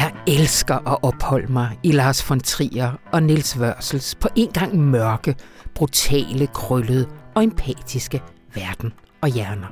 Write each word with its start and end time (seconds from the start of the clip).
Jeg 0.00 0.12
elsker 0.26 0.88
at 0.88 0.98
opholde 1.02 1.52
mig 1.52 1.78
i 1.82 1.92
Lars 1.92 2.30
von 2.30 2.40
Trier 2.40 2.92
og 3.12 3.22
Nils 3.22 3.58
Wørsels 3.58 4.14
på 4.14 4.28
en 4.36 4.48
gang 4.52 4.78
mørke, 4.78 5.34
brutale, 5.74 6.46
krøllede 6.46 7.08
og 7.34 7.44
empatiske 7.44 8.22
verden 8.54 8.92
og 9.20 9.28
hjerner. 9.28 9.66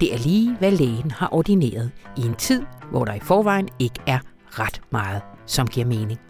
Det 0.00 0.14
er 0.14 0.18
lige, 0.18 0.56
hvad 0.56 0.70
lægen 0.70 1.10
har 1.10 1.28
ordineret 1.32 1.90
i 2.16 2.20
en 2.20 2.34
tid, 2.34 2.62
hvor 2.90 3.04
der 3.04 3.14
i 3.14 3.20
forvejen 3.20 3.68
ikke 3.78 4.00
er 4.06 4.18
ret 4.46 4.80
meget, 4.90 5.22
som 5.46 5.66
giver 5.66 5.86
mening. 5.86 6.20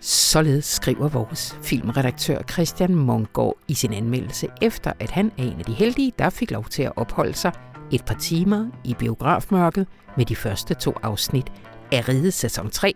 Således 0.00 0.64
skriver 0.64 1.08
vores 1.08 1.58
filmredaktør 1.62 2.42
Christian 2.42 2.94
Mongård 2.94 3.56
i 3.68 3.74
sin 3.74 3.92
anmeldelse, 3.92 4.48
efter 4.62 4.92
at 5.00 5.10
han 5.10 5.32
er 5.38 5.42
en 5.42 5.58
af 5.58 5.64
de 5.64 5.72
heldige, 5.72 6.12
der 6.18 6.30
fik 6.30 6.50
lov 6.50 6.64
til 6.64 6.82
at 6.82 6.92
opholde 6.96 7.34
sig 7.34 7.52
et 7.92 8.04
par 8.04 8.14
timer 8.14 8.66
i 8.84 8.94
biografmørket 8.94 9.86
med 10.16 10.24
de 10.24 10.36
første 10.36 10.74
to 10.74 10.94
afsnit 11.02 11.52
af 11.92 12.08
Ride 12.08 12.30
sæson 12.30 12.70
3, 12.70 12.94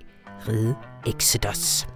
Ride 0.49 0.75
Exodus. 1.07 1.87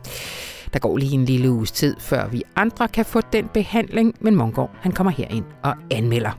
Der 0.73 0.79
går 0.79 0.97
lige 0.97 1.13
en 1.13 1.25
lille 1.25 1.51
uges 1.51 1.73
tid, 1.73 1.97
før 1.99 2.29
vi 2.29 2.43
andre 2.57 2.89
kan 2.89 3.05
få 3.05 3.21
den 3.33 3.49
behandling, 3.49 4.15
men 4.21 4.37
Mongård 4.37 4.71
han 4.81 4.93
kommer 4.93 5.11
herind 5.11 5.45
og 5.63 5.75
anmelder. 5.91 6.39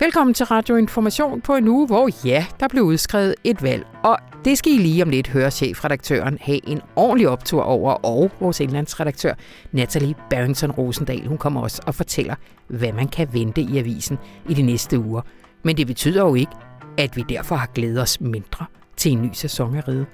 Velkommen 0.00 0.34
til 0.34 0.46
Radio 0.46 0.76
Information 0.76 1.40
på 1.40 1.54
en 1.54 1.68
uge, 1.68 1.86
hvor 1.86 2.26
ja, 2.26 2.46
der 2.60 2.68
blev 2.68 2.82
udskrevet 2.82 3.34
et 3.44 3.62
valg. 3.62 3.86
Og 4.04 4.18
det 4.44 4.58
skal 4.58 4.72
I 4.72 4.78
lige 4.78 5.02
om 5.02 5.10
lidt 5.10 5.28
høre 5.28 5.50
chefredaktøren 5.50 6.38
have 6.40 6.68
en 6.68 6.80
ordentlig 6.96 7.28
optur 7.28 7.62
over, 7.62 7.92
og 7.92 8.30
vores 8.40 8.60
indlandsredaktør 8.60 9.34
Natalie 9.72 10.14
Barrington 10.30 10.70
Rosendal, 10.70 11.26
hun 11.26 11.38
kommer 11.38 11.60
også 11.60 11.82
og 11.86 11.94
fortæller, 11.94 12.34
hvad 12.68 12.92
man 12.92 13.08
kan 13.08 13.28
vente 13.32 13.60
i 13.60 13.78
avisen 13.78 14.18
i 14.48 14.54
de 14.54 14.62
næste 14.62 14.98
uger. 14.98 15.20
Men 15.62 15.76
det 15.76 15.86
betyder 15.86 16.22
jo 16.22 16.34
ikke, 16.34 16.52
at 16.98 17.16
vi 17.16 17.24
derfor 17.28 17.56
har 17.56 17.66
glædet 17.74 18.02
os 18.02 18.20
mindre 18.20 18.66
til 18.98 19.12
en 19.12 19.22
ny 19.22 19.30
sæson 19.32 19.74
af 19.74 19.88
Ride. 19.88 20.06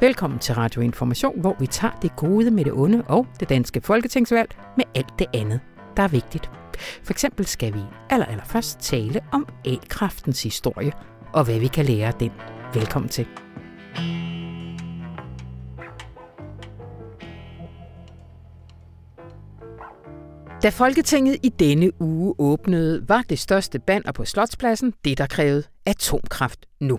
Velkommen 0.00 0.38
til 0.38 0.54
Radio 0.54 0.80
Information, 0.80 1.40
hvor 1.40 1.56
vi 1.60 1.66
tager 1.66 1.98
det 2.02 2.16
gode 2.16 2.50
med 2.50 2.64
det 2.64 2.72
onde 2.72 3.02
og 3.02 3.26
det 3.40 3.48
danske 3.48 3.80
folketingsvalg 3.80 4.48
med 4.76 4.84
alt 4.94 5.18
det 5.18 5.26
andet, 5.34 5.60
der 5.96 6.02
er 6.02 6.08
vigtigt. 6.08 6.50
For 7.02 7.12
eksempel 7.12 7.46
skal 7.46 7.74
vi 7.74 7.80
aller, 8.10 8.26
aller 8.26 8.44
først 8.44 8.80
tale 8.80 9.20
om 9.32 9.48
elkraftens 9.64 10.42
historie 10.42 10.92
og 11.32 11.44
hvad 11.44 11.58
vi 11.58 11.66
kan 11.66 11.84
lære 11.84 12.06
af 12.06 12.14
den. 12.14 12.30
Velkommen 12.74 13.08
til. 13.08 13.26
Da 20.62 20.68
Folketinget 20.68 21.36
i 21.42 21.48
denne 21.48 22.02
uge 22.02 22.34
åbnede, 22.38 23.08
var 23.08 23.22
det 23.28 23.38
største 23.38 23.78
banner 23.78 24.12
på 24.12 24.24
Slotspladsen 24.24 24.92
det, 25.04 25.18
der 25.18 25.26
krævede 25.26 25.62
atomkraft 25.86 26.66
nu. 26.80 26.98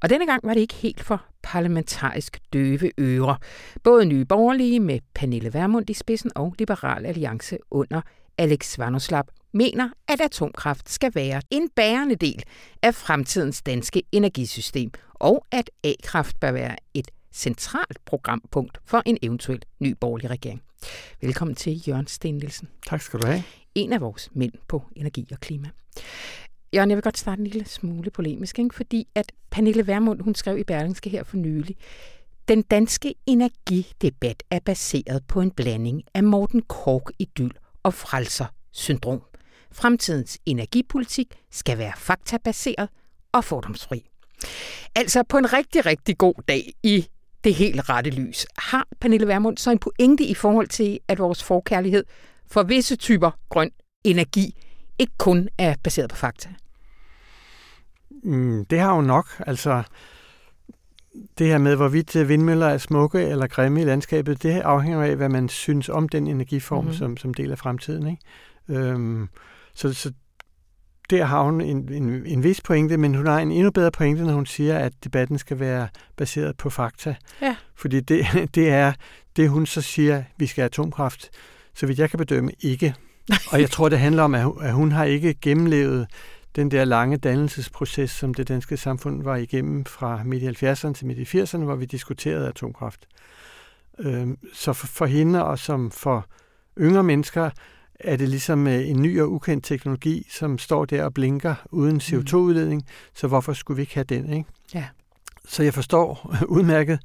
Og 0.00 0.10
denne 0.10 0.26
gang 0.26 0.46
var 0.46 0.54
det 0.54 0.60
ikke 0.60 0.74
helt 0.74 1.00
for 1.00 1.24
parlamentarisk 1.42 2.38
døve 2.52 2.90
ører. 3.00 3.36
Både 3.82 4.04
Nye 4.04 4.24
Borgerlige 4.24 4.80
med 4.80 5.00
Pernille 5.14 5.54
Vermund 5.54 5.90
i 5.90 5.94
spidsen 5.94 6.30
og 6.34 6.54
Liberal 6.58 7.06
Alliance 7.06 7.58
under 7.70 8.00
Alex 8.38 8.78
Vanoslap 8.78 9.26
mener, 9.52 9.88
at 10.08 10.20
atomkraft 10.20 10.90
skal 10.90 11.14
være 11.14 11.42
en 11.50 11.68
bærende 11.76 12.14
del 12.16 12.42
af 12.82 12.94
fremtidens 12.94 13.62
danske 13.62 14.02
energisystem, 14.12 14.90
og 15.14 15.46
at 15.50 15.70
A-kraft 15.84 16.40
bør 16.40 16.52
være 16.52 16.76
et 16.94 17.10
centralt 17.32 17.98
programpunkt 18.04 18.78
for 18.84 19.02
en 19.06 19.18
eventuel 19.22 19.62
ny 19.80 19.96
borgerlig 20.00 20.30
regering. 20.30 20.62
Velkommen 21.20 21.54
til 21.54 21.88
Jørgen 21.88 22.06
Sten 22.06 22.34
Nielsen. 22.34 22.68
Tak 22.86 23.00
skal 23.00 23.20
du 23.20 23.26
have. 23.26 23.42
En 23.74 23.92
af 23.92 24.00
vores 24.00 24.30
mænd 24.32 24.52
på 24.68 24.82
energi 24.96 25.28
og 25.32 25.40
klima. 25.40 25.68
Jørgen, 26.74 26.90
jeg 26.90 26.96
vil 26.96 27.02
godt 27.02 27.18
starte 27.18 27.40
en 27.40 27.46
lille 27.46 27.68
smule 27.68 28.10
polemisk, 28.10 28.58
ikke? 28.58 28.74
fordi 28.74 29.08
at 29.14 29.32
Pernille 29.50 29.86
Vermund, 29.86 30.20
hun 30.20 30.34
skrev 30.34 30.58
i 30.58 30.64
Berlingske 30.64 31.10
her 31.10 31.24
for 31.24 31.36
nylig, 31.36 31.76
den 32.48 32.62
danske 32.62 33.14
energidebat 33.26 34.42
er 34.50 34.58
baseret 34.64 35.22
på 35.28 35.40
en 35.40 35.50
blanding 35.50 36.02
af 36.14 36.24
Morten 36.24 36.62
Kork 36.62 37.10
idyl 37.18 37.50
og 37.82 37.94
frelser 37.94 38.46
syndrom. 38.72 39.22
Fremtidens 39.72 40.38
energipolitik 40.46 41.26
skal 41.50 41.78
være 41.78 41.92
faktabaseret 41.96 42.88
og 43.32 43.44
fordomsfri. 43.44 44.10
Altså 44.94 45.22
på 45.22 45.38
en 45.38 45.52
rigtig, 45.52 45.86
rigtig 45.86 46.18
god 46.18 46.34
dag 46.48 46.72
i 46.82 47.06
det 47.44 47.54
helt 47.54 47.88
rette 47.88 48.10
lys, 48.10 48.46
har 48.58 48.88
Pernille 49.00 49.28
Vermund 49.28 49.58
så 49.58 49.70
en 49.70 49.78
pointe 49.78 50.24
i 50.24 50.34
forhold 50.34 50.68
til, 50.68 50.98
at 51.08 51.18
vores 51.18 51.42
forkærlighed 51.42 52.04
for 52.46 52.62
visse 52.62 52.96
typer 52.96 53.30
grøn 53.48 53.70
energi 54.04 54.54
ikke 55.02 55.18
kun 55.18 55.48
er 55.58 55.74
baseret 55.82 56.10
på 56.10 56.16
fakta? 56.16 56.48
Mm, 58.22 58.64
det 58.64 58.80
har 58.80 58.92
hun 58.92 59.04
nok. 59.04 59.26
Altså, 59.46 59.82
det 61.38 61.46
her 61.46 61.58
med, 61.58 61.76
hvorvidt 61.76 62.16
øh, 62.16 62.28
vindmøller 62.28 62.66
er 62.66 62.78
smukke 62.78 63.22
eller 63.22 63.46
grimme 63.46 63.80
i 63.80 63.84
landskabet, 63.84 64.42
det 64.42 64.50
afhænger 64.50 65.02
af, 65.02 65.16
hvad 65.16 65.28
man 65.28 65.48
synes 65.48 65.88
om 65.88 66.08
den 66.08 66.26
energiform 66.26 66.84
mm-hmm. 66.84 66.98
som, 66.98 67.16
som 67.16 67.34
del 67.34 67.50
af 67.50 67.58
fremtiden. 67.58 68.06
Ikke? 68.06 68.80
Øhm, 68.80 69.28
så, 69.74 69.92
så 69.92 70.12
der 71.10 71.24
har 71.24 71.42
hun 71.42 71.60
en, 71.60 71.92
en, 71.92 72.26
en 72.26 72.42
vis 72.42 72.60
pointe, 72.60 72.96
men 72.96 73.14
hun 73.14 73.26
har 73.26 73.38
en 73.38 73.52
endnu 73.52 73.70
bedre 73.70 73.90
pointe, 73.90 74.24
når 74.24 74.32
hun 74.32 74.46
siger, 74.46 74.78
at 74.78 74.92
debatten 75.04 75.38
skal 75.38 75.60
være 75.60 75.88
baseret 76.16 76.56
på 76.56 76.70
fakta. 76.70 77.14
Ja. 77.42 77.56
Fordi 77.74 78.00
det, 78.00 78.26
det 78.54 78.68
er 78.68 78.92
det, 79.36 79.50
hun 79.50 79.66
så 79.66 79.82
siger, 79.82 80.22
vi 80.36 80.46
skal 80.46 80.62
have 80.62 80.66
atomkraft, 80.66 81.30
så 81.74 81.86
vidt 81.86 81.98
jeg 81.98 82.10
kan 82.10 82.18
bedømme, 82.18 82.52
ikke. 82.60 82.94
Og 83.52 83.60
jeg 83.60 83.70
tror, 83.70 83.88
det 83.88 83.98
handler 83.98 84.22
om, 84.22 84.34
at 84.34 84.72
hun 84.72 84.92
har 84.92 85.04
ikke 85.04 85.34
gennemlevet 85.34 86.06
den 86.56 86.70
der 86.70 86.84
lange 86.84 87.16
dannelsesproces, 87.16 88.10
som 88.10 88.34
det 88.34 88.48
danske 88.48 88.76
samfund 88.76 89.22
var 89.22 89.36
igennem 89.36 89.84
fra 89.84 90.22
midt 90.24 90.42
i 90.62 90.66
70'erne 90.66 90.92
til 90.92 91.06
midt 91.06 91.34
i 91.34 91.42
80'erne, 91.42 91.64
hvor 91.64 91.74
vi 91.74 91.84
diskuterede 91.84 92.48
atomkraft. 92.48 93.06
Øhm, 93.98 94.38
så 94.52 94.72
for 94.72 95.06
hende 95.06 95.44
og 95.44 95.58
som 95.58 95.90
for 95.90 96.26
yngre 96.78 97.02
mennesker 97.02 97.50
er 97.94 98.16
det 98.16 98.28
ligesom 98.28 98.66
øh, 98.66 98.88
en 98.88 99.02
ny 99.02 99.20
og 99.20 99.32
ukendt 99.32 99.64
teknologi, 99.64 100.26
som 100.30 100.58
står 100.58 100.84
der 100.84 101.04
og 101.04 101.14
blinker 101.14 101.54
uden 101.70 101.94
mm. 101.94 101.98
CO2-udledning, 101.98 102.82
så 103.14 103.26
hvorfor 103.26 103.52
skulle 103.52 103.76
vi 103.76 103.82
ikke 103.82 103.94
have 103.94 104.04
den? 104.04 104.32
Ikke? 104.32 104.48
Ja. 104.74 104.84
Så 105.48 105.62
jeg 105.62 105.74
forstår 105.74 106.34
udmærket 106.56 107.00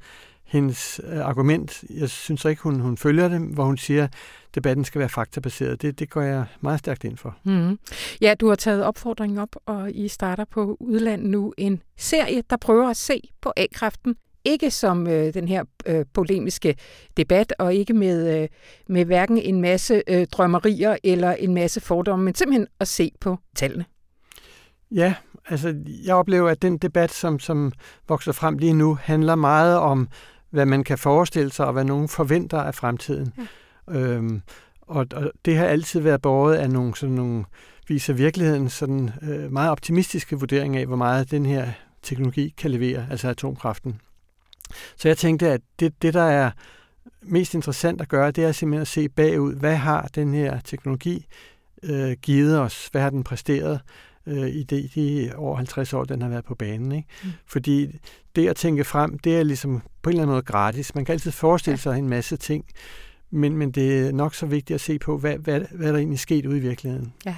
hendes 0.48 1.00
øh, 1.04 1.18
argument. 1.18 1.84
Jeg 1.90 2.08
synes 2.08 2.44
ikke, 2.44 2.62
hun, 2.62 2.80
hun 2.80 2.96
følger 2.96 3.28
det, 3.28 3.40
hvor 3.40 3.64
hun 3.64 3.78
siger, 3.78 4.04
at 4.04 4.12
debatten 4.54 4.84
skal 4.84 4.98
være 4.98 5.08
faktabaseret. 5.08 5.82
Det, 5.82 5.98
det 5.98 6.10
går 6.10 6.20
jeg 6.20 6.44
meget 6.60 6.78
stærkt 6.78 7.04
ind 7.04 7.16
for. 7.16 7.36
Mm-hmm. 7.44 7.78
Ja, 8.20 8.34
du 8.40 8.48
har 8.48 8.54
taget 8.54 8.84
opfordringen 8.84 9.38
op, 9.38 9.56
og 9.66 9.90
I 9.92 10.08
starter 10.08 10.44
på 10.44 10.76
udlandet 10.80 11.30
nu 11.30 11.54
en 11.58 11.82
serie, 11.98 12.42
der 12.50 12.56
prøver 12.56 12.90
at 12.90 12.96
se 12.96 13.20
på 13.40 13.52
A-kraften 13.56 14.14
ikke 14.44 14.70
som 14.70 15.06
øh, 15.06 15.34
den 15.34 15.48
her 15.48 15.64
øh, 15.86 16.04
polemiske 16.14 16.76
debat, 17.16 17.54
og 17.58 17.74
ikke 17.74 17.94
med, 17.94 18.42
øh, 18.42 18.48
med 18.88 19.04
hverken 19.04 19.38
en 19.38 19.60
masse 19.60 20.02
øh, 20.08 20.26
drømmerier 20.26 20.96
eller 21.04 21.32
en 21.32 21.54
masse 21.54 21.80
fordomme, 21.80 22.24
men 22.24 22.34
simpelthen 22.34 22.66
at 22.80 22.88
se 22.88 23.10
på 23.20 23.38
tallene. 23.56 23.84
Ja, 24.90 25.14
altså 25.48 25.74
jeg 26.04 26.14
oplever, 26.14 26.48
at 26.50 26.62
den 26.62 26.78
debat, 26.78 27.10
som, 27.10 27.38
som 27.38 27.72
vokser 28.08 28.32
frem 28.32 28.58
lige 28.58 28.72
nu, 28.72 28.98
handler 29.02 29.34
meget 29.34 29.78
om, 29.78 30.08
hvad 30.50 30.66
man 30.66 30.84
kan 30.84 30.98
forestille 30.98 31.52
sig, 31.52 31.66
og 31.66 31.72
hvad 31.72 31.84
nogen 31.84 32.08
forventer 32.08 32.58
af 32.58 32.74
fremtiden. 32.74 33.32
Ja. 33.38 33.98
Øhm, 33.98 34.42
og, 34.80 35.06
og 35.12 35.30
det 35.44 35.56
har 35.56 35.66
altid 35.66 36.00
været 36.00 36.22
båret 36.22 36.54
af 36.56 36.70
nogle, 36.70 36.96
sådan 36.96 37.14
nogle 37.14 37.44
viser 37.88 38.12
virkeligheden 38.12 38.68
sådan 38.68 39.10
øh, 39.22 39.52
meget 39.52 39.70
optimistiske 39.70 40.36
vurdering 40.36 40.76
af, 40.76 40.86
hvor 40.86 40.96
meget 40.96 41.30
den 41.30 41.46
her 41.46 41.68
teknologi 42.02 42.54
kan 42.58 42.70
levere, 42.70 43.06
altså 43.10 43.28
atomkraften. 43.28 44.00
Så 44.96 45.08
jeg 45.08 45.18
tænkte, 45.18 45.48
at 45.48 45.60
det, 45.80 46.02
det 46.02 46.14
der 46.14 46.22
er 46.22 46.50
mest 47.22 47.54
interessant 47.54 48.00
at 48.00 48.08
gøre, 48.08 48.30
det 48.30 48.44
er 48.44 48.52
simpelthen 48.52 48.82
at 48.82 48.88
se 48.88 49.08
bagud, 49.08 49.54
hvad 49.54 49.76
har 49.76 50.08
den 50.14 50.34
her 50.34 50.60
teknologi 50.60 51.26
øh, 51.82 52.12
givet 52.22 52.60
os? 52.60 52.88
Hvad 52.92 53.02
har 53.02 53.10
den 53.10 53.24
præsteret 53.24 53.80
øh, 54.28 54.48
i 54.48 54.62
de, 54.62 54.88
de 54.94 55.32
over 55.36 55.56
50 55.56 55.92
år, 55.92 56.04
den 56.04 56.22
har 56.22 56.28
været 56.28 56.44
på 56.44 56.54
banen? 56.54 56.92
Ikke? 56.92 57.08
Mm. 57.24 57.30
Fordi 57.46 57.98
det 58.36 58.48
at 58.48 58.56
tænke 58.56 58.84
frem, 58.84 59.18
det 59.18 59.38
er 59.38 59.42
ligesom 59.42 59.82
på 60.02 60.10
en 60.10 60.14
eller 60.14 60.22
anden 60.22 60.34
måde 60.34 60.42
gratis. 60.42 60.94
Man 60.94 61.04
kan 61.04 61.12
altid 61.12 61.30
forestille 61.30 61.78
sig 61.78 61.98
en 61.98 62.08
masse 62.08 62.36
ting, 62.36 62.64
men, 63.30 63.56
men 63.56 63.70
det 63.70 64.06
er 64.06 64.12
nok 64.12 64.34
så 64.34 64.46
vigtigt 64.46 64.74
at 64.74 64.80
se 64.80 64.98
på, 64.98 65.18
hvad, 65.18 65.38
hvad, 65.38 65.60
hvad 65.70 65.92
der 65.92 65.98
egentlig 65.98 66.18
sket 66.18 66.46
ude 66.46 66.56
i 66.56 66.60
virkeligheden. 66.60 67.12
Ja. 67.26 67.36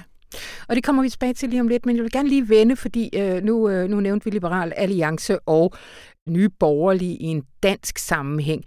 Og 0.67 0.75
det 0.75 0.83
kommer 0.83 1.03
vi 1.03 1.09
tilbage 1.09 1.33
til 1.33 1.49
lige 1.49 1.61
om 1.61 1.67
lidt, 1.67 1.85
men 1.85 1.95
jeg 1.95 2.03
vil 2.03 2.11
gerne 2.11 2.29
lige 2.29 2.49
vende, 2.49 2.75
fordi 2.75 3.09
øh, 3.17 3.43
nu, 3.43 3.69
øh, 3.69 3.89
nu 3.89 3.99
nævnte 3.99 4.23
vi 4.23 4.29
Liberal 4.29 4.73
Alliance 4.75 5.39
og 5.39 5.73
nye 6.29 6.49
borgerlige 6.49 7.15
i 7.15 7.25
en 7.25 7.43
dansk 7.63 7.97
sammenhæng. 7.97 8.65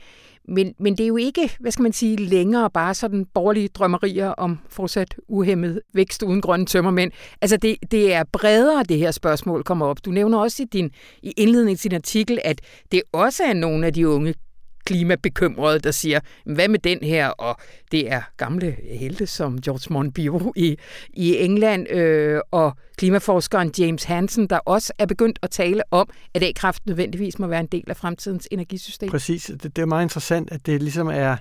Men, 0.48 0.74
men 0.78 0.96
det 0.96 1.04
er 1.04 1.08
jo 1.08 1.16
ikke, 1.16 1.56
hvad 1.60 1.70
skal 1.70 1.82
man 1.82 1.92
sige, 1.92 2.16
længere 2.16 2.70
bare 2.70 2.94
sådan 2.94 3.26
borgerlige 3.34 3.68
drømmerier 3.68 4.28
om 4.28 4.58
fortsat 4.68 5.14
uhemmet 5.28 5.80
vækst 5.94 6.22
uden 6.22 6.40
grønne 6.40 6.66
tømmermænd. 6.66 7.12
Altså 7.40 7.56
det, 7.56 7.76
det 7.90 8.14
er 8.14 8.24
bredere, 8.32 8.82
det 8.82 8.98
her 8.98 9.10
spørgsmål 9.10 9.64
kommer 9.64 9.86
op. 9.86 10.04
Du 10.04 10.10
nævner 10.10 10.38
også 10.38 10.62
i 10.62 10.66
din 10.72 10.90
i 11.22 11.32
indledning 11.36 11.78
til 11.78 11.90
din 11.90 11.96
artikel, 11.96 12.38
at 12.44 12.60
det 12.92 13.02
også 13.12 13.42
er 13.44 13.52
nogle 13.52 13.86
af 13.86 13.92
de 13.92 14.08
unge 14.08 14.34
klimabekymrede, 14.84 15.78
der 15.78 15.90
siger, 15.90 16.20
hvad 16.44 16.68
med 16.68 16.78
den 16.78 16.98
her? 17.02 17.28
Og 17.28 17.56
det 17.92 18.12
er 18.12 18.22
gamle 18.36 18.76
helte 18.90 19.26
som 19.26 19.60
George 19.60 19.92
Monbiot 19.92 20.42
i, 20.56 20.76
i 21.14 21.36
England 21.36 21.90
øh, 21.90 22.40
og 22.50 22.76
klimaforskeren 22.96 23.72
James 23.78 24.04
Hansen, 24.04 24.46
der 24.46 24.58
også 24.58 24.92
er 24.98 25.06
begyndt 25.06 25.38
at 25.42 25.50
tale 25.50 25.82
om, 25.90 26.08
at 26.34 26.42
A-kraft 26.42 26.86
nødvendigvis 26.86 27.38
må 27.38 27.46
være 27.46 27.60
en 27.60 27.66
del 27.66 27.84
af 27.86 27.96
fremtidens 27.96 28.48
energisystem. 28.50 29.10
Præcis. 29.10 29.50
Det, 29.62 29.76
det 29.76 29.78
er 29.82 29.86
meget 29.86 30.02
interessant, 30.02 30.52
at 30.52 30.66
det 30.66 30.82
ligesom 30.82 31.08
er 31.08 31.36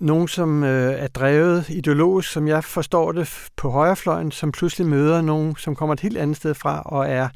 nogen, 0.00 0.28
som 0.28 0.64
øh, 0.64 0.92
er 0.92 1.08
drevet 1.08 1.68
ideologisk, 1.68 2.32
som 2.32 2.48
jeg 2.48 2.64
forstår 2.64 3.12
det 3.12 3.48
på 3.56 3.70
højrefløjen, 3.70 4.30
som 4.30 4.52
pludselig 4.52 4.86
møder 4.86 5.22
nogen, 5.22 5.56
som 5.56 5.76
kommer 5.76 5.92
et 5.92 6.00
helt 6.00 6.18
andet 6.18 6.36
sted 6.36 6.54
fra 6.54 6.82
og 6.82 7.08
er 7.08 7.28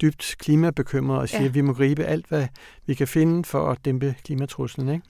dybt 0.00 0.36
klimabekymret 0.38 1.18
og 1.18 1.28
siger, 1.28 1.40
ja. 1.40 1.48
at 1.48 1.54
vi 1.54 1.60
må 1.60 1.72
gribe 1.72 2.04
alt, 2.04 2.26
hvad 2.28 2.46
vi 2.86 2.94
kan 2.94 3.08
finde 3.08 3.44
for 3.44 3.70
at 3.70 3.84
dæmpe 3.84 4.14
klimatruslen. 4.24 4.88
Ikke? 4.88 5.06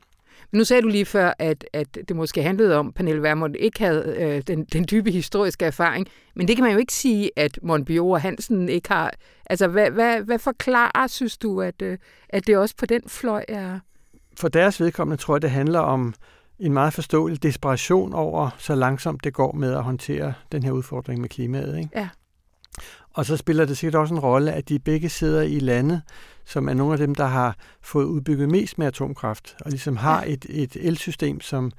Men 0.50 0.58
nu 0.58 0.64
sagde 0.64 0.82
du 0.82 0.88
lige 0.88 1.04
før, 1.04 1.32
at, 1.38 1.64
at 1.72 1.98
det 2.08 2.16
måske 2.16 2.42
handlede 2.42 2.76
om, 2.76 2.88
at 2.88 2.94
Pernille 2.94 3.22
Vermund 3.22 3.56
ikke 3.58 3.80
havde 3.80 4.14
øh, 4.18 4.42
den, 4.46 4.64
den 4.64 4.86
dybe 4.90 5.10
historiske 5.10 5.64
erfaring. 5.64 6.08
Men 6.34 6.48
det 6.48 6.56
kan 6.56 6.64
man 6.64 6.72
jo 6.72 6.78
ikke 6.78 6.92
sige, 6.92 7.30
at 7.36 7.58
Monbiot 7.62 8.12
og 8.12 8.20
Hansen 8.20 8.68
ikke 8.68 8.88
har. 8.88 9.12
Altså, 9.46 9.68
hvad, 9.68 9.90
hvad, 9.90 10.20
hvad 10.20 10.38
forklarer, 10.38 11.06
synes 11.06 11.38
du, 11.38 11.62
at, 11.62 11.82
øh, 11.82 11.98
at 12.28 12.46
det 12.46 12.56
også 12.56 12.74
på 12.78 12.86
den 12.86 13.02
fløj 13.06 13.44
er? 13.48 13.78
For 14.36 14.48
deres 14.48 14.80
vedkommende 14.80 15.22
tror 15.22 15.34
jeg, 15.34 15.42
det 15.42 15.50
handler 15.50 15.80
om 15.80 16.14
en 16.58 16.72
meget 16.72 16.92
forståelig 16.92 17.42
desperation 17.42 18.12
over, 18.12 18.50
så 18.58 18.74
langsomt 18.74 19.24
det 19.24 19.34
går 19.34 19.52
med 19.52 19.74
at 19.74 19.82
håndtere 19.82 20.34
den 20.52 20.62
her 20.62 20.72
udfordring 20.72 21.20
med 21.20 21.28
klimaet. 21.28 21.78
Ikke? 21.78 21.90
Ja. 21.96 22.08
Og 23.14 23.26
så 23.26 23.36
spiller 23.36 23.64
det 23.64 23.78
sikkert 23.78 24.00
også 24.00 24.14
en 24.14 24.20
rolle, 24.20 24.52
at 24.52 24.68
de 24.68 24.78
begge 24.78 25.08
sidder 25.08 25.42
i 25.42 25.58
lande, 25.58 26.00
som 26.44 26.68
er 26.68 26.74
nogle 26.74 26.92
af 26.92 26.98
dem, 26.98 27.14
der 27.14 27.26
har 27.26 27.56
fået 27.82 28.04
udbygget 28.04 28.48
mest 28.48 28.78
med 28.78 28.86
atomkraft, 28.86 29.56
og 29.64 29.70
ligesom 29.70 29.96
har 29.96 30.24
et, 30.26 30.46
et 30.48 30.76
elsystem, 30.80 31.40
som 31.40 31.72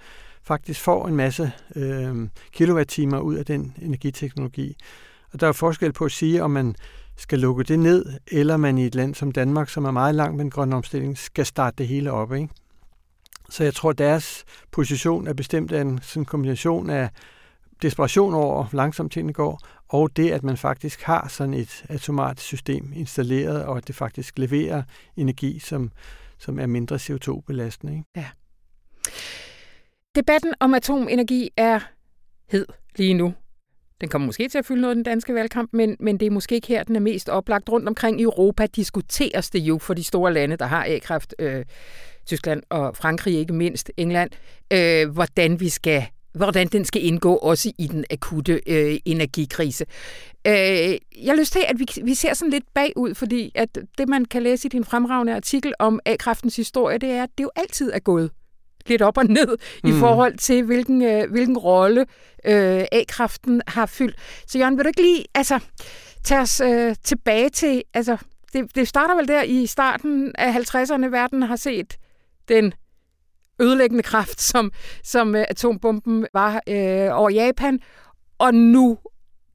faktisk 0.44 0.82
får 0.82 1.08
en 1.08 1.16
masse 1.16 1.52
øh, 1.76 2.28
kilowatt-timer 2.52 3.20
ud 3.20 3.36
af 3.36 3.46
den 3.46 3.76
energiteknologi. 3.82 4.78
Og 5.34 5.40
der 5.40 5.48
er 5.48 5.52
forskel 5.52 5.94
på 5.94 6.06
at 6.06 6.12
sige, 6.12 6.44
om 6.44 6.52
man 6.52 6.76
skal 7.18 7.40
lukke 7.40 7.64
det 7.64 7.80
ned, 7.80 8.06
eller 8.28 8.58
man 8.58 8.78
i 8.78 8.86
et 8.86 8.96
land 8.96 9.16
som 9.16 9.32
Danmark, 9.32 9.70
som 9.70 9.86
er 9.86 9.92
meget 9.92 10.16
langt 10.16 10.36
med 10.36 10.46
en 10.46 10.52
grøn 10.52 10.74
omstilling, 10.74 11.18
skal 11.18 11.46
starte 11.46 11.76
det 11.78 11.88
hele 11.88 12.12
op. 12.12 12.34
Ikke? 12.34 12.50
Så 13.50 13.64
jeg 13.64 13.74
tror, 13.74 13.92
deres 13.92 14.46
position 14.72 15.28
er 15.28 15.34
bestemt 15.34 15.72
af 15.72 15.82
en 15.82 16.00
sådan 16.02 16.26
kombination 16.26 16.90
af 16.90 17.10
desperation 17.82 18.34
over, 18.34 18.64
hvor 18.64 18.78
langsomt 18.78 19.12
tingene 19.12 19.34
går, 19.34 19.60
og 19.90 20.18
det, 20.18 20.32
at 20.32 20.44
man 20.44 20.58
faktisk 20.58 21.02
har 21.02 21.28
sådan 21.28 21.54
et 21.54 21.86
atomart 21.90 22.40
system 22.40 22.92
installeret, 22.96 23.66
og 23.66 23.78
at 23.78 23.88
det 23.88 23.96
faktisk 23.96 24.40
leverer 24.40 24.84
energi, 25.18 25.60
som, 25.60 25.92
som 26.38 26.60
er 26.60 26.66
mindre 26.66 26.96
CO2-belastende. 26.96 27.94
Ikke? 27.94 28.06
Ja. 28.16 28.26
Debatten 30.16 30.54
om 30.60 30.74
atomenergi 30.74 31.50
er 31.58 31.80
hed 32.50 32.66
lige 32.96 33.14
nu. 33.14 33.34
Den 34.02 34.10
kommer 34.10 34.26
måske 34.26 34.50
til 34.50 34.58
at 34.58 34.66
fylde 34.66 34.82
noget 34.82 34.96
i 34.96 34.98
den 34.98 35.04
danske 35.04 35.34
valgkamp, 35.34 35.70
men, 35.74 35.96
men 36.00 36.20
det 36.20 36.26
er 36.26 36.32
måske 36.32 36.56
ikke 36.56 36.68
her, 36.68 36.84
den 36.84 36.96
er 36.96 37.00
mest 37.00 37.30
oplagt. 37.30 37.70
Rundt 37.70 37.88
omkring 37.88 38.20
i 38.20 38.24
Europa 38.24 38.66
diskuteres 38.66 39.50
det 39.50 39.60
jo 39.60 39.78
for 39.78 39.94
de 39.94 40.04
store 40.04 40.34
lande, 40.34 40.58
der 40.58 40.66
har 40.66 40.86
A-kraft, 40.86 41.36
øh, 41.40 41.66
Tyskland 42.26 42.64
og 42.70 42.96
Frankrig 42.98 43.38
ikke 43.38 43.54
mindst, 43.54 43.92
England, 43.98 44.30
øh, 44.74 45.10
hvordan 45.10 45.60
vi 45.60 45.70
skal 45.70 46.06
hvordan 46.36 46.68
den 46.68 46.86
skal 46.86 47.06
indgå 47.06 47.36
også 47.36 47.72
i 47.78 47.88
den 47.88 48.06
akutte 48.12 48.62
øh, 48.68 48.98
energikrise. 49.06 49.86
Øh, 50.48 50.54
jeg 50.54 51.00
har 51.28 51.36
lyst 51.36 51.52
til, 51.52 51.62
at 51.68 51.80
vi, 51.80 51.86
vi 52.04 52.14
ser 52.14 52.34
sådan 52.34 52.52
lidt 52.52 52.74
bagud, 52.74 53.16
fordi 53.16 53.52
at 53.56 53.78
det, 53.98 54.10
man 54.10 54.26
kan 54.26 54.44
læse 54.44 54.66
i 54.66 54.70
din 54.70 54.86
fremragende 54.86 55.36
artikel 55.36 55.74
om 55.80 56.00
A-kraftens 56.06 56.56
historie, 56.56 56.98
det 56.98 57.10
er, 57.10 57.24
at 57.24 57.30
det 57.38 57.44
jo 57.44 57.52
altid 57.56 57.92
er 57.94 58.00
gået 58.00 58.32
lidt 58.88 59.02
op 59.02 59.18
og 59.18 59.26
ned 59.26 59.58
mm. 59.84 59.90
i 59.90 59.94
forhold 60.00 60.38
til, 60.38 60.64
hvilken, 60.64 61.02
øh, 61.02 61.32
hvilken 61.32 61.58
rolle 61.58 62.06
øh, 62.46 62.86
A-kraften 62.92 63.62
har 63.68 63.86
fyldt. 63.86 64.16
Så 64.48 64.58
Jørgen, 64.58 64.78
vil 64.78 64.84
du 64.84 64.88
ikke 64.88 65.02
lige 65.02 65.26
altså, 65.36 65.60
tage 66.24 66.42
os 66.42 66.62
øh, 66.62 66.96
tilbage 67.04 67.50
til, 67.50 67.84
altså, 67.94 68.18
det, 68.54 68.76
det 68.76 68.88
starter 68.88 69.16
vel 69.16 69.28
der 69.28 69.44
i 69.44 69.66
starten 69.66 70.32
af 70.38 70.52
50'erne, 70.52 71.06
verden 71.06 71.42
har 71.42 71.56
set 71.56 71.98
den 72.48 72.74
ødelæggende 73.62 74.04
kraft, 74.04 74.42
som, 74.52 74.72
som 75.04 75.36
øh, 75.36 75.46
atombomben 75.50 76.28
var 76.34 76.62
øh, 76.70 77.10
over 77.12 77.30
Japan. 77.30 77.80
Og 78.38 78.54
nu 78.54 78.98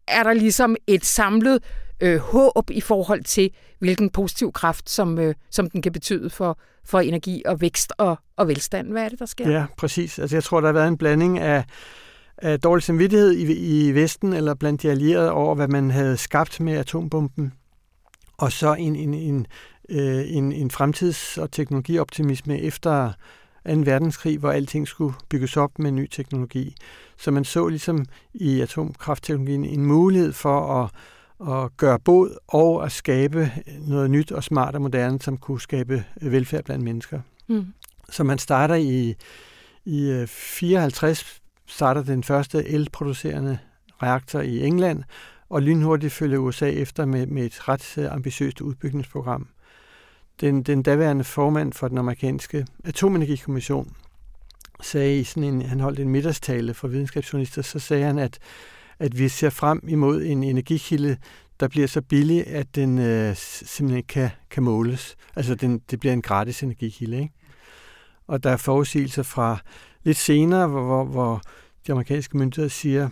er 0.08 0.22
der 0.22 0.32
ligesom 0.32 0.76
et 0.86 1.04
samlet 1.04 1.62
øh, 2.00 2.18
håb 2.18 2.70
i 2.70 2.80
forhold 2.80 3.24
til, 3.24 3.50
hvilken 3.78 4.10
positiv 4.10 4.52
kraft, 4.52 4.90
som, 4.90 5.18
øh, 5.18 5.34
som 5.50 5.70
den 5.70 5.82
kan 5.82 5.92
betyde 5.92 6.30
for, 6.30 6.58
for 6.84 7.00
energi 7.00 7.42
og 7.46 7.60
vækst 7.60 7.92
og, 7.98 8.18
og 8.36 8.48
velstand. 8.48 8.90
Hvad 8.90 9.04
er 9.04 9.08
det, 9.08 9.18
der 9.18 9.26
sker? 9.26 9.50
Ja, 9.50 9.66
præcis. 9.76 10.18
Altså, 10.18 10.36
jeg 10.36 10.44
tror, 10.44 10.60
der 10.60 10.68
har 10.68 10.72
været 10.72 10.88
en 10.88 10.98
blanding 10.98 11.38
af, 11.38 11.64
af 12.38 12.60
dårlig 12.60 12.82
samvittighed 12.82 13.32
i, 13.32 13.88
i 13.88 13.94
Vesten 13.94 14.32
eller 14.32 14.54
blandt 14.54 14.82
de 14.82 14.90
allierede 14.90 15.32
over, 15.32 15.54
hvad 15.54 15.68
man 15.68 15.90
havde 15.90 16.16
skabt 16.16 16.60
med 16.60 16.72
atombomben, 16.76 17.52
og 18.38 18.52
så 18.52 18.74
en, 18.74 18.96
en, 18.96 19.14
en, 19.14 19.46
øh, 19.88 20.22
en, 20.26 20.52
en 20.52 20.70
fremtids- 20.70 21.38
og 21.38 21.50
teknologioptimisme 21.50 22.60
efter 22.60 23.12
2. 23.66 23.72
verdenskrig, 23.84 24.38
hvor 24.38 24.50
alting 24.50 24.88
skulle 24.88 25.14
bygges 25.28 25.56
op 25.56 25.78
med 25.78 25.92
ny 25.92 26.08
teknologi. 26.10 26.74
Så 27.16 27.30
man 27.30 27.44
så 27.44 27.68
ligesom 27.68 28.04
i 28.34 28.60
atomkraftteknologien 28.60 29.64
en 29.64 29.86
mulighed 29.86 30.32
for 30.32 30.82
at, 30.82 30.90
at 31.54 31.76
gøre 31.76 31.98
bod 31.98 32.36
og 32.48 32.84
at 32.84 32.92
skabe 32.92 33.52
noget 33.78 34.10
nyt 34.10 34.32
og 34.32 34.44
smart 34.44 34.74
og 34.74 34.82
moderne, 34.82 35.20
som 35.20 35.36
kunne 35.36 35.60
skabe 35.60 36.04
velfærd 36.20 36.64
blandt 36.64 36.84
mennesker. 36.84 37.20
Mm. 37.48 37.66
Så 38.10 38.24
man 38.24 38.38
starter 38.38 38.74
i, 38.74 39.14
i 39.84 40.24
54, 40.28 41.20
øh, 41.20 41.40
starter 41.66 42.02
den 42.02 42.24
første 42.24 42.68
elproducerende 42.68 43.58
reaktor 44.02 44.40
i 44.40 44.66
England, 44.66 45.02
og 45.48 45.62
lynhurtigt 45.62 46.12
følger 46.12 46.38
USA 46.38 46.70
efter 46.70 47.04
med, 47.04 47.26
med 47.26 47.46
et 47.46 47.68
ret 47.68 47.98
øh, 47.98 48.12
ambitiøst 48.12 48.60
udbygningsprogram 48.60 49.48
den, 50.40 50.62
den 50.62 50.82
daværende 50.82 51.24
formand 51.24 51.72
for 51.72 51.88
den 51.88 51.98
amerikanske 51.98 52.66
atomenergikommission 52.84 53.96
sagde 54.82 55.20
i 55.20 55.24
sådan 55.24 55.44
en, 55.44 55.62
han 55.62 55.80
holdt 55.80 56.00
en 56.00 56.08
middagstale 56.08 56.74
for 56.74 56.88
videnskabsjournalister, 56.88 57.62
så 57.62 57.78
sagde 57.78 58.04
han, 58.04 58.18
at, 58.18 58.38
at 58.98 59.18
vi 59.18 59.28
ser 59.28 59.50
frem 59.50 59.80
imod 59.88 60.22
en 60.22 60.42
energikilde, 60.42 61.16
der 61.60 61.68
bliver 61.68 61.86
så 61.86 62.02
billig, 62.02 62.46
at 62.46 62.74
den 62.74 62.98
øh, 62.98 63.36
simpelthen 63.36 64.04
kan, 64.04 64.30
kan 64.50 64.62
måles. 64.62 65.16
Altså 65.36 65.54
den, 65.54 65.78
det 65.90 66.00
bliver 66.00 66.12
en 66.12 66.22
gratis 66.22 66.62
energikilde. 66.62 67.20
Ikke? 67.20 67.34
Og 68.26 68.42
der 68.42 68.50
er 68.50 68.56
forudsigelser 68.56 69.22
fra 69.22 69.58
lidt 70.04 70.16
senere, 70.16 70.68
hvor, 70.68 70.84
hvor, 70.84 71.04
hvor 71.04 71.42
de 71.86 71.92
amerikanske 71.92 72.36
myndigheder 72.36 72.68
siger, 72.68 73.08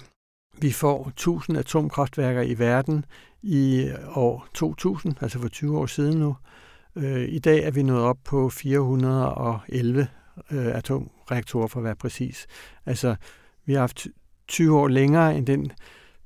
vi 0.61 0.73
får 0.73 1.08
1000 1.08 1.58
atomkraftværker 1.58 2.42
i 2.42 2.58
verden 2.58 3.04
i 3.42 3.90
år 4.14 4.47
2000, 4.54 5.14
altså 5.20 5.38
for 5.38 5.49
20 5.49 5.78
år 5.78 5.87
siden 5.87 6.18
nu. 6.18 6.37
Øh, 6.97 7.28
I 7.28 7.38
dag 7.38 7.64
er 7.64 7.71
vi 7.71 7.83
nået 7.83 8.02
op 8.02 8.18
på 8.25 8.49
411 8.49 10.09
øh, 10.50 10.66
atomreaktorer 10.66 11.66
for 11.66 11.80
at 11.80 11.85
være 11.85 11.97
præcis. 11.97 12.47
Altså, 12.87 13.16
vi 13.66 13.73
har 13.73 13.80
haft 13.80 14.07
20 14.49 14.78
år 14.78 14.88
længere 14.88 15.37
end 15.37 15.47
den 15.47 15.73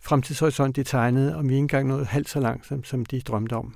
fremtidshorisont, 0.01 0.77
de 0.77 0.83
tegnede, 0.83 1.37
og 1.37 1.45
vi 1.45 1.49
er 1.49 1.53
ikke 1.53 1.59
engang 1.59 1.89
nået 1.89 2.07
halvt 2.07 2.29
så 2.29 2.41
langt, 2.41 2.67
som, 2.67 2.85
som 2.85 3.05
de 3.05 3.21
drømte 3.21 3.53
om. 3.53 3.75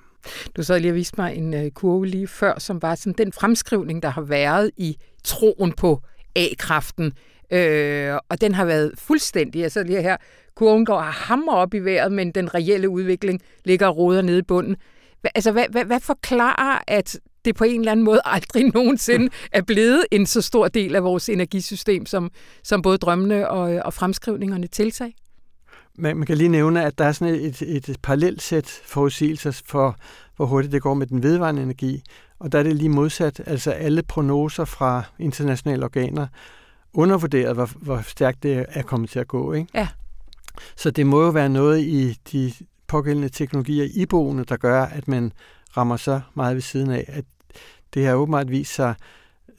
Du 0.57 0.63
så 0.63 0.79
lige 0.79 0.95
vist 0.95 1.19
mig 1.19 1.37
en 1.37 1.55
øh, 1.55 1.71
kurve 1.71 2.07
lige 2.07 2.27
før, 2.27 2.59
som 2.59 2.83
var 2.83 2.95
sådan 2.95 3.15
den 3.19 3.33
fremskrivning, 3.33 4.03
der 4.03 4.09
har 4.09 4.23
været 4.23 4.71
i 4.77 4.97
troen 5.25 5.73
på 5.73 6.03
A-kraften. 6.37 7.13
Øh, 7.51 8.15
og 8.29 8.41
den 8.41 8.55
har 8.55 8.65
været 8.65 8.93
fuldstændig, 8.99 9.63
altså 9.63 9.83
lige 9.83 10.03
her, 10.03 10.17
kurven 10.55 10.85
går 10.85 11.01
hammer 11.01 11.53
op 11.53 11.75
i 11.75 11.79
vejret, 11.79 12.13
men 12.13 12.31
den 12.33 12.55
reelle 12.55 12.89
udvikling 12.89 13.41
ligger 13.65 13.87
og 13.87 13.97
roder 13.97 14.23
nede 14.23 14.39
i 14.39 14.43
bunden. 14.43 14.77
Altså, 15.35 15.53
hvad, 15.53 15.65
hvad, 15.71 15.85
hvad 15.85 16.01
forklarer, 16.01 16.79
at 16.87 17.19
det 17.45 17.57
på 17.57 17.65
en 17.65 17.81
eller 17.81 17.93
anden 17.93 18.05
måde 18.05 18.21
aldrig 18.25 18.65
nogensinde 18.75 19.29
er 19.53 19.63
blevet 19.63 20.05
en 20.11 20.27
så 20.27 20.43
stor 20.43 20.69
del 20.69 20.97
af 20.97 21.05
vores 21.05 21.29
energisystem, 21.29 22.07
som, 22.07 22.31
som 22.63 22.83
både 22.83 22.99
drømmene 22.99 23.49
og, 23.51 23.83
og 23.85 23.95
fremskrivningerne 23.95 24.67
tilsag? 24.67 25.15
Man, 25.99 26.17
man 26.17 26.27
kan 26.27 26.39
lige 26.39 26.49
nævne, 26.49 26.85
at 26.85 26.99
der 26.99 27.05
er 27.05 27.13
sådan 27.13 27.35
et, 27.35 27.63
et, 27.63 27.89
et 27.89 27.97
parallelt 28.03 28.43
sæt 28.43 28.81
forudsigelser 28.85 29.63
for, 29.67 29.97
hvor 30.37 30.47
hurtigt 30.47 30.73
det 30.73 30.83
går 30.83 30.95
med 30.95 31.07
den 31.07 31.23
vedvarende 31.23 31.63
energi. 31.63 32.03
Og 32.39 32.53
der 32.53 32.59
er 32.59 32.63
det 32.63 32.77
lige 32.77 32.89
modsat. 32.89 33.41
Altså 33.47 33.71
alle 33.71 34.03
prognoser 34.03 34.65
fra 34.65 35.03
internationale 35.19 35.85
organer 35.85 36.27
undervurderet, 36.95 37.55
hvor, 37.55 37.71
hvor 37.77 38.01
stærkt 38.01 38.43
det 38.43 38.67
er 38.69 38.83
kommet 38.83 39.11
til 39.11 39.19
at 39.19 39.29
gå. 39.29 39.53
Ikke? 39.53 39.69
Ja. 39.75 39.89
Så 40.77 40.91
det 40.91 41.07
må 41.07 41.23
jo 41.23 41.29
være 41.29 41.49
noget 41.49 41.81
i 41.81 42.19
de 42.33 42.53
pågældende 42.89 43.29
teknologier 43.29 43.89
iboende, 43.95 44.45
der 44.45 44.57
gør, 44.57 44.83
at 44.83 45.09
man 45.09 45.33
rammer 45.77 45.97
så 45.97 46.21
meget 46.35 46.55
ved 46.55 46.63
siden 46.63 46.91
af, 46.91 47.05
at 47.09 47.25
det 47.95 48.07
har 48.07 48.15
åbenbart 48.15 48.51
vist 48.51 48.75
sig 48.75 48.95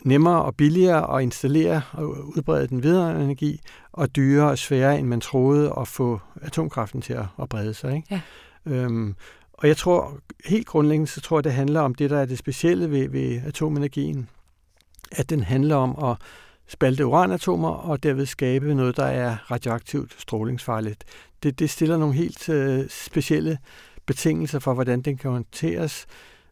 nemmere 0.04 0.42
og 0.42 0.56
billigere 0.56 1.18
at 1.18 1.24
installere 1.24 1.82
og 1.92 2.08
udbrede 2.08 2.68
den 2.68 2.84
videre 2.84 3.24
energi, 3.24 3.60
og 3.92 4.16
dyrere 4.16 4.50
og 4.50 4.58
sværere, 4.58 5.00
end 5.00 5.08
man 5.08 5.22
troede 5.22 5.74
at 5.78 5.88
få 5.88 6.20
atomkraften 6.42 7.02
til 7.02 7.14
at, 7.14 7.50
brede 7.50 7.74
sig. 7.74 7.96
Ikke? 7.96 8.08
Ja. 8.12 8.22
Øhm, 8.66 9.16
og 9.54 9.68
jeg 9.68 9.78
tror, 9.78 10.18
helt 10.46 10.68
grundlæggende, 10.68 11.08
så 11.08 11.22
tror 11.22 11.38
jeg, 11.38 11.44
det 11.44 11.54
handler 11.54 11.82
om 11.82 11.96
det, 11.96 12.10
der 12.10 12.20
er 12.20 12.26
det 12.26 12.38
specielle 12.38 12.92
ved, 12.92 13.10
ved 13.10 13.42
atomenergien. 13.46 14.30
at 15.12 15.30
den 15.30 15.44
handler 15.44 15.76
om 15.76 16.12
at 16.12 16.18
spalte 16.68 17.06
uranatomer 17.06 17.70
og 17.70 18.04
derved 18.04 18.26
skabe 18.26 18.76
noget, 18.76 18.98
der 18.98 19.06
er 19.06 19.52
radioaktivt 19.52 20.16
strålingsfarligt. 20.22 21.04
Det, 21.44 21.60
det 21.60 21.70
stiller 21.70 21.98
nogle 21.98 22.16
helt 22.16 22.50
øh, 22.50 22.90
specielle 22.90 23.58
betingelser 24.06 24.60
for, 24.60 24.74
hvordan 24.74 25.02
den 25.02 25.18
kan 25.18 25.32
håndteres, 25.32 26.06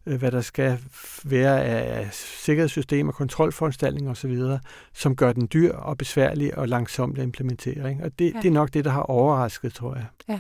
øh, 0.06 0.20
hvad 0.20 0.32
der 0.32 0.42
skal 0.42 0.80
være 1.24 1.64
af 1.64 2.10
sikkerhedssystemer, 2.14 3.12
kontrolforanstaltninger 3.12 4.12
osv., 4.12 4.38
som 4.94 5.16
gør 5.16 5.34
den 5.34 5.48
dyr 5.54 5.74
og 5.74 5.98
besværlig 5.98 6.58
og 6.58 6.68
langsomt 6.68 7.18
at 7.18 7.24
implementere. 7.24 7.90
Ikke? 7.90 8.04
Og 8.04 8.20
det, 8.20 8.34
ja. 8.34 8.40
det 8.42 8.48
er 8.48 8.54
nok 8.54 8.74
det, 8.74 8.86
der 8.86 8.92
har 8.92 9.02
overrasket, 9.02 9.74
tror 9.74 9.96
jeg. 9.96 10.06
Ja. 10.30 10.40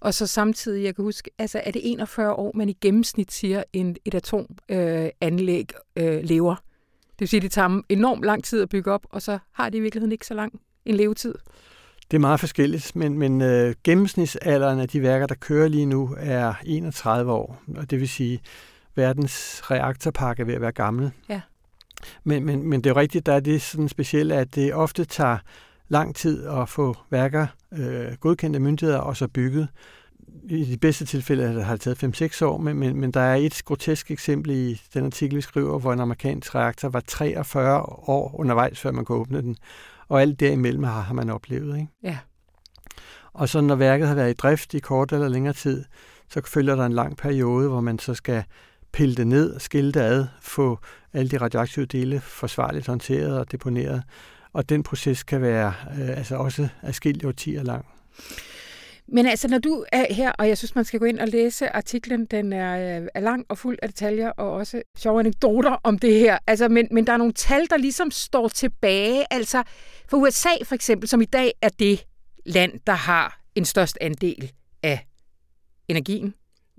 Og 0.00 0.14
så 0.14 0.26
samtidig, 0.26 0.84
jeg 0.84 0.96
kan 0.96 1.04
huske, 1.04 1.30
altså 1.38 1.60
er 1.64 1.70
det 1.70 1.80
41 1.84 2.34
år, 2.34 2.52
man 2.54 2.68
i 2.68 2.76
gennemsnit 2.80 3.32
siger, 3.32 3.62
en, 3.72 3.96
et 4.04 4.14
atomanlæg 4.14 5.72
øh, 5.96 6.16
øh, 6.16 6.24
lever. 6.24 6.54
Det 7.12 7.20
vil 7.20 7.28
sige, 7.28 7.38
at 7.38 7.42
det 7.42 7.52
tager 7.52 7.82
enormt 7.88 8.24
lang 8.24 8.44
tid 8.44 8.62
at 8.62 8.68
bygge 8.68 8.92
op, 8.92 9.06
og 9.10 9.22
så 9.22 9.38
har 9.52 9.68
det 9.68 9.78
i 9.78 9.80
virkeligheden 9.80 10.12
ikke 10.12 10.26
så 10.26 10.34
lang 10.34 10.60
en 10.84 10.94
levetid. 10.94 11.34
Det 12.12 12.18
er 12.18 12.20
meget 12.20 12.40
forskelligt, 12.40 12.96
men, 12.96 13.18
men 13.18 13.40
øh, 13.40 13.74
gennemsnitsalderen 13.84 14.80
af 14.80 14.88
de 14.88 15.02
værker, 15.02 15.26
der 15.26 15.34
kører 15.34 15.68
lige 15.68 15.86
nu, 15.86 16.16
er 16.18 16.54
31 16.64 17.32
år. 17.32 17.62
Og 17.76 17.90
det 17.90 18.00
vil 18.00 18.08
sige, 18.08 18.34
at 18.34 18.40
verdens 18.94 19.62
reaktorpark 19.70 20.40
er 20.40 20.44
ved 20.44 20.54
at 20.54 20.60
være 20.60 20.72
gammel. 20.72 21.10
Ja. 21.28 21.40
Men, 22.24 22.44
men, 22.44 22.68
men 22.68 22.80
det 22.80 22.90
er 22.90 22.94
jo 22.94 23.00
rigtigt, 23.00 23.26
der 23.26 23.32
er 23.32 23.40
det 23.40 23.62
sådan 23.62 23.88
specielle, 23.88 24.34
at 24.34 24.54
det 24.54 24.74
ofte 24.74 25.04
tager 25.04 25.38
lang 25.88 26.14
tid 26.14 26.46
at 26.46 26.68
få 26.68 26.96
værker 27.10 27.46
øh, 27.72 28.16
godkendte 28.20 28.60
myndigheder 28.60 28.98
og 28.98 29.16
så 29.16 29.28
bygget. 29.28 29.68
I 30.44 30.64
de 30.64 30.76
bedste 30.76 31.04
tilfælde 31.04 31.62
har 31.62 31.76
det 31.76 31.80
taget 31.80 32.22
5-6 32.42 32.44
år, 32.44 32.58
men, 32.58 32.76
men, 32.76 33.00
men 33.00 33.10
der 33.10 33.20
er 33.20 33.36
et 33.36 33.62
grotesk 33.64 34.10
eksempel 34.10 34.50
i 34.50 34.80
den 34.94 35.06
artikel, 35.06 35.36
vi 35.36 35.42
skriver, 35.42 35.78
hvor 35.78 35.92
en 35.92 36.00
amerikansk 36.00 36.54
reaktor 36.54 36.88
var 36.88 37.00
43 37.00 37.80
år 38.08 38.34
undervejs, 38.38 38.80
før 38.80 38.92
man 38.92 39.04
kunne 39.04 39.18
åbne 39.18 39.42
den. 39.42 39.56
Og 40.12 40.20
alt 40.22 40.40
derimellem 40.40 40.82
har, 40.82 41.00
har 41.00 41.14
man 41.14 41.30
oplevet. 41.30 41.76
Ikke? 41.76 41.88
Ja. 42.02 42.18
Og 43.32 43.48
så 43.48 43.60
når 43.60 43.74
værket 43.74 44.08
har 44.08 44.14
været 44.14 44.30
i 44.30 44.34
drift 44.34 44.74
i 44.74 44.78
kort 44.78 45.12
eller 45.12 45.28
længere 45.28 45.54
tid, 45.54 45.84
så 46.28 46.42
følger 46.46 46.76
der 46.76 46.86
en 46.86 46.92
lang 46.92 47.16
periode, 47.16 47.68
hvor 47.68 47.80
man 47.80 47.98
så 47.98 48.14
skal 48.14 48.44
pille 48.92 49.14
det 49.14 49.26
ned, 49.26 49.60
skille 49.60 49.92
det 49.92 50.00
ad, 50.00 50.26
få 50.40 50.78
alle 51.12 51.30
de 51.30 51.36
radioaktive 51.36 51.86
dele 51.86 52.20
forsvarligt 52.20 52.86
håndteret 52.86 53.38
og 53.38 53.52
deponeret. 53.52 54.02
Og 54.52 54.68
den 54.68 54.82
proces 54.82 55.22
kan 55.22 55.42
være 55.42 55.74
øh, 55.98 56.08
altså 56.08 56.36
også 56.36 56.68
adskillige 56.82 57.28
årtier 57.28 57.62
lang. 57.62 57.86
Men 59.08 59.26
altså, 59.26 59.48
når 59.48 59.58
du 59.58 59.84
er 59.92 60.14
her, 60.14 60.32
og 60.32 60.48
jeg 60.48 60.58
synes, 60.58 60.74
man 60.74 60.84
skal 60.84 61.00
gå 61.00 61.06
ind 61.06 61.18
og 61.18 61.28
læse 61.28 61.76
artiklen, 61.76 62.26
den 62.26 62.52
er, 62.52 63.00
øh, 63.00 63.08
er 63.14 63.20
lang 63.20 63.46
og 63.48 63.58
fuld 63.58 63.78
af 63.82 63.88
detaljer, 63.88 64.30
og 64.30 64.52
også 64.52 64.82
sjove 64.96 65.20
anekdoter 65.20 65.76
om 65.82 65.98
det 65.98 66.14
her. 66.14 66.38
Altså, 66.46 66.68
men, 66.68 66.88
men 66.90 67.06
der 67.06 67.12
er 67.12 67.16
nogle 67.16 67.32
tal, 67.32 67.66
der 67.70 67.76
ligesom 67.76 68.10
står 68.10 68.48
tilbage. 68.48 69.24
Altså, 69.30 69.62
for 70.08 70.16
USA 70.16 70.50
for 70.64 70.74
eksempel, 70.74 71.08
som 71.08 71.20
i 71.20 71.24
dag 71.24 71.52
er 71.62 71.68
det 71.68 72.06
land, 72.46 72.80
der 72.86 72.92
har 72.92 73.40
en 73.54 73.64
størst 73.64 73.98
andel 74.00 74.52
af 74.82 75.06
energien 75.88 76.34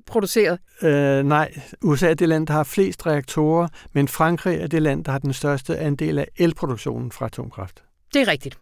produceret? 0.06 0.60
Øh, 0.82 1.24
nej, 1.24 1.60
USA 1.82 2.10
er 2.10 2.14
det 2.14 2.30
land, 2.30 2.48
der 2.48 2.54
har 2.54 2.64
flest 2.64 3.06
reaktorer, 3.06 3.68
men 3.94 4.08
Frankrig 4.08 4.60
er 4.60 4.68
det 4.68 4.82
land, 4.82 5.06
der 5.06 5.12
har 5.12 5.20
den 5.20 5.34
største 5.34 5.78
andel 5.78 6.20
af 6.20 6.28
elproduktionen 6.38 7.12
fra 7.12 7.26
atomkraft. 7.26 7.84
Det 8.14 8.22
er 8.22 8.28
rigtigt. 8.28 8.58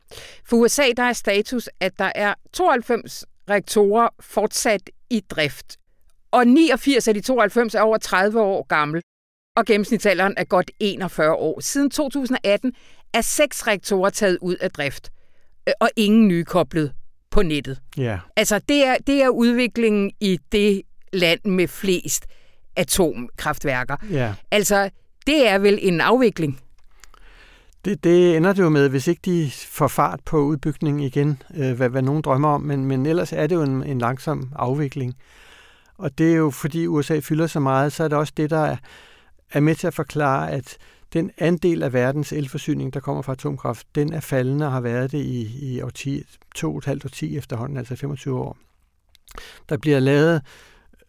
For 0.46 0.58
USA 0.58 0.84
der 0.98 1.04
er 1.04 1.14
status, 1.14 1.70
at 1.80 2.00
der 2.00 2.12
er 2.16 2.34
92 2.54 3.26
reaktorer 3.52 4.10
fortsat 4.20 4.90
i 5.10 5.20
drift. 5.30 5.78
Og 6.32 6.48
89 6.48 7.08
af 7.08 7.14
de 7.14 7.22
92 7.22 7.76
er 7.76 7.82
over 7.82 7.98
30 7.98 8.42
år 8.42 8.66
gammel, 8.68 9.02
og 9.58 9.66
gennemsnitsalderen 9.66 10.34
er 10.38 10.44
godt 10.44 10.72
41 10.80 11.34
år. 11.36 11.60
Siden 11.60 11.90
2018 11.90 12.74
er 13.14 13.22
seks 13.22 13.68
reaktorer 13.68 14.10
taget 14.10 14.38
ud 14.42 14.56
af 14.56 14.72
drift, 14.72 15.12
øh, 15.68 15.74
og 15.80 15.90
ingen 15.96 16.28
nye 16.28 16.44
koblet 16.44 16.94
på 17.32 17.42
nettet. 17.42 17.82
Ja. 17.98 18.20
Altså, 18.36 18.60
det 18.60 18.86
er, 18.86 18.96
det 19.08 19.24
er 19.24 19.30
udviklingen 19.30 20.12
i 20.20 20.40
det 20.52 20.82
land 21.14 21.40
med 21.46 21.68
flest 21.68 22.26
atomkraftværker. 22.76 23.96
Ja. 24.12 24.34
Altså, 24.52 24.90
det 25.28 25.48
er 25.48 25.58
vel 25.58 25.80
en 25.82 26.02
afvikling? 26.02 26.60
Det, 27.86 28.04
det 28.04 28.38
ender 28.38 28.54
det 28.54 28.64
jo 28.64 28.70
med, 28.70 28.90
hvis 28.90 29.08
ikke 29.08 29.22
de 29.26 29.52
får 29.52 29.88
fart 29.88 30.20
på 30.26 30.40
udbygningen 30.40 31.04
igen, 31.04 31.42
øh, 31.58 31.74
hvad, 31.74 31.90
hvad 31.90 32.02
nogen 32.02 32.22
drømmer 32.22 32.50
om, 32.50 32.62
men, 32.62 32.86
men 32.86 33.06
ellers 33.06 33.34
er 33.34 33.48
det 33.48 33.56
jo 33.56 33.64
en, 33.64 33.84
en 33.84 34.00
langsom 34.00 34.52
afvikling. 34.56 35.16
Og 35.98 36.18
det 36.18 36.32
er 36.32 36.36
jo, 36.36 36.50
fordi 36.50 36.88
USA 36.88 37.20
fylder 37.20 37.48
så 37.48 37.60
meget, 37.60 37.94
så 37.94 38.04
er 38.04 38.08
det 38.08 38.18
også 38.18 38.34
det, 38.38 38.50
der 38.50 38.60
er, 38.60 38.78
er 39.52 39.60
med 39.60 39.76
til 39.76 39.88
at 39.88 39.94
forklare, 39.94 40.52
at 40.52 40.78
den 41.14 41.32
andel 41.38 41.84
af 41.84 41.94
verdens 41.94 42.34
elforsyning, 42.34 42.94
der 42.94 43.00
kommer 43.00 43.22
fra 43.22 43.34
atomkraft, 43.34 43.88
den 43.96 44.14
er 44.14 44.20
faldende 44.20 44.66
og 44.66 44.72
har 44.72 44.82
været 44.82 45.12
det 45.12 45.18
i, 45.18 45.74
i 45.74 45.82
årti, 45.82 46.24
to 46.56 46.72
og 46.72 46.78
et 46.78 46.86
halvt 46.86 47.06
årti 47.06 47.38
efterhånden, 47.38 47.78
altså 47.78 47.96
25 47.96 48.40
år. 48.40 48.58
Der 49.70 49.78
bliver 49.78 50.00
lavet 50.00 50.42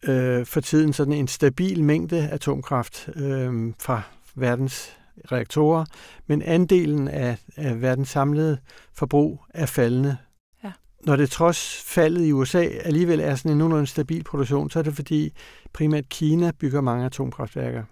øh, 0.03 0.45
for 0.45 0.61
tiden 0.61 0.93
sådan 0.93 1.13
en 1.13 1.27
stabil 1.27 1.83
mængde 1.83 2.29
atomkraft 2.29 3.09
øh, 3.15 3.73
fra 3.79 4.01
verdens 4.35 4.97
reaktorer, 5.31 5.85
men 6.27 6.41
andelen 6.41 7.07
af, 7.07 7.37
af 7.57 7.81
verdens 7.81 8.09
samlede 8.09 8.57
forbrug 8.93 9.39
er 9.49 9.65
faldende. 9.65 10.17
Ja. 10.63 10.71
Når 11.05 11.15
det 11.15 11.29
trods 11.29 11.83
faldet 11.85 12.25
i 12.25 12.31
USA 12.31 12.63
alligevel 12.63 13.19
er 13.19 13.35
sådan 13.35 13.51
en 13.51 13.57
nogenlunde 13.57 13.87
stabil 13.87 14.23
produktion, 14.23 14.69
så 14.69 14.79
er 14.79 14.83
det 14.83 14.95
fordi 14.95 15.33
primært 15.73 16.09
Kina 16.09 16.51
bygger 16.59 16.81
mange 16.81 17.05
atomkraftværker. 17.05 17.83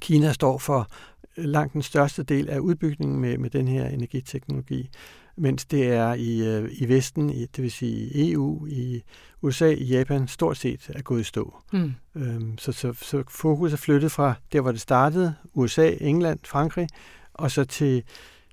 Kina 0.00 0.32
står 0.32 0.58
for 0.58 0.88
langt 1.36 1.72
den 1.72 1.82
største 1.82 2.22
del 2.22 2.48
af 2.48 2.58
udbygningen 2.58 3.20
med, 3.20 3.38
med 3.38 3.50
den 3.50 3.68
her 3.68 3.88
energiteknologi 3.88 4.90
mens 5.38 5.66
det 5.66 5.86
er 5.86 6.14
i, 6.14 6.46
øh, 6.46 6.70
i 6.72 6.88
Vesten, 6.88 7.30
i, 7.30 7.46
det 7.46 7.62
vil 7.62 7.72
sige 7.72 7.96
i 7.96 8.32
EU, 8.32 8.66
i 8.66 9.02
USA, 9.42 9.70
i 9.70 9.84
Japan, 9.84 10.28
stort 10.28 10.56
set 10.56 10.90
er 10.94 11.02
gået 11.02 11.20
i 11.20 11.24
stå. 11.24 11.56
Mm. 11.72 11.92
Øhm, 12.14 12.58
så, 12.58 12.72
så, 12.72 12.92
så 12.92 13.22
fokus 13.28 13.72
er 13.72 13.76
flyttet 13.76 14.12
fra 14.12 14.34
der, 14.52 14.60
hvor 14.60 14.72
det 14.72 14.80
startede, 14.80 15.34
USA, 15.54 15.94
England, 16.00 16.38
Frankrig, 16.44 16.88
og 17.34 17.50
så 17.50 17.64
til, 17.64 18.02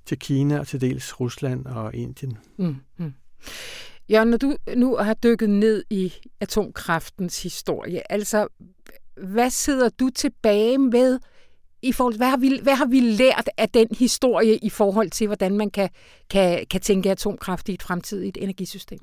til 0.06 0.20
Kina 0.20 0.60
og 0.60 0.68
til 0.68 0.82
dels 0.82 1.20
Rusland 1.20 1.65
og 1.65 1.96
Indien. 1.96 2.38
Mm. 2.58 2.75
Mm. 2.98 3.13
Ja, 4.10 4.24
når 4.24 4.38
du 4.38 4.56
nu 4.75 4.96
har 4.96 5.13
dykket 5.13 5.50
ned 5.50 5.84
i 5.89 6.13
atomkraftens 6.39 7.44
historie, 7.44 8.12
altså 8.12 8.48
hvad 9.24 9.50
sidder 9.50 9.89
du 9.89 10.10
tilbage 10.10 10.77
med 10.77 11.20
i 11.86 11.92
forhold 11.92 12.18
hvad 12.18 12.30
har, 12.30 12.38
vi, 12.38 12.60
hvad 12.63 12.75
har 12.75 12.86
vi 12.86 13.00
lært 13.00 13.50
af 13.58 13.70
den 13.70 13.88
historie 14.00 14.58
i 14.58 14.70
forhold 14.70 15.10
til, 15.10 15.27
hvordan 15.27 15.58
man 15.58 15.70
kan, 15.70 15.89
kan, 16.30 16.65
kan 16.70 16.82
tænke 16.82 17.12
atomkraft 17.12 17.70
i 17.70 17.74
et 17.74 17.84
fremtidigt 17.84 18.38
energisystem? 18.42 19.00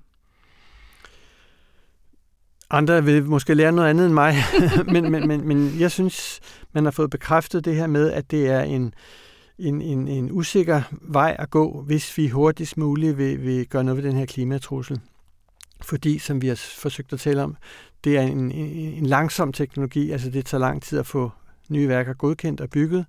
Andre 2.71 3.05
vil 3.05 3.25
måske 3.25 3.55
lære 3.55 3.73
noget 3.73 3.91
andet 3.91 4.07
end 4.07 4.15
mig, 4.15 4.35
men, 4.93 5.11
men, 5.11 5.29
men, 5.29 5.49
men 5.49 5.81
jeg 5.81 5.91
synes, 5.91 6.41
man 6.73 6.85
har 6.85 6.91
fået 6.91 7.11
bekræftet 7.11 7.65
det 7.65 7.77
her 7.77 7.87
med, 7.87 8.11
at 8.11 8.31
det 8.31 8.47
er 8.47 8.61
en, 8.61 8.95
en, 9.59 9.83
en, 9.83 10.09
en 10.09 10.33
usikker 10.33 10.83
vej 11.03 11.37
at 11.39 11.51
gå, 11.51 11.83
hvis 11.83 12.19
vi 12.19 12.29
hurtigst 12.29 12.77
muligt 12.77 13.19
vil, 13.19 13.43
vil 13.43 13.67
gøre 13.67 13.85
noget 13.85 14.03
ved 14.03 14.11
den 14.11 14.19
her 14.19 14.27
klimatrussel. 14.27 15.01
Fordi, 15.83 16.19
som 16.19 16.43
vi 16.43 16.49
har 16.49 16.61
forsøgt 16.79 17.13
at 17.13 17.21
tale 17.21 17.43
om, 17.43 17.57
det 18.05 18.17
er 18.17 18.23
en, 18.23 18.53
en, 18.53 18.95
en 18.95 19.07
langsom 19.07 19.53
teknologi, 19.53 20.11
altså 20.11 20.31
det 20.31 20.47
tager 20.47 20.61
lang 20.61 20.83
tid 20.83 20.99
at 20.99 21.07
få 21.07 21.31
nye 21.73 21.89
værker 21.89 22.13
godkendt 22.13 22.61
og 22.61 22.71
bygget, 22.71 23.07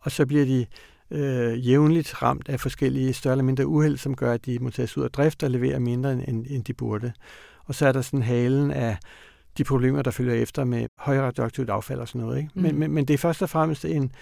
og 0.00 0.12
så 0.12 0.26
bliver 0.26 0.44
de 0.44 0.66
øh, 1.10 1.68
jævnligt 1.68 2.22
ramt 2.22 2.48
af 2.48 2.60
forskellige 2.60 3.12
større 3.12 3.32
eller 3.32 3.44
mindre 3.44 3.66
uheld, 3.66 3.96
som 3.96 4.16
gør, 4.16 4.32
at 4.32 4.46
de 4.46 4.58
må 4.58 4.70
tages 4.70 4.96
ud 4.96 5.04
af 5.04 5.10
drift 5.10 5.42
og 5.42 5.50
levere 5.50 5.80
mindre, 5.80 6.12
end, 6.12 6.46
end 6.48 6.64
de 6.64 6.74
burde. 6.74 7.12
Og 7.64 7.74
så 7.74 7.86
er 7.86 7.92
der 7.92 8.02
sådan 8.02 8.22
halen 8.22 8.70
af 8.70 8.96
de 9.58 9.64
problemer, 9.64 10.02
der 10.02 10.10
følger 10.10 10.34
efter 10.34 10.64
med 10.64 10.88
højere 10.98 11.26
radioaktivt 11.26 11.70
affald 11.70 12.00
og 12.00 12.08
sådan 12.08 12.20
noget. 12.20 12.38
Ikke? 12.38 12.50
Mm. 12.54 12.62
Men, 12.62 12.78
men, 12.78 12.90
men 12.90 13.04
det 13.04 13.14
er 13.14 13.18
først 13.18 13.42
og 13.42 13.50
fremmest 13.50 13.84
en, 13.84 14.12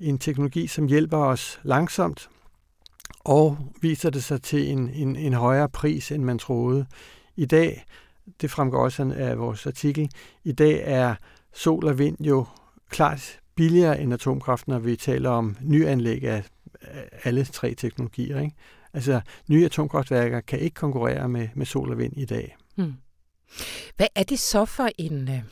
en 0.00 0.18
teknologi, 0.18 0.66
som 0.66 0.86
hjælper 0.86 1.18
os 1.18 1.60
langsomt, 1.62 2.28
og 3.20 3.58
viser 3.80 4.10
det 4.10 4.24
sig 4.24 4.42
til 4.42 4.70
en, 4.70 4.88
en, 4.88 5.16
en 5.16 5.32
højere 5.32 5.68
pris, 5.68 6.12
end 6.12 6.24
man 6.24 6.38
troede. 6.38 6.86
I 7.36 7.44
dag, 7.44 7.84
det 8.40 8.50
fremgår 8.50 8.84
også 8.84 9.12
af 9.16 9.38
vores 9.38 9.66
artikel, 9.66 10.10
i 10.44 10.52
dag 10.52 10.82
er 10.84 11.14
sol 11.52 11.86
og 11.86 11.98
vind 11.98 12.16
jo 12.20 12.46
klart 12.90 13.40
billigere 13.56 14.00
end 14.00 14.14
atomkraft, 14.14 14.68
når 14.68 14.78
vi 14.78 14.96
taler 14.96 15.30
om 15.30 15.56
nyanlæg 15.60 16.24
af 16.24 16.42
alle 17.24 17.44
tre 17.44 17.74
teknologier. 17.74 18.40
Ikke? 18.40 18.56
Altså, 18.94 19.20
nye 19.48 19.64
atomkraftværker 19.64 20.40
kan 20.40 20.58
ikke 20.58 20.74
konkurrere 20.74 21.28
med, 21.28 21.48
med 21.54 21.66
sol 21.66 21.90
og 21.90 21.98
vind 21.98 22.16
i 22.16 22.24
dag. 22.24 22.56
Hmm. 22.76 22.94
Hvad 23.96 24.06
er 24.14 24.22
det 24.22 24.38
så 24.38 24.64
for 24.64 24.88
en... 24.98 25.28
Øh, 25.28 25.42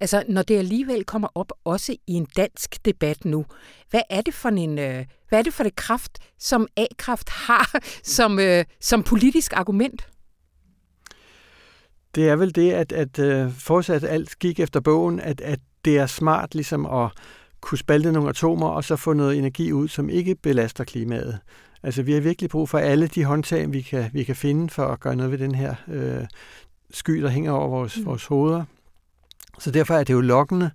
altså, 0.00 0.24
når 0.28 0.42
det 0.42 0.58
alligevel 0.58 1.04
kommer 1.04 1.28
op 1.34 1.52
også 1.64 1.92
i 2.06 2.12
en 2.12 2.26
dansk 2.36 2.84
debat 2.84 3.24
nu, 3.24 3.46
hvad 3.90 4.02
er 4.10 4.20
det 4.20 4.34
for 4.34 4.48
en... 4.48 4.78
Øh, 4.78 5.06
hvad 5.28 5.38
er 5.38 5.42
det 5.42 5.54
for 5.54 5.62
det 5.62 5.76
kraft, 5.76 6.18
som 6.38 6.68
A-kraft 6.76 7.28
har 7.28 7.80
som, 8.16 8.38
øh, 8.38 8.64
som 8.80 9.02
politisk 9.02 9.52
argument? 9.52 10.08
Det 12.14 12.28
er 12.28 12.36
vel 12.36 12.54
det, 12.54 12.72
at, 12.72 12.92
at 12.92 13.18
uh, 13.18 13.52
fortsat 13.52 14.04
alt 14.04 14.38
gik 14.38 14.60
efter 14.60 14.80
bogen, 14.80 15.20
at, 15.20 15.40
at 15.40 15.60
det 15.86 15.98
er 15.98 16.06
smart 16.06 16.54
ligesom 16.54 16.86
at 16.86 17.10
kunne 17.60 17.78
spalte 17.78 18.12
nogle 18.12 18.28
atomer 18.28 18.68
og 18.68 18.84
så 18.84 18.96
få 18.96 19.12
noget 19.12 19.38
energi 19.38 19.72
ud, 19.72 19.88
som 19.88 20.08
ikke 20.08 20.34
belaster 20.34 20.84
klimaet. 20.84 21.38
Altså 21.82 22.02
vi 22.02 22.12
har 22.12 22.20
virkelig 22.20 22.50
brug 22.50 22.68
for 22.68 22.78
alle 22.78 23.06
de 23.06 23.24
håndtag, 23.24 23.72
vi 23.72 23.80
kan, 23.80 24.10
vi 24.12 24.24
kan 24.24 24.36
finde 24.36 24.70
for 24.70 24.86
at 24.86 25.00
gøre 25.00 25.16
noget 25.16 25.32
ved 25.32 25.38
den 25.38 25.54
her 25.54 25.74
øh, 25.88 26.24
sky, 26.90 27.22
der 27.22 27.28
hænger 27.28 27.52
over 27.52 27.68
vores, 27.68 27.98
mm. 27.98 28.06
vores 28.06 28.26
hoveder. 28.26 28.64
Så 29.58 29.70
derfor 29.70 29.94
er 29.94 30.04
det 30.04 30.12
jo 30.12 30.20
lokkende, 30.20 30.70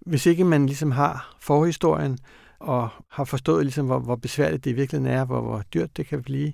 hvis 0.00 0.26
ikke 0.26 0.44
man 0.44 0.66
ligesom 0.66 0.90
har 0.90 1.36
forhistorien 1.40 2.18
og 2.58 2.88
har 3.08 3.24
forstået, 3.24 3.64
ligesom, 3.64 3.86
hvor, 3.86 3.98
hvor 3.98 4.16
besværligt 4.16 4.64
det 4.64 4.70
i 4.70 4.74
virkeligheden 4.74 5.14
er, 5.14 5.24
hvor, 5.24 5.40
hvor 5.40 5.62
dyrt 5.74 5.96
det 5.96 6.06
kan 6.06 6.22
blive, 6.22 6.52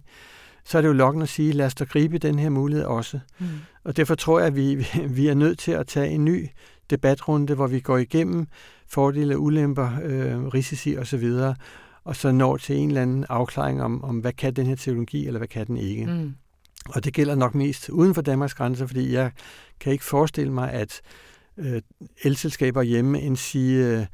så 0.64 0.78
er 0.78 0.82
det 0.82 0.88
jo 0.88 0.92
lokkende 0.92 1.22
at 1.22 1.28
sige, 1.28 1.52
lad 1.52 1.66
os 1.66 1.74
da 1.74 1.84
gribe 1.84 2.18
den 2.18 2.38
her 2.38 2.48
mulighed 2.48 2.84
også. 2.84 3.20
Mm. 3.38 3.46
Og 3.88 3.96
derfor 3.96 4.14
tror 4.14 4.38
jeg, 4.38 4.46
at 4.46 4.56
vi, 4.56 4.86
vi 5.18 5.28
er 5.28 5.34
nødt 5.34 5.58
til 5.58 5.72
at 5.72 5.86
tage 5.86 6.10
en 6.10 6.24
ny 6.24 6.48
debatrunde, 6.90 7.54
hvor 7.54 7.66
vi 7.66 7.80
går 7.80 7.98
igennem 7.98 8.46
fordele, 8.88 9.38
ulemper, 9.38 9.90
øh, 10.02 10.46
risici 10.46 10.96
osv., 10.96 11.32
og 12.04 12.16
så 12.16 12.32
når 12.32 12.56
til 12.56 12.76
en 12.76 12.88
eller 12.88 13.02
anden 13.02 13.26
afklaring 13.28 13.82
om, 13.82 14.04
om 14.04 14.18
hvad 14.18 14.32
kan 14.32 14.54
den 14.54 14.66
her 14.66 14.76
teknologi, 14.76 15.26
eller 15.26 15.38
hvad 15.38 15.48
kan 15.48 15.66
den 15.66 15.76
ikke. 15.76 16.06
Mm. 16.06 16.34
Og 16.88 17.04
det 17.04 17.14
gælder 17.14 17.34
nok 17.34 17.54
mest 17.54 17.88
uden 17.88 18.14
for 18.14 18.22
Danmarks 18.22 18.54
grænser, 18.54 18.86
fordi 18.86 19.12
jeg 19.12 19.30
kan 19.80 19.92
ikke 19.92 20.04
forestille 20.04 20.52
mig, 20.52 20.72
at 20.72 21.00
øh, 21.56 21.82
elselskaber 22.22 22.82
hjemme 22.82 23.20
end 23.20 23.36
sige 23.36 23.86
øh, 23.86 24.06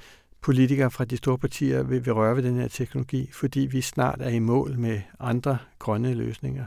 politikere 0.44 0.90
fra 0.90 1.04
de 1.04 1.16
store 1.16 1.38
partier 1.38 1.82
vil, 1.82 2.06
vil 2.06 2.12
røre 2.12 2.36
ved 2.36 2.42
den 2.42 2.56
her 2.56 2.68
teknologi, 2.68 3.30
fordi 3.32 3.60
vi 3.60 3.80
snart 3.80 4.20
er 4.20 4.28
i 4.28 4.38
mål 4.38 4.78
med 4.78 5.00
andre 5.20 5.58
grønne 5.78 6.14
løsninger. 6.14 6.64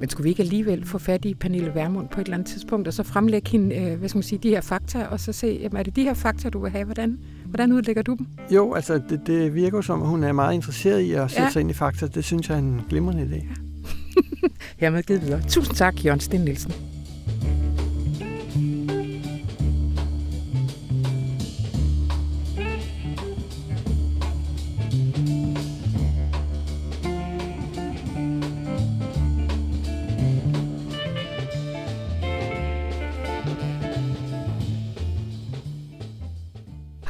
Men 0.00 0.08
skulle 0.08 0.24
vi 0.24 0.28
ikke 0.28 0.42
alligevel 0.42 0.86
få 0.86 0.98
fat 0.98 1.24
i 1.24 1.34
Pernille 1.34 1.74
Vermund 1.74 2.08
på 2.08 2.20
et 2.20 2.24
eller 2.24 2.36
andet 2.36 2.48
tidspunkt, 2.48 2.88
og 2.88 2.94
så 2.94 3.02
fremlægge 3.02 3.50
hende, 3.50 3.76
øh, 3.76 3.98
hvad 3.98 4.08
skal 4.08 4.16
man 4.16 4.22
sige, 4.22 4.38
de 4.38 4.48
her 4.48 4.60
fakta, 4.60 5.06
og 5.06 5.20
så 5.20 5.32
se, 5.32 5.58
jamen, 5.62 5.76
er 5.76 5.82
det 5.82 5.96
de 5.96 6.02
her 6.02 6.14
fakta, 6.14 6.48
du 6.48 6.62
vil 6.62 6.70
have? 6.70 6.84
Hvordan, 6.84 7.18
hvordan 7.44 7.72
udlægger 7.72 8.02
du 8.02 8.14
dem? 8.14 8.26
Jo, 8.50 8.74
altså 8.74 9.00
det, 9.08 9.20
det 9.26 9.54
virker 9.54 9.80
som, 9.80 10.02
at 10.02 10.08
hun 10.08 10.24
er 10.24 10.32
meget 10.32 10.54
interesseret 10.54 11.00
i 11.00 11.12
at 11.12 11.30
sætte 11.30 11.42
ja. 11.42 11.50
sig 11.50 11.60
ind 11.60 11.70
i 11.70 11.74
fakta. 11.74 12.06
Det 12.06 12.24
synes 12.24 12.48
jeg 12.48 12.54
er 12.54 12.58
en 12.58 12.82
glimrende 12.88 13.22
idé. 13.22 13.36
Ja. 13.36 14.48
Hermed 14.86 15.02
givet 15.02 15.22
videre. 15.22 15.42
Tusind 15.48 15.76
tak, 15.76 16.04
Jørgen 16.04 16.20
Sten 16.20 16.40
Nielsen. 16.40 16.91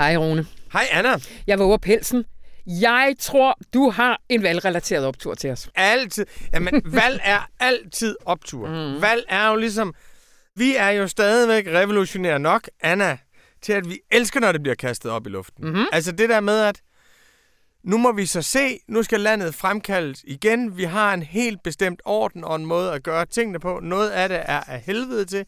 Hej 0.02 0.16
Rune. 0.16 0.46
Hej 0.72 0.86
Anna. 0.90 1.18
Jeg 1.46 1.58
var 1.58 1.64
over 1.64 1.76
pelsen. 1.76 2.24
Jeg 2.66 3.14
tror, 3.18 3.58
du 3.74 3.90
har 3.90 4.20
en 4.28 4.42
valgrelateret 4.42 5.06
optur 5.06 5.34
til 5.34 5.50
os. 5.50 5.70
Altid. 5.74 6.26
Jamen, 6.54 6.82
valg 7.00 7.20
er 7.24 7.48
altid 7.60 8.16
optur. 8.24 8.68
Mm. 8.68 9.02
Valg 9.02 9.24
er 9.28 9.48
jo 9.48 9.56
ligesom... 9.56 9.94
Vi 10.56 10.76
er 10.76 10.88
jo 10.88 11.08
stadigvæk 11.08 11.66
revolutionære 11.66 12.38
nok, 12.38 12.68
Anna, 12.80 13.18
til 13.62 13.72
at 13.72 13.90
vi 13.90 14.00
elsker, 14.10 14.40
når 14.40 14.52
det 14.52 14.62
bliver 14.62 14.74
kastet 14.74 15.10
op 15.10 15.26
i 15.26 15.30
luften. 15.30 15.64
Mm-hmm. 15.64 15.84
Altså 15.92 16.12
det 16.12 16.28
der 16.28 16.40
med, 16.40 16.60
at 16.60 16.80
nu 17.84 17.98
må 17.98 18.12
vi 18.12 18.26
så 18.26 18.42
se, 18.42 18.78
nu 18.88 19.02
skal 19.02 19.20
landet 19.20 19.54
fremkaldes 19.54 20.24
igen. 20.26 20.76
Vi 20.76 20.84
har 20.84 21.14
en 21.14 21.22
helt 21.22 21.62
bestemt 21.62 22.02
orden 22.04 22.44
og 22.44 22.56
en 22.56 22.66
måde 22.66 22.92
at 22.92 23.02
gøre 23.02 23.26
tingene 23.26 23.60
på. 23.60 23.80
Noget 23.82 24.10
af 24.10 24.28
det 24.28 24.38
er 24.44 24.60
af 24.60 24.80
helvede 24.80 25.24
til, 25.24 25.44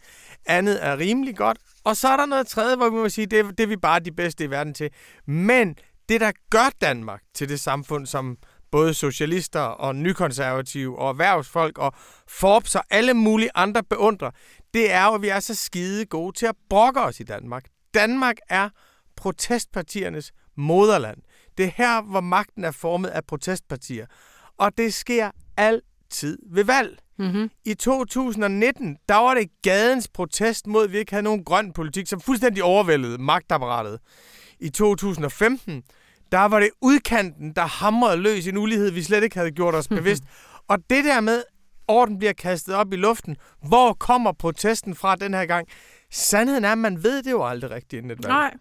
andet 0.47 0.85
er 0.85 0.99
rimelig 0.99 1.37
godt. 1.37 1.59
Og 1.85 1.97
så 1.97 2.09
er 2.09 2.17
der 2.17 2.27
noget 2.27 2.47
tredje, 2.47 2.77
hvor 2.77 2.91
vi 2.91 2.97
må 2.97 3.09
sige, 3.09 3.27
det, 3.27 3.59
det 3.59 3.61
er 3.65 3.67
vi 3.67 3.77
bare 3.77 4.01
de 4.01 4.13
bedste 4.13 4.45
i 4.45 4.51
verden 4.51 4.75
til. 4.75 4.91
Men 5.27 5.77
det, 6.09 6.21
der 6.21 6.33
gør 6.51 6.71
Danmark 6.81 7.23
til 7.35 7.49
det 7.49 7.61
samfund, 7.61 8.07
som 8.07 8.37
både 8.71 8.95
socialister 8.95 9.61
og 9.61 9.97
nykonservative 9.97 10.99
og 10.99 11.09
erhvervsfolk 11.09 11.79
og 11.79 11.93
Forbes 12.29 12.75
og 12.75 12.85
alle 12.91 13.15
mulige 13.15 13.51
andre 13.55 13.83
beundrer, 13.83 14.31
det 14.75 14.93
er 14.93 15.05
jo, 15.05 15.15
at 15.15 15.23
vi 15.23 15.29
er 15.29 15.41
så 15.41 15.55
skide 15.55 16.07
gode 16.07 16.39
til 16.39 16.47
at 16.47 16.57
brokke 16.71 17.01
os 17.01 17.21
i 17.21 17.23
Danmark. 17.23 17.65
Danmark 17.95 18.37
er 18.49 18.69
protestpartiernes 19.17 20.33
moderland. 20.57 21.19
Det 21.59 21.67
er 21.67 21.71
her, 21.77 22.03
hvor 22.03 22.21
magten 22.21 22.65
er 22.65 22.71
formet 22.71 23.09
af 23.09 23.25
protestpartier. 23.25 24.07
Og 24.59 24.79
det 24.79 24.95
sker 24.95 25.31
altid 25.57 26.39
ved 26.53 26.65
valg. 26.65 26.99
Mm-hmm. 27.19 27.51
I 27.65 27.75
2019, 27.75 28.97
der 29.09 29.15
var 29.15 29.35
det 29.35 29.49
gadens 29.63 30.09
protest 30.09 30.67
mod, 30.67 30.85
at 30.85 30.93
vi 30.93 30.99
ikke 30.99 31.13
havde 31.13 31.23
nogen 31.23 31.45
grøn 31.45 31.73
politik, 31.73 32.07
som 32.07 32.21
fuldstændig 32.21 32.65
overvældede 32.65 33.19
magtapparatet. 33.19 33.99
I 34.61 34.69
2015, 34.69 35.83
der 36.33 36.45
var 36.45 36.61
det 36.61 36.71
udkanten, 36.81 37.53
der 37.53 37.63
hamrede 37.67 38.17
løs 38.17 38.47
en 38.47 38.57
ulighed, 38.57 38.91
vi 38.91 39.03
slet 39.03 39.23
ikke 39.23 39.37
havde 39.37 39.51
gjort 39.51 39.75
os 39.75 39.89
bevidst. 39.99 40.23
Og 40.69 40.79
det 40.91 41.05
der 41.05 41.21
med, 41.21 41.43
orden 41.89 42.19
bliver 42.19 42.33
kastet 42.33 42.75
op 42.75 42.93
i 42.93 42.97
luften, 42.97 43.37
hvor 43.69 43.93
kommer 43.93 44.33
protesten 44.33 44.95
fra 44.95 45.17
den 45.17 45.35
her 45.35 45.47
gang? 45.47 45.69
Sandheden 46.11 46.65
er, 46.65 46.73
at 46.73 46.79
man 46.79 47.03
ved 47.03 47.23
det 47.23 47.31
jo 47.31 47.45
aldrig 47.45 47.71
rigtigt 47.71 47.93
inden 47.93 48.11
et 48.11 48.19
valg. 48.25 48.35
Nej. 48.35 48.55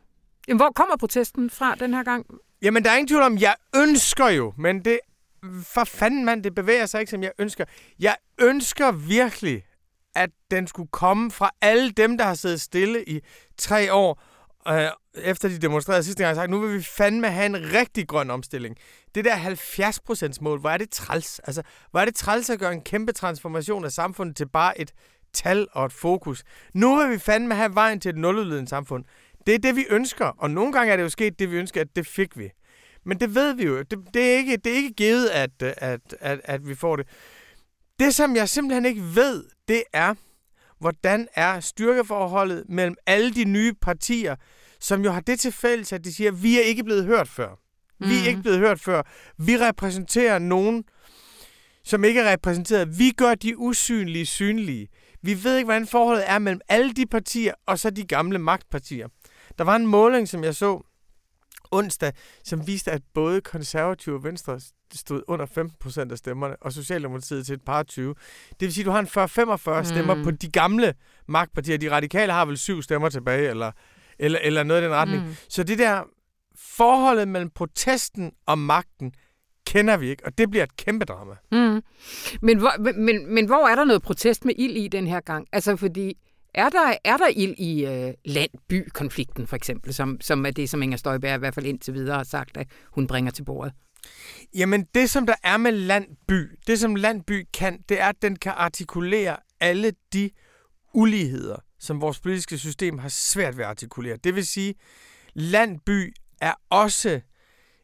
Jamen, 0.47 0.59
hvor 0.59 0.71
kommer 0.75 0.97
protesten 0.97 1.49
fra 1.49 1.75
den 1.75 1.93
her 1.93 2.03
gang? 2.03 2.25
Jamen, 2.61 2.83
der 2.83 2.91
er 2.91 2.95
ingen 2.95 3.07
tvivl 3.07 3.21
om, 3.21 3.37
jeg 3.37 3.55
ønsker 3.75 4.29
jo, 4.29 4.53
men 4.57 4.85
det 4.85 4.99
for 5.63 5.83
fanden 5.83 6.25
mand, 6.25 6.43
det 6.43 6.55
bevæger 6.55 6.85
sig 6.85 6.99
ikke, 6.99 7.09
som 7.09 7.23
jeg 7.23 7.31
ønsker. 7.39 7.65
Jeg 7.99 8.15
ønsker 8.41 8.91
virkelig, 8.91 9.63
at 10.15 10.29
den 10.51 10.67
skulle 10.67 10.89
komme 10.91 11.31
fra 11.31 11.51
alle 11.61 11.91
dem, 11.91 12.17
der 12.17 12.25
har 12.25 12.33
siddet 12.33 12.61
stille 12.61 13.03
i 13.09 13.19
tre 13.57 13.93
år, 13.93 14.23
øh, 14.67 14.89
efter 15.15 15.49
de 15.49 15.57
demonstrerede 15.57 16.03
sidste 16.03 16.23
gang, 16.23 16.35
har 16.35 16.41
sagt, 16.41 16.51
nu 16.51 16.59
vil 16.59 16.77
vi 16.77 16.83
fandme 16.83 17.27
have 17.27 17.45
en 17.45 17.73
rigtig 17.73 18.07
grøn 18.07 18.29
omstilling. 18.29 18.77
Det 19.15 19.25
der 19.25 19.35
70% 19.35 20.37
mål, 20.41 20.59
hvor 20.59 20.69
er 20.69 20.77
det 20.77 20.89
træls? 20.89 21.39
Altså, 21.39 21.61
hvor 21.91 21.99
er 21.99 22.05
det 22.05 22.15
træls 22.15 22.49
at 22.49 22.59
gøre 22.59 22.73
en 22.73 22.81
kæmpe 22.81 23.11
transformation 23.11 23.85
af 23.85 23.91
samfundet 23.91 24.35
til 24.35 24.49
bare 24.49 24.81
et 24.81 24.93
tal 25.33 25.67
og 25.71 25.85
et 25.85 25.93
fokus? 25.93 26.43
Nu 26.73 26.97
vil 26.97 27.09
vi 27.09 27.17
fandme 27.17 27.55
have 27.55 27.75
vejen 27.75 27.99
til 27.99 28.09
et 28.09 28.17
nuludledende 28.17 28.69
samfund. 28.69 29.05
Det 29.47 29.55
er 29.55 29.59
det, 29.59 29.75
vi 29.75 29.85
ønsker, 29.89 30.25
og 30.25 30.51
nogle 30.51 30.73
gange 30.73 30.93
er 30.93 30.97
det 30.97 31.03
jo 31.03 31.09
sket 31.09 31.39
det, 31.39 31.51
vi 31.51 31.57
ønsker, 31.57 31.81
at 31.81 31.95
det 31.95 32.07
fik 32.07 32.37
vi. 32.37 32.49
Men 33.05 33.19
det 33.19 33.35
ved 33.35 33.53
vi 33.53 33.63
jo. 33.63 33.81
Det, 33.81 33.99
det, 34.13 34.33
er, 34.33 34.37
ikke, 34.37 34.57
det 34.57 34.71
er 34.71 34.75
ikke 34.75 34.93
givet, 34.93 35.27
at, 35.27 35.49
at, 35.61 36.01
at, 36.19 36.41
at 36.43 36.67
vi 36.67 36.75
får 36.75 36.95
det. 36.95 37.07
Det, 37.99 38.15
som 38.15 38.35
jeg 38.35 38.49
simpelthen 38.49 38.85
ikke 38.85 39.01
ved, 39.15 39.43
det 39.67 39.83
er, 39.93 40.13
hvordan 40.79 41.27
er 41.35 41.59
styrkeforholdet 41.59 42.63
mellem 42.69 42.95
alle 43.05 43.33
de 43.33 43.45
nye 43.45 43.73
partier, 43.81 44.35
som 44.79 45.03
jo 45.03 45.11
har 45.11 45.19
det 45.19 45.39
til 45.39 45.51
fælles, 45.51 45.93
at 45.93 46.05
de 46.05 46.13
siger, 46.13 46.31
at 46.31 46.43
vi 46.43 46.57
er 46.57 46.63
ikke 46.63 46.83
blevet 46.83 47.05
hørt 47.05 47.27
før. 47.27 47.59
Vi 47.99 48.13
er 48.13 48.27
ikke 48.27 48.35
mm. 48.35 48.41
blevet 48.41 48.59
hørt 48.59 48.79
før. 48.79 49.01
Vi 49.37 49.57
repræsenterer 49.57 50.39
nogen, 50.39 50.83
som 51.83 52.03
ikke 52.03 52.21
er 52.21 52.31
repræsenteret. 52.31 52.99
Vi 52.99 53.11
gør 53.11 53.35
de 53.35 53.57
usynlige 53.57 54.25
synlige. 54.25 54.87
Vi 55.21 55.43
ved 55.43 55.57
ikke, 55.57 55.65
hvordan 55.65 55.87
forholdet 55.87 56.29
er 56.29 56.39
mellem 56.39 56.61
alle 56.69 56.93
de 56.93 57.05
partier 57.05 57.53
og 57.65 57.79
så 57.79 57.89
de 57.89 58.03
gamle 58.03 58.39
magtpartier. 58.39 59.07
Der 59.57 59.63
var 59.63 59.75
en 59.75 59.87
måling, 59.87 60.27
som 60.27 60.43
jeg 60.43 60.55
så 60.55 60.81
onsdag, 61.71 62.13
som 62.43 62.67
viste, 62.67 62.91
at 62.91 63.01
både 63.13 63.41
konservative 63.41 64.15
og 64.15 64.23
venstre 64.23 64.59
stod 64.93 65.21
under 65.27 65.45
15 65.45 65.77
procent 65.79 66.11
af 66.11 66.17
stemmerne, 66.17 66.55
og 66.61 66.73
Socialdemokratiet 66.73 67.45
til 67.45 67.53
et 67.53 67.61
par 67.61 67.83
20. 67.83 68.15
Det 68.49 68.61
vil 68.61 68.73
sige, 68.73 68.81
at 68.81 68.85
du 68.85 68.91
har 68.91 68.99
en 68.99 69.77
40-45 69.77 69.79
mm. 69.79 69.85
stemmer 69.85 70.23
på 70.23 70.31
de 70.31 70.51
gamle 70.51 70.93
magtpartier. 71.27 71.77
De 71.77 71.91
radikale 71.91 72.33
har 72.33 72.45
vel 72.45 72.57
syv 72.57 72.81
stemmer 72.81 73.09
tilbage, 73.09 73.49
eller, 73.49 73.71
eller, 74.19 74.39
eller 74.43 74.63
noget 74.63 74.81
i 74.81 74.85
den 74.85 74.93
retning. 74.93 75.25
Mm. 75.25 75.35
Så 75.49 75.63
det 75.63 75.79
der 75.79 76.03
forholdet 76.55 77.27
mellem 77.27 77.49
protesten 77.49 78.31
og 78.45 78.57
magten, 78.57 79.13
kender 79.67 79.97
vi 79.97 80.09
ikke, 80.09 80.25
og 80.25 80.37
det 80.37 80.49
bliver 80.49 80.63
et 80.63 80.77
kæmpe 80.77 81.05
drama. 81.05 81.35
Mm. 81.51 81.81
Men, 82.41 82.57
hvor, 82.57 82.93
men, 82.93 83.33
men 83.33 83.45
hvor 83.45 83.67
er 83.67 83.75
der 83.75 83.83
noget 83.83 84.01
protest 84.01 84.45
med 84.45 84.53
ild 84.57 84.77
i 84.77 84.87
den 84.87 85.07
her 85.07 85.19
gang? 85.19 85.47
Altså 85.51 85.75
fordi 85.75 86.17
er 86.53 86.69
der, 86.69 86.95
er 87.03 87.17
der 87.17 87.27
ild 87.27 87.55
i 87.57 87.85
øh, 87.85 88.13
land-by-konflikten, 88.25 89.47
for 89.47 89.55
eksempel, 89.55 89.93
som, 89.93 90.21
som 90.21 90.45
er 90.45 90.51
det, 90.51 90.69
som 90.69 90.81
Inger 90.81 90.97
Støjberg 90.97 91.35
i 91.35 91.39
hvert 91.39 91.53
fald 91.53 91.65
indtil 91.65 91.93
videre 91.93 92.17
har 92.17 92.23
sagt, 92.23 92.57
at 92.57 92.67
hun 92.91 93.07
bringer 93.07 93.31
til 93.31 93.43
bordet? 93.43 93.73
Jamen, 94.55 94.85
det 94.95 95.09
som 95.09 95.25
der 95.25 95.35
er 95.43 95.57
med 95.57 95.71
landby, 95.71 96.59
det 96.67 96.79
som 96.79 96.95
landby 96.95 97.47
kan, 97.53 97.81
det 97.89 98.01
er, 98.01 98.05
at 98.05 98.21
den 98.21 98.35
kan 98.35 98.51
artikulere 98.55 99.37
alle 99.59 99.93
de 100.13 100.29
uligheder, 100.93 101.55
som 101.79 102.01
vores 102.01 102.19
politiske 102.19 102.57
system 102.57 102.97
har 102.97 103.09
svært 103.09 103.57
ved 103.57 103.63
at 103.63 103.69
artikulere. 103.69 104.17
Det 104.17 104.35
vil 104.35 104.47
sige, 104.47 104.75
landby 105.33 106.13
er 106.41 106.53
også 106.69 107.21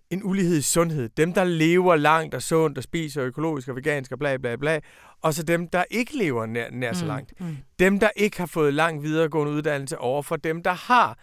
en 0.10 0.24
ulighed 0.24 0.58
i 0.58 0.62
sundhed. 0.62 1.10
Dem, 1.10 1.34
der 1.34 1.44
lever 1.44 1.96
langt 1.96 2.36
og 2.36 2.42
sundt 2.42 2.78
og 2.78 2.84
spiser 2.84 3.24
økologisk 3.24 3.68
og 3.68 3.76
vegansk 3.76 4.12
og 4.12 4.20
bla 4.20 4.38
bla 4.38 4.56
bla, 4.56 4.80
og 5.22 5.34
så 5.34 5.44
dem, 5.44 5.68
der 5.68 5.84
ikke 5.92 6.18
lever 6.18 6.46
nær, 6.46 6.70
nær 6.72 6.94
så 6.94 7.06
mm, 7.06 7.08
langt. 7.08 7.34
Mm. 7.40 7.58
Dem, 7.80 8.00
der 8.00 8.10
ikke 8.16 8.38
har 8.38 8.46
fået 8.46 8.74
lang 8.74 9.04
videregående 9.04 9.54
uddannelse 9.54 9.98
over 9.98 10.22
for 10.22 10.36
dem, 10.36 10.64
der 10.64 10.74
har. 10.74 11.18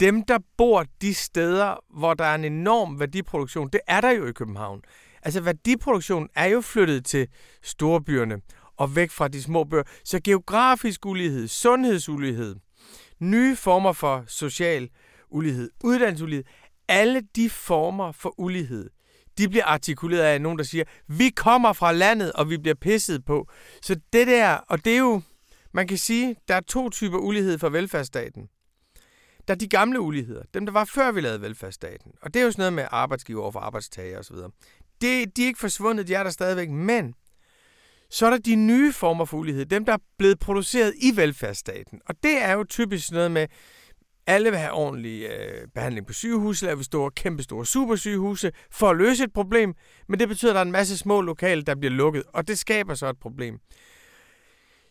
Dem, 0.00 0.22
der 0.22 0.38
bor 0.56 0.84
de 1.02 1.14
steder, 1.14 1.84
hvor 1.98 2.14
der 2.14 2.24
er 2.24 2.34
en 2.34 2.44
enorm 2.44 3.00
værdiproduktion, 3.00 3.68
det 3.72 3.80
er 3.86 4.00
der 4.00 4.10
jo 4.10 4.26
i 4.26 4.32
København. 4.32 4.82
Altså 5.22 5.40
værdiproduktion 5.40 6.28
er 6.34 6.46
jo 6.46 6.60
flyttet 6.60 7.04
til 7.04 7.28
storbyerne 7.62 8.40
og 8.76 8.96
væk 8.96 9.10
fra 9.10 9.28
de 9.28 9.42
små 9.42 9.64
byer. 9.64 9.82
Så 10.04 10.20
geografisk 10.24 11.06
ulighed, 11.06 11.48
sundhedsulighed, 11.48 12.56
nye 13.20 13.56
former 13.56 13.92
for 13.92 14.24
social 14.26 14.88
ulighed, 15.30 15.70
uddannelsesulighed, 15.84 16.44
alle 16.88 17.22
de 17.36 17.50
former 17.50 18.12
for 18.12 18.34
ulighed, 18.40 18.90
de 19.38 19.48
bliver 19.48 19.64
artikuleret 19.64 20.22
af 20.22 20.40
nogen, 20.40 20.58
der 20.58 20.64
siger, 20.64 20.84
vi 21.06 21.28
kommer 21.28 21.72
fra 21.72 21.92
landet, 21.92 22.32
og 22.32 22.50
vi 22.50 22.58
bliver 22.58 22.74
pisset 22.74 23.24
på. 23.24 23.48
Så 23.82 24.00
det 24.12 24.26
der, 24.26 24.54
og 24.54 24.84
det 24.84 24.94
er 24.94 24.98
jo, 24.98 25.22
man 25.72 25.86
kan 25.86 25.98
sige, 25.98 26.36
der 26.48 26.54
er 26.54 26.60
to 26.60 26.90
typer 26.90 27.18
ulighed 27.18 27.58
for 27.58 27.68
velfærdsstaten. 27.68 28.48
Der 29.48 29.54
er 29.54 29.58
de 29.58 29.68
gamle 29.68 30.00
uligheder, 30.00 30.42
dem 30.54 30.66
der 30.66 30.72
var 30.72 30.84
før 30.84 31.12
vi 31.12 31.20
lavede 31.20 31.40
velfærdsstaten. 31.40 32.12
Og 32.22 32.34
det 32.34 32.40
er 32.40 32.44
jo 32.44 32.50
sådan 32.50 32.60
noget 32.60 32.72
med 32.72 32.84
arbejdsgiver 32.90 33.42
over 33.42 33.52
for 33.52 33.60
arbejdstager 33.60 34.18
osv. 34.18 34.36
Det, 35.00 35.36
de 35.36 35.42
er 35.42 35.46
ikke 35.46 35.58
forsvundet, 35.58 36.08
de 36.08 36.14
er 36.14 36.22
der 36.22 36.30
stadigvæk, 36.30 36.70
men 36.70 37.14
så 38.10 38.26
er 38.26 38.30
der 38.30 38.38
de 38.38 38.54
nye 38.54 38.92
former 38.92 39.24
for 39.24 39.36
ulighed, 39.36 39.66
dem 39.66 39.84
der 39.84 39.92
er 39.92 39.98
blevet 40.18 40.38
produceret 40.38 40.94
i 41.00 41.16
velfærdsstaten. 41.16 42.00
Og 42.06 42.14
det 42.22 42.42
er 42.42 42.52
jo 42.52 42.64
typisk 42.64 43.10
noget 43.10 43.30
med, 43.30 43.46
alle 44.28 44.50
vil 44.50 44.58
have 44.58 44.72
ordentlig 44.72 45.22
øh, 45.22 45.68
behandling 45.74 46.06
på 46.06 46.12
sygehuse, 46.12 46.78
vi 46.78 46.84
store, 46.84 47.10
kæmpe 47.10 47.42
store 47.42 47.66
supersygehuse, 47.66 48.52
for 48.70 48.90
at 48.90 48.96
løse 48.96 49.24
et 49.24 49.32
problem, 49.32 49.74
men 50.08 50.20
det 50.20 50.28
betyder, 50.28 50.50
at 50.50 50.54
der 50.54 50.60
er 50.60 50.64
en 50.64 50.72
masse 50.72 50.98
små 50.98 51.20
lokale, 51.20 51.62
der 51.62 51.74
bliver 51.74 51.92
lukket, 51.92 52.22
og 52.32 52.48
det 52.48 52.58
skaber 52.58 52.94
så 52.94 53.08
et 53.08 53.18
problem. 53.20 53.58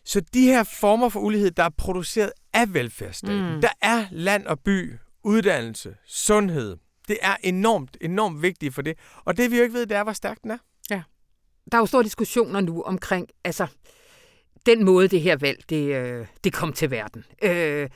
Så 0.04 0.20
de 0.20 0.42
her 0.42 0.62
former 0.80 1.08
for 1.08 1.20
ulighed, 1.20 1.50
der 1.50 1.62
er 1.62 1.70
produceret 1.78 2.32
af 2.52 2.74
velfærdsstaten, 2.74 3.54
mm. 3.54 3.60
der 3.60 3.72
er 3.82 4.06
land 4.10 4.46
og 4.46 4.60
by, 4.60 4.92
uddannelse, 5.24 5.96
sundhed, 6.06 6.76
det 7.08 7.18
er 7.22 7.36
enormt, 7.42 7.96
enormt 8.00 8.42
vigtigt 8.42 8.74
for 8.74 8.82
det. 8.82 8.98
Og 9.24 9.36
det 9.36 9.50
vi 9.50 9.56
jo 9.56 9.62
ikke 9.62 9.74
ved, 9.74 9.86
det 9.86 9.96
er, 9.96 10.02
hvor 10.02 10.12
stærkt 10.12 10.42
den 10.42 10.50
er. 10.50 10.58
Ja. 10.90 11.02
Der 11.72 11.78
er 11.78 11.82
jo 11.82 11.86
store 11.86 12.02
diskussioner 12.02 12.60
nu 12.60 12.82
omkring, 12.82 13.28
altså, 13.44 13.66
den 14.66 14.84
måde, 14.84 15.08
det 15.08 15.20
her 15.20 15.36
valg, 15.36 15.58
det, 15.68 15.94
øh, 15.94 16.26
det 16.44 16.52
kom 16.52 16.72
til 16.72 16.90
verden. 16.90 17.24
Øh, 17.42 17.88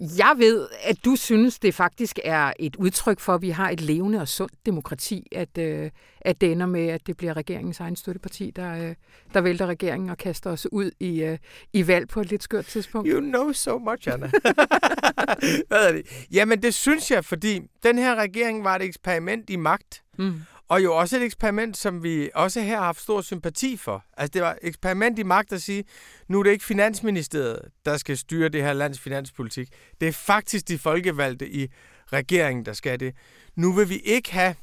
jeg 0.00 0.34
ved, 0.36 0.68
at 0.82 0.96
du 1.04 1.16
synes, 1.16 1.58
det 1.58 1.74
faktisk 1.74 2.18
er 2.24 2.52
et 2.58 2.76
udtryk 2.76 3.20
for, 3.20 3.34
at 3.34 3.42
vi 3.42 3.50
har 3.50 3.70
et 3.70 3.80
levende 3.80 4.20
og 4.20 4.28
sundt 4.28 4.66
demokrati, 4.66 5.26
at, 5.32 5.58
øh, 5.58 5.90
at 6.20 6.40
det 6.40 6.52
ender 6.52 6.66
med, 6.66 6.86
at 6.86 7.06
det 7.06 7.16
bliver 7.16 7.36
regeringens 7.36 7.80
egen 7.80 7.96
støtteparti, 7.96 8.50
der, 8.56 8.88
øh, 8.88 8.94
der 9.34 9.40
vælter 9.40 9.66
regeringen 9.66 10.10
og 10.10 10.18
kaster 10.18 10.50
os 10.50 10.72
ud 10.72 10.90
i, 11.00 11.22
øh, 11.22 11.38
i 11.72 11.86
valg 11.86 12.08
på 12.08 12.20
et 12.20 12.30
lidt 12.30 12.42
skørt 12.42 12.66
tidspunkt. 12.66 13.08
You 13.12 13.20
know 13.20 13.52
so 13.52 13.78
much, 13.78 14.08
Anna. 14.12 14.26
Hvad 15.68 15.88
er 15.88 15.92
det? 15.92 16.26
Jamen, 16.32 16.62
det 16.62 16.74
synes 16.74 17.10
jeg, 17.10 17.24
fordi 17.24 17.60
den 17.82 17.98
her 17.98 18.14
regering 18.14 18.64
var 18.64 18.76
et 18.76 18.82
eksperiment 18.82 19.50
i 19.50 19.56
magt. 19.56 20.02
Mm. 20.18 20.34
Og 20.68 20.84
jo 20.84 20.96
også 20.96 21.16
et 21.16 21.22
eksperiment, 21.22 21.76
som 21.76 22.02
vi 22.02 22.30
også 22.34 22.60
her 22.60 22.76
har 22.76 22.84
haft 22.84 23.00
stor 23.00 23.20
sympati 23.20 23.76
for. 23.76 24.04
Altså 24.16 24.30
det 24.32 24.42
var 24.42 24.52
et 24.52 24.58
eksperiment 24.62 25.18
i 25.18 25.22
magt 25.22 25.52
at 25.52 25.62
sige, 25.62 25.84
nu 26.28 26.38
er 26.38 26.42
det 26.42 26.50
ikke 26.50 26.64
Finansministeriet, 26.64 27.60
der 27.84 27.96
skal 27.96 28.18
styre 28.18 28.48
det 28.48 28.62
her 28.62 28.72
lands 28.72 29.00
finanspolitik. 29.00 29.68
Det 30.00 30.08
er 30.08 30.12
faktisk 30.12 30.68
de 30.68 30.78
folkevalgte 30.78 31.50
i 31.50 31.68
regeringen, 32.12 32.66
der 32.66 32.72
skal 32.72 33.00
det. 33.00 33.14
Nu 33.56 33.72
vil 33.72 33.88
vi 33.88 33.98
ikke 33.98 34.32
have 34.32 34.54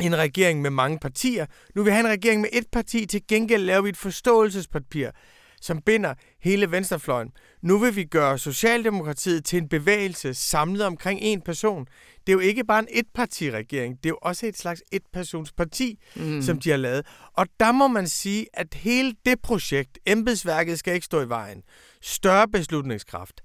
en 0.00 0.16
regering 0.16 0.62
med 0.62 0.70
mange 0.70 0.98
partier. 0.98 1.46
Nu 1.74 1.82
vil 1.82 1.90
vi 1.90 1.94
have 1.94 2.06
en 2.06 2.12
regering 2.12 2.40
med 2.40 2.50
et 2.52 2.66
parti. 2.72 3.06
Til 3.06 3.26
gengæld 3.28 3.64
laver 3.64 3.82
vi 3.82 3.88
et 3.88 3.96
forståelsespapir, 3.96 5.10
som 5.64 5.80
binder 5.80 6.14
hele 6.40 6.70
venstrefløjen. 6.70 7.32
Nu 7.62 7.78
vil 7.78 7.96
vi 7.96 8.04
gøre 8.04 8.38
Socialdemokratiet 8.38 9.44
til 9.44 9.56
en 9.56 9.68
bevægelse 9.68 10.34
samlet 10.34 10.82
omkring 10.82 11.20
en 11.22 11.40
person. 11.40 11.86
Det 12.26 12.28
er 12.28 12.32
jo 12.32 12.38
ikke 12.38 12.64
bare 12.64 12.78
en 12.78 12.88
etpartiregering, 12.90 13.96
det 13.96 14.06
er 14.06 14.10
jo 14.10 14.18
også 14.22 14.46
et 14.46 14.58
slags 14.58 14.82
etpersonsparti, 14.92 15.98
mm. 16.16 16.42
som 16.42 16.58
de 16.58 16.70
har 16.70 16.76
lavet. 16.76 17.06
Og 17.32 17.46
der 17.60 17.72
må 17.72 17.88
man 17.88 18.08
sige, 18.08 18.46
at 18.52 18.74
hele 18.74 19.14
det 19.24 19.40
projekt, 19.40 19.98
embedsværket 20.06 20.78
skal 20.78 20.94
ikke 20.94 21.06
stå 21.06 21.20
i 21.20 21.28
vejen. 21.28 21.62
Større 22.02 22.48
beslutningskraft. 22.48 23.40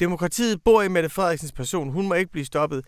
Demokratiet 0.00 0.64
bor 0.64 0.82
i 0.82 0.88
Mette 0.88 1.08
Frederiksens 1.08 1.52
person, 1.52 1.90
hun 1.90 2.08
må 2.08 2.14
ikke 2.14 2.32
blive 2.32 2.44
stoppet. 2.44 2.84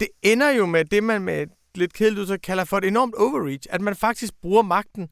Det 0.00 0.08
ender 0.22 0.50
jo 0.50 0.66
med 0.66 0.84
det, 0.84 1.04
man 1.04 1.22
med 1.22 1.46
lidt 1.74 1.92
kedeligt 1.92 2.28
så 2.28 2.38
kalder 2.42 2.64
for 2.64 2.78
et 2.78 2.84
enormt 2.84 3.14
overreach, 3.14 3.66
at 3.70 3.80
man 3.80 3.96
faktisk 3.96 4.34
bruger 4.42 4.62
magten 4.62 5.08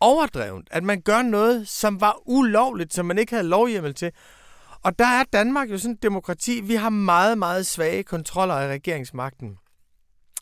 overdrevet. 0.00 0.68
At 0.70 0.84
man 0.84 1.00
gør 1.00 1.22
noget, 1.22 1.68
som 1.68 2.00
var 2.00 2.16
ulovligt, 2.26 2.94
som 2.94 3.06
man 3.06 3.18
ikke 3.18 3.32
havde 3.32 3.48
lovhjemmel 3.48 3.94
til. 3.94 4.12
Og 4.82 4.98
der 4.98 5.06
er 5.06 5.24
Danmark 5.32 5.70
jo 5.70 5.78
sådan 5.78 5.94
et 5.94 6.02
demokrati. 6.02 6.60
Vi 6.60 6.74
har 6.74 6.90
meget, 6.90 7.38
meget 7.38 7.66
svage 7.66 8.02
kontroller 8.02 8.54
af 8.54 8.68
regeringsmagten. 8.68 9.56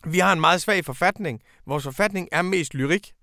Vi 0.05 0.19
har 0.19 0.33
en 0.33 0.39
meget 0.39 0.61
svag 0.61 0.85
forfatning. 0.85 1.41
Vores 1.65 1.83
forfatning 1.83 2.27
er 2.31 2.41
mest 2.41 2.73
lyrik. 2.73 3.13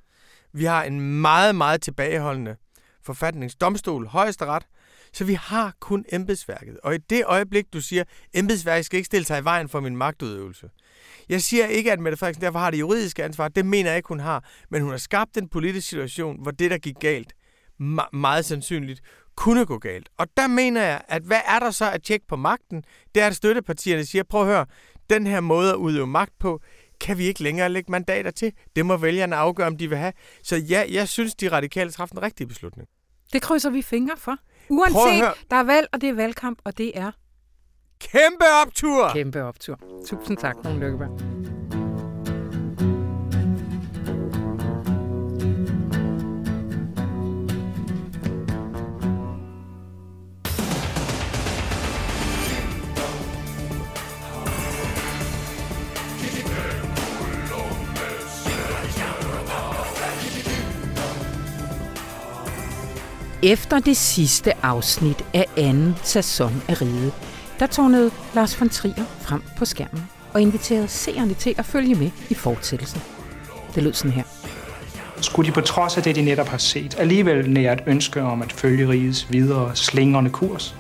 Vi 0.53 0.65
har 0.65 0.85
en 0.85 1.01
meget, 1.21 1.57
meget 1.57 1.83
tilbageholdende 1.83 2.57
forfatningsdomstol, 3.03 4.07
højesteret. 4.07 4.67
Så 5.13 5.25
vi 5.25 5.35
har 5.35 5.73
kun 5.81 6.05
embedsværket. 6.13 6.79
Og 6.83 6.95
i 6.95 6.99
det 6.99 7.25
øjeblik, 7.27 7.73
du 7.73 7.81
siger, 7.81 8.05
embedsværket 8.35 8.87
skal 8.87 8.97
ikke 8.97 9.07
stille 9.07 9.25
sig 9.25 9.41
i 9.41 9.45
vejen 9.45 9.69
for 9.69 9.81
min 9.81 9.97
magtudøvelse. 9.97 10.69
Jeg 11.29 11.43
siger 11.43 11.67
ikke, 11.67 11.93
at 11.93 12.01
Mette 12.01 12.17
Frederiksen 12.17 12.43
derfor 12.43 12.59
har 12.59 12.71
det 12.71 12.81
juridiske 12.81 13.25
ansvar. 13.25 13.49
Det 13.49 13.67
mener 13.67 13.91
jeg 13.91 13.97
ikke, 13.97 14.09
hun 14.09 14.21
har. 14.21 14.45
Men 14.71 14.83
hun 14.83 14.91
har 14.91 14.99
skabt 14.99 15.37
en 15.37 15.49
politisk 15.49 15.89
situation, 15.89 16.43
hvor 16.43 16.51
det, 16.51 16.71
der 16.71 16.79
gik 16.79 16.97
galt, 17.01 17.33
meget 18.13 18.45
sandsynligt 18.45 19.01
kunne 19.37 19.67
gå 19.67 19.79
galt. 19.79 20.09
Og 20.19 20.27
der 20.37 20.47
mener 20.47 20.83
jeg, 20.83 21.03
at 21.09 21.23
hvad 21.23 21.41
er 21.47 21.59
der 21.59 21.71
så 21.71 21.91
at 21.91 22.03
tjekke 22.03 22.27
på 22.27 22.37
magten? 22.37 22.85
Det 23.15 23.23
er, 23.23 23.27
at 23.27 23.37
støttepartierne 23.37 24.05
siger, 24.05 24.23
prøv 24.25 24.41
at 24.41 24.47
høre, 24.47 24.67
den 25.11 25.27
her 25.27 25.41
måde 25.41 25.71
at 25.71 25.77
udøve 25.77 26.07
magt 26.07 26.33
på, 26.39 26.61
kan 27.01 27.19
vi 27.19 27.25
ikke 27.25 27.43
længere 27.43 27.69
lægge 27.69 27.91
mandater 27.91 28.31
til. 28.31 28.53
Det 28.77 28.87
må 28.87 28.97
vælgerne 28.97 29.37
afgøre, 29.37 29.67
om 29.67 29.77
de 29.77 29.89
vil 29.89 29.99
have. 29.99 30.13
Så 30.43 30.57
ja, 30.57 30.85
jeg 30.91 31.09
synes, 31.09 31.35
de 31.35 31.49
radikale 31.49 31.91
træffede 31.91 32.19
en 32.19 32.23
rigtig 32.23 32.49
beslutning. 32.49 32.89
Det 33.33 33.43
krydser 33.43 33.71
vi 33.71 33.83
fingre 33.83 34.17
for. 34.17 34.37
Uanset, 34.69 35.25
der 35.51 35.57
er 35.57 35.63
valg, 35.63 35.87
og 35.93 36.01
det 36.01 36.09
er 36.09 36.15
valgkamp, 36.15 36.59
og 36.65 36.79
det 36.79 36.99
er... 36.99 37.11
Kæmpe 38.01 38.45
optur! 38.67 39.09
Kæmpe 39.13 39.43
optur. 39.43 39.79
Tusind 40.07 40.37
tak, 40.37 40.57
Rune 40.65 40.81
Lykkeberg. 40.81 41.45
Efter 63.47 63.79
det 63.79 63.97
sidste 63.97 64.65
afsnit 64.65 65.25
af 65.35 65.47
anden 65.57 65.95
sæson 66.03 66.63
af 66.69 66.81
Ride, 66.83 67.13
der 67.65 67.69
tårnede 67.69 68.11
Lars 68.35 68.61
von 68.61 68.69
Trier 68.69 69.05
frem 69.21 69.43
på 69.57 69.65
skærmen 69.65 70.09
og 70.33 70.41
inviterede 70.41 70.89
seerne 70.89 71.35
til 71.35 71.55
at 71.59 71.65
følge 71.65 71.95
med 71.95 72.11
i 72.31 72.35
fortsættelsen. 72.35 73.03
Det 73.75 73.83
lød 73.83 73.93
sådan 73.93 74.11
her. 74.11 74.23
Skulle 75.21 75.49
de 75.49 75.55
på 75.55 75.61
trods 75.61 75.97
af 75.97 76.03
det, 76.03 76.17
de 76.17 76.23
netop 76.23 76.49
har 76.49 76.59
set, 76.59 76.97
alligevel 76.99 77.51
nære 77.51 77.73
et 77.73 77.83
ønske 77.87 78.23
om 78.23 78.43
at 78.43 78.53
følge 78.53 78.89
rigets 78.89 79.33
videre 79.33 79.77
slingrende 79.77 80.31
kurs, 80.31 80.77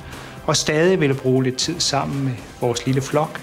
og 0.47 0.57
stadig 0.57 1.01
ville 1.01 1.15
bruge 1.15 1.45
lidt 1.45 1.57
tid 1.57 1.81
sammen 1.81 2.25
med 2.25 2.33
vores 2.61 2.87
lille 2.87 3.03
flok, 3.03 3.41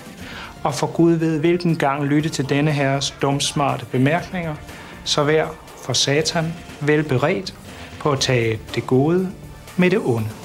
og 0.63 0.75
for 0.75 0.87
Gud 0.87 1.13
ved 1.13 1.39
hvilken 1.39 1.75
gang 1.75 2.05
lytte 2.05 2.29
til 2.29 2.49
denne 2.49 2.71
herres 2.71 3.15
dumsmarte 3.21 3.85
bemærkninger, 3.85 4.55
så 5.03 5.23
vær 5.23 5.47
for 5.83 5.93
satan 5.93 6.53
velberedt 6.81 7.53
på 7.99 8.11
at 8.11 8.19
tage 8.19 8.59
det 8.75 8.87
gode 8.87 9.29
med 9.77 9.89
det 9.89 9.99
onde. 9.99 10.40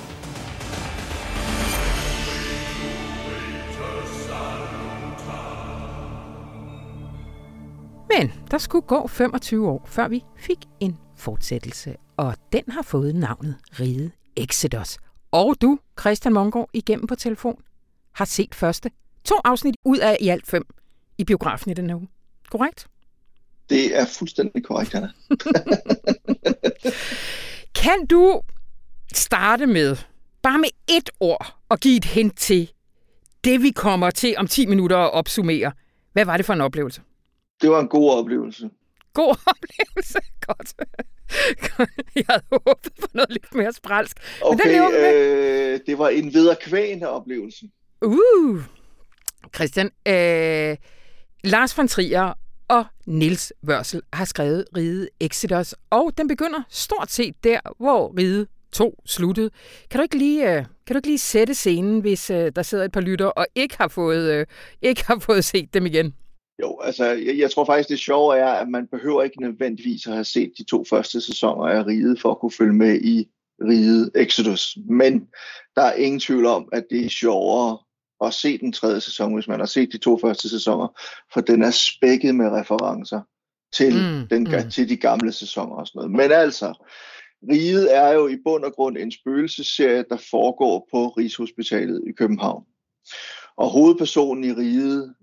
Men 8.18 8.32
der 8.50 8.58
skulle 8.58 8.86
gå 8.86 9.08
25 9.08 9.68
år, 9.68 9.86
før 9.90 10.08
vi 10.08 10.24
fik 10.36 10.58
en 10.80 10.98
fortsættelse, 11.16 11.96
og 12.16 12.34
den 12.52 12.62
har 12.68 12.82
fået 12.82 13.14
navnet 13.14 13.56
Ride 13.80 14.10
Exodus. 14.36 14.98
Og 15.30 15.56
du, 15.60 15.78
Christian 16.00 16.34
Mongård, 16.34 16.70
igennem 16.72 17.06
på 17.06 17.14
telefon, 17.14 17.62
har 18.14 18.24
set 18.24 18.54
første 18.54 18.90
to 19.24 19.34
afsnit 19.44 19.74
ud 19.84 19.98
af 19.98 20.16
i 20.20 20.28
alt 20.28 20.46
fem 20.46 20.66
i 21.18 21.24
biografen 21.24 21.70
i 21.70 21.74
den 21.74 21.90
her 21.90 21.96
uge. 21.96 22.08
Korrekt? 22.50 22.86
Det 23.70 23.98
er 23.98 24.06
fuldstændig 24.06 24.64
korrekt, 24.64 24.94
Anna. 24.94 25.10
kan 27.82 28.06
du 28.06 28.40
starte 29.14 29.66
med, 29.66 29.96
bare 30.42 30.58
med 30.58 30.68
et 30.88 31.10
ord, 31.20 31.56
og 31.68 31.80
give 31.80 31.96
et 31.96 32.04
hint 32.04 32.38
til 32.38 32.70
det, 33.44 33.62
vi 33.62 33.70
kommer 33.70 34.10
til 34.10 34.34
om 34.38 34.46
10 34.46 34.66
minutter 34.66 34.96
at 34.96 35.12
opsummere? 35.12 35.72
Hvad 36.12 36.24
var 36.24 36.36
det 36.36 36.46
for 36.46 36.52
en 36.52 36.60
oplevelse? 36.60 37.00
Det 37.60 37.70
var 37.70 37.80
en 37.80 37.88
god 37.88 38.10
oplevelse. 38.10 38.70
God 39.14 39.36
oplevelse? 39.52 40.18
Godt. 40.46 40.74
Jeg 42.14 42.24
havde 42.28 42.42
håbet 42.50 42.92
på 43.00 43.06
noget 43.14 43.30
lidt 43.30 43.54
mere 43.54 43.72
spralsk. 43.72 44.16
Okay, 44.42 44.82
det, 44.82 44.94
øh, 44.94 45.80
det 45.86 45.98
var 45.98 46.08
en 46.08 46.34
vederkvægende 46.34 47.08
oplevelse. 47.08 47.66
Uh! 48.02 48.62
Christian, 49.54 49.90
øh, 50.08 50.76
Lars 51.44 51.78
von 51.78 51.88
Trier 51.88 52.32
og 52.68 52.84
Nils 53.06 53.52
Wørsel 53.68 54.02
har 54.12 54.24
skrevet 54.24 54.64
Ride 54.76 55.08
Exodus, 55.20 55.74
og 55.90 56.12
den 56.18 56.28
begynder 56.28 56.62
stort 56.68 57.10
set 57.10 57.44
der, 57.44 57.60
hvor 57.78 58.14
Ride 58.18 58.46
2 58.72 59.02
sluttede. 59.06 59.50
Kan 59.90 59.98
du 59.98 60.02
ikke 60.02 60.18
lige, 60.18 60.56
øh, 60.56 60.64
kan 60.86 60.94
du 60.94 60.98
ikke 60.98 61.08
lige 61.08 61.18
sætte 61.18 61.54
scenen, 61.54 62.00
hvis 62.00 62.30
øh, 62.30 62.52
der 62.56 62.62
sidder 62.62 62.84
et 62.84 62.92
par 62.92 63.00
lytter 63.00 63.26
og 63.26 63.46
ikke 63.54 63.76
har 63.78 63.88
fået, 63.88 64.32
øh, 64.32 64.46
ikke 64.82 65.04
har 65.06 65.18
fået 65.18 65.44
set 65.44 65.74
dem 65.74 65.86
igen? 65.86 66.14
Jo, 66.62 66.80
altså 66.80 67.04
jeg, 67.04 67.38
jeg 67.38 67.50
tror 67.50 67.64
faktisk, 67.64 67.88
det 67.88 67.98
sjove 67.98 68.38
er, 68.38 68.46
at 68.46 68.68
man 68.68 68.86
behøver 68.86 69.22
ikke 69.22 69.40
nødvendigvis 69.40 70.06
at 70.06 70.12
have 70.12 70.24
set 70.24 70.52
de 70.58 70.64
to 70.64 70.84
første 70.84 71.20
sæsoner 71.20 71.64
af 71.64 71.86
Riget 71.86 72.20
for 72.20 72.30
at 72.30 72.38
kunne 72.38 72.52
følge 72.52 72.72
med 72.72 73.00
i 73.00 73.28
Riget 73.62 74.10
Exodus. 74.14 74.78
Men 74.88 75.28
der 75.76 75.82
er 75.82 75.92
ingen 75.92 76.20
tvivl 76.20 76.46
om, 76.46 76.68
at 76.72 76.86
det 76.90 77.04
er 77.04 77.08
sjovere 77.08 77.78
at 78.24 78.34
se 78.34 78.58
den 78.58 78.72
tredje 78.72 79.00
sæson, 79.00 79.34
hvis 79.34 79.48
man 79.48 79.58
har 79.58 79.66
set 79.66 79.92
de 79.92 79.98
to 79.98 80.18
første 80.18 80.48
sæsoner, 80.48 81.00
for 81.32 81.40
den 81.40 81.62
er 81.62 81.70
spækket 81.70 82.34
med 82.34 82.46
referencer 82.46 83.20
til, 83.74 83.94
mm, 83.94 84.28
den, 84.28 84.42
mm. 84.42 84.70
til 84.70 84.88
de 84.88 84.96
gamle 84.96 85.32
sæsoner 85.32 85.76
og 85.76 85.86
sådan 85.86 85.98
noget. 85.98 86.10
Men 86.10 86.32
altså, 86.32 86.86
Riget 87.50 87.96
er 87.96 88.12
jo 88.12 88.28
i 88.28 88.36
bund 88.44 88.64
og 88.64 88.72
grund 88.72 88.96
en 88.96 89.12
spøgelsesserie, 89.12 90.04
der 90.10 90.16
foregår 90.30 90.88
på 90.92 91.08
Rigshospitalet 91.08 92.04
i 92.08 92.12
København. 92.12 92.64
Og 93.56 93.68
hovedpersonen 93.68 94.44
i 94.44 94.52
Riget 94.52 95.14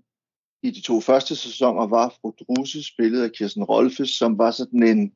i 0.64 0.70
de 0.70 0.80
to 0.80 1.00
første 1.00 1.36
sæsoner 1.36 1.86
var 1.86 2.14
fru 2.20 2.32
Drusse, 2.40 2.84
spillet 2.84 3.22
af 3.22 3.32
Kirsten 3.32 3.64
Rolfes, 3.64 4.10
som 4.10 4.38
var 4.38 4.50
sådan 4.50 4.82
en 4.82 5.12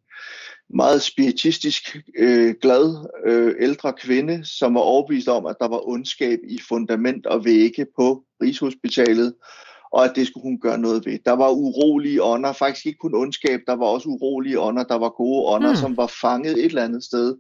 meget 0.71 1.03
spiritistisk, 1.03 1.97
øh, 2.19 2.55
glad 2.63 3.09
øh, 3.27 3.55
ældre 3.61 3.93
kvinde, 3.93 4.45
som 4.45 4.75
var 4.75 4.81
overbevist 4.81 5.29
om, 5.29 5.47
at 5.47 5.57
der 5.61 5.69
var 5.69 5.89
ondskab 5.89 6.39
i 6.49 6.59
fundament 6.69 7.27
og 7.27 7.45
vægge 7.45 7.87
på 7.97 8.25
Rigshospitalet, 8.43 9.35
og 9.93 10.05
at 10.05 10.13
det 10.17 10.27
skulle 10.27 10.45
hun 10.45 10.61
gøre 10.61 10.79
noget 10.79 11.07
ved. 11.07 11.19
Der 11.25 11.33
var 11.33 11.51
urolige 11.51 12.23
ånder, 12.23 12.53
faktisk 12.53 12.87
ikke 12.87 12.99
kun 12.99 13.15
ondskab, 13.15 13.61
der 13.67 13.77
var 13.77 13.87
også 13.87 14.09
urolige 14.09 14.61
ånder, 14.61 14.85
der 14.85 14.99
var 14.99 15.09
gode 15.09 15.47
ånder, 15.47 15.71
mm. 15.71 15.77
som 15.77 15.97
var 15.97 16.13
fanget 16.21 16.53
et 16.53 16.65
eller 16.65 16.85
andet 16.85 17.05
sted 17.05 17.37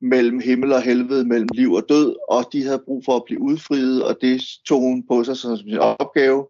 mellem 0.00 0.40
himmel 0.40 0.72
og 0.72 0.82
helvede, 0.82 1.24
mellem 1.24 1.48
liv 1.54 1.72
og 1.72 1.84
død, 1.88 2.16
og 2.28 2.44
de 2.52 2.64
havde 2.64 2.82
brug 2.84 3.04
for 3.04 3.16
at 3.16 3.24
blive 3.26 3.40
udfriet, 3.40 4.04
og 4.04 4.18
det 4.20 4.42
tog 4.68 4.80
hun 4.80 5.06
på 5.08 5.24
sig 5.24 5.36
som 5.36 5.56
sin 5.56 5.78
opgave, 5.78 6.46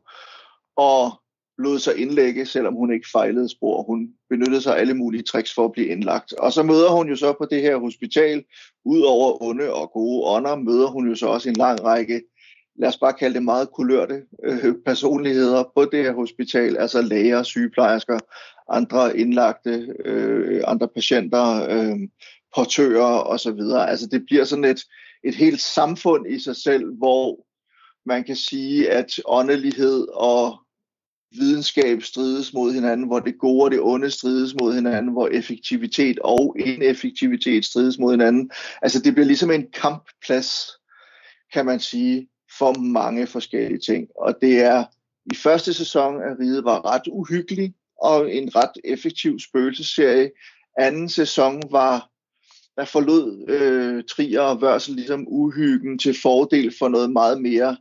og 0.83 1.21
lod 1.59 1.79
sig 1.79 1.97
indlægge, 1.97 2.47
selvom 2.47 2.75
hun 2.75 2.93
ikke 2.93 3.09
fejlede 3.13 3.49
spor. 3.49 3.83
Hun 3.83 4.09
benyttede 4.31 4.61
sig 4.61 4.77
af 4.77 4.81
alle 4.81 4.95
mulige 4.95 5.23
tricks 5.23 5.55
for 5.55 5.65
at 5.65 5.73
blive 5.73 5.87
indlagt. 5.87 6.33
Og 6.33 6.53
så 6.53 6.63
møder 6.63 6.91
hun 6.91 7.09
jo 7.09 7.17
så 7.17 7.33
på 7.33 7.47
det 7.51 7.63
her 7.63 7.77
hospital, 7.77 8.45
ud 8.85 9.01
over 9.01 9.43
onde 9.43 9.73
og 9.73 9.91
gode 9.93 10.25
ånder, 10.25 10.57
møder 10.57 10.87
hun 10.87 11.09
jo 11.09 11.15
så 11.15 11.27
også 11.27 11.49
en 11.49 11.57
lang 11.57 11.85
række 11.85 12.21
lad 12.77 12.89
os 12.89 12.99
bare 12.99 13.13
kalde 13.13 13.35
det 13.35 13.43
meget 13.43 13.71
kulørte 13.71 14.23
øh, 14.45 14.75
personligheder 14.87 15.65
på 15.77 15.85
det 15.85 16.05
her 16.05 16.13
hospital, 16.13 16.77
altså 16.77 17.03
læger, 17.03 17.43
sygeplejersker, 17.43 18.19
andre 18.71 19.19
indlagte, 19.19 19.95
øh, 20.05 20.63
andre 20.67 20.89
patienter, 20.89 21.67
øh, 21.71 21.99
portører 22.55 23.23
osv. 23.23 23.61
Altså 23.89 24.07
det 24.07 24.23
bliver 24.27 24.45
sådan 24.45 24.65
et, 24.65 24.81
et 25.25 25.35
helt 25.35 25.61
samfund 25.61 26.27
i 26.27 26.39
sig 26.39 26.57
selv, 26.57 26.95
hvor 26.95 27.47
man 28.07 28.25
kan 28.25 28.37
sige, 28.37 28.91
at 28.91 29.21
åndelighed 29.27 30.07
og 30.15 30.62
videnskab 31.39 32.03
strides 32.03 32.53
mod 32.53 32.73
hinanden, 32.73 33.07
hvor 33.07 33.21
det 33.21 33.39
gode 33.39 33.65
og 33.65 33.71
det 33.71 33.81
onde 33.81 34.11
strides 34.11 34.55
mod 34.61 34.75
hinanden, 34.75 35.13
hvor 35.13 35.29
effektivitet 35.29 36.19
og 36.19 36.57
ineffektivitet 36.59 37.65
strides 37.65 37.99
mod 37.99 38.11
hinanden. 38.13 38.51
Altså 38.83 39.01
det 39.01 39.15
bliver 39.15 39.27
ligesom 39.27 39.51
en 39.51 39.67
kampplads, 39.73 40.71
kan 41.53 41.67
man 41.67 41.81
sige, 41.81 42.29
for 42.59 42.79
mange 42.79 43.27
forskellige 43.27 43.79
ting. 43.79 44.09
Og 44.17 44.35
det 44.41 44.61
er 44.61 44.85
i 45.33 45.35
første 45.35 45.75
sæson 45.75 46.23
af 46.23 46.39
Ride 46.41 46.65
var 46.65 46.95
ret 46.95 47.09
uhyggelig 47.13 47.75
og 48.03 48.35
en 48.35 48.57
ret 48.57 48.73
effektiv 48.85 49.39
spøgelseserie. 49.39 50.31
Anden 50.79 51.09
sæson 51.09 51.63
var 51.71 52.09
der 52.77 52.85
forlod 52.85 53.45
øh, 53.49 54.05
Trier 54.05 54.41
og 54.41 54.61
Vørsel 54.61 54.95
ligesom 54.95 55.25
uhyggen 55.29 55.99
til 55.99 56.17
fordel 56.23 56.75
for 56.79 56.89
noget 56.89 57.11
meget 57.11 57.43
mere 57.43 57.77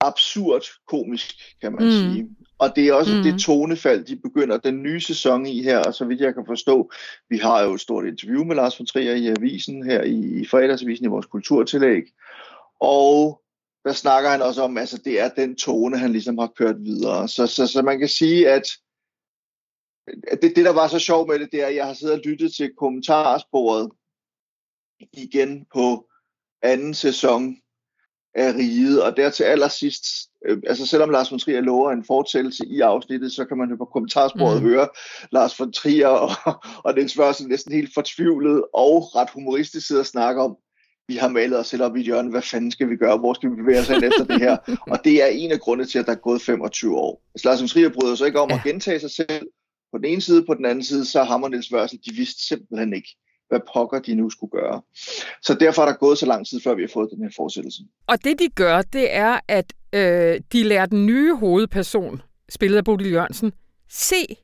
absurd 0.00 0.62
komisk, 0.86 1.34
kan 1.60 1.72
man 1.72 1.84
mm. 1.84 1.90
sige. 1.90 2.28
Og 2.62 2.76
det 2.76 2.88
er 2.88 2.92
også 2.92 3.16
mm. 3.16 3.22
det 3.22 3.40
tonefald, 3.40 4.04
de 4.04 4.16
begynder 4.16 4.56
den 4.58 4.82
nye 4.82 5.00
sæson 5.00 5.46
i 5.46 5.62
her, 5.62 5.78
og 5.78 5.94
så 5.94 6.04
vidt 6.04 6.20
jeg 6.20 6.34
kan 6.34 6.46
forstå, 6.46 6.92
vi 7.28 7.36
har 7.38 7.62
jo 7.62 7.74
et 7.74 7.80
stort 7.80 8.06
interview 8.06 8.44
med 8.44 8.56
Lars 8.56 8.78
von 8.78 8.86
Trier 8.86 9.14
i 9.14 9.26
avisen 9.26 9.84
her 9.84 10.02
i, 10.02 10.40
i 10.40 10.46
fredagsavisen 10.46 11.04
i 11.04 11.08
vores 11.08 11.26
kulturtillæg, 11.26 12.02
og 12.80 13.42
der 13.84 13.92
snakker 13.92 14.30
han 14.30 14.42
også 14.42 14.62
om, 14.62 14.78
altså 14.78 14.98
det 15.04 15.20
er 15.20 15.28
den 15.28 15.56
tone, 15.56 15.98
han 15.98 16.12
ligesom 16.12 16.38
har 16.38 16.52
kørt 16.56 16.84
videre. 16.84 17.28
Så, 17.28 17.46
så, 17.46 17.66
så 17.66 17.82
man 17.82 17.98
kan 17.98 18.08
sige, 18.08 18.48
at 18.50 18.66
det, 20.42 20.56
det, 20.56 20.64
der 20.64 20.72
var 20.72 20.88
så 20.88 20.98
sjovt 20.98 21.28
med 21.28 21.38
det, 21.38 21.48
det 21.52 21.62
er, 21.62 21.66
at 21.66 21.76
jeg 21.76 21.86
har 21.86 21.94
siddet 21.94 22.14
og 22.14 22.22
lyttet 22.24 22.54
til 22.54 22.74
kommentarsporet 22.76 23.90
igen 25.12 25.66
på 25.74 26.08
anden 26.62 26.94
sæson 26.94 27.61
af 28.34 28.54
Riget, 28.54 29.02
og 29.02 29.16
der 29.16 29.30
til 29.30 29.44
allersidst, 29.44 30.04
øh, 30.46 30.58
altså 30.66 30.86
selvom 30.86 31.10
Lars 31.10 31.30
von 31.30 31.38
Trier 31.38 31.60
lover 31.60 31.90
en 31.90 32.04
fortællelse 32.04 32.66
i 32.66 32.80
afsnittet, 32.80 33.32
så 33.32 33.44
kan 33.44 33.58
man 33.58 33.70
jo 33.70 33.76
på 33.76 33.84
kommentarsporet 33.84 34.62
mm. 34.62 34.68
høre 34.68 34.88
Lars 35.32 35.60
von 35.60 35.72
Trier 35.72 36.06
og, 36.06 36.30
og 36.84 36.96
den 36.96 37.08
spørgsmål 37.08 37.50
næsten 37.50 37.74
helt 37.74 37.94
fortvivlet 37.94 38.64
og 38.74 39.16
ret 39.16 39.30
humoristisk 39.30 39.86
sidder 39.86 40.02
og 40.02 40.06
snakker 40.06 40.42
om, 40.42 40.56
vi 41.08 41.16
har 41.16 41.28
malet 41.28 41.58
os 41.58 41.66
selv 41.66 41.82
op 41.82 41.96
i 41.96 42.00
et 42.00 42.04
hjørne, 42.04 42.30
hvad 42.30 42.42
fanden 42.42 42.70
skal 42.70 42.90
vi 42.90 42.96
gøre, 42.96 43.18
hvor 43.18 43.34
skal 43.34 43.50
vi 43.50 43.56
bevæge 43.56 43.80
os 43.80 43.88
hen 43.88 44.04
efter 44.04 44.24
det 44.24 44.40
her? 44.40 44.56
Og 44.92 44.98
det 45.04 45.22
er 45.22 45.26
en 45.26 45.52
af 45.52 45.60
grundene 45.60 45.88
til, 45.88 45.98
at 45.98 46.06
der 46.06 46.12
er 46.12 46.16
gået 46.16 46.42
25 46.42 46.96
år. 46.96 47.22
Altså, 47.34 47.48
Lars 47.48 47.70
Trier 47.72 47.88
bryder 47.88 48.14
sig 48.14 48.26
ikke 48.26 48.40
om 48.40 48.50
ja. 48.50 48.56
at 48.56 48.62
gentage 48.64 49.00
sig 49.00 49.10
selv 49.10 49.46
på 49.92 49.98
den 49.98 50.04
ene 50.04 50.20
side, 50.20 50.44
på 50.46 50.54
den 50.54 50.64
anden 50.64 50.84
side, 50.84 51.04
så 51.04 51.22
Hammer 51.22 51.48
Niels 51.48 51.72
Vørsel, 51.72 51.98
de 52.04 52.14
vidste 52.14 52.46
simpelthen 52.46 52.92
ikke, 52.92 53.16
hvad 53.52 53.60
pokker 53.74 53.98
de 53.98 54.14
nu 54.14 54.30
skulle 54.30 54.50
gøre. 54.50 54.82
Så 55.42 55.54
derfor 55.54 55.82
er 55.82 55.86
der 55.86 55.96
gået 55.96 56.18
så 56.18 56.26
lang 56.26 56.46
tid, 56.46 56.60
før 56.60 56.74
vi 56.74 56.82
har 56.82 56.90
fået 56.92 57.10
den 57.10 57.22
her 57.22 57.30
fortsættelse. 57.36 57.82
Og 58.06 58.24
det 58.24 58.38
de 58.38 58.48
gør, 58.48 58.82
det 58.82 59.14
er, 59.14 59.40
at 59.48 59.72
øh, 59.92 60.40
de 60.52 60.62
lærer 60.62 60.86
den 60.86 61.06
nye 61.06 61.34
hovedperson, 61.34 62.22
spillet 62.48 62.76
af 62.78 62.84
Bodil 62.84 63.12
Jørgensen, 63.12 63.52
se 63.88 64.36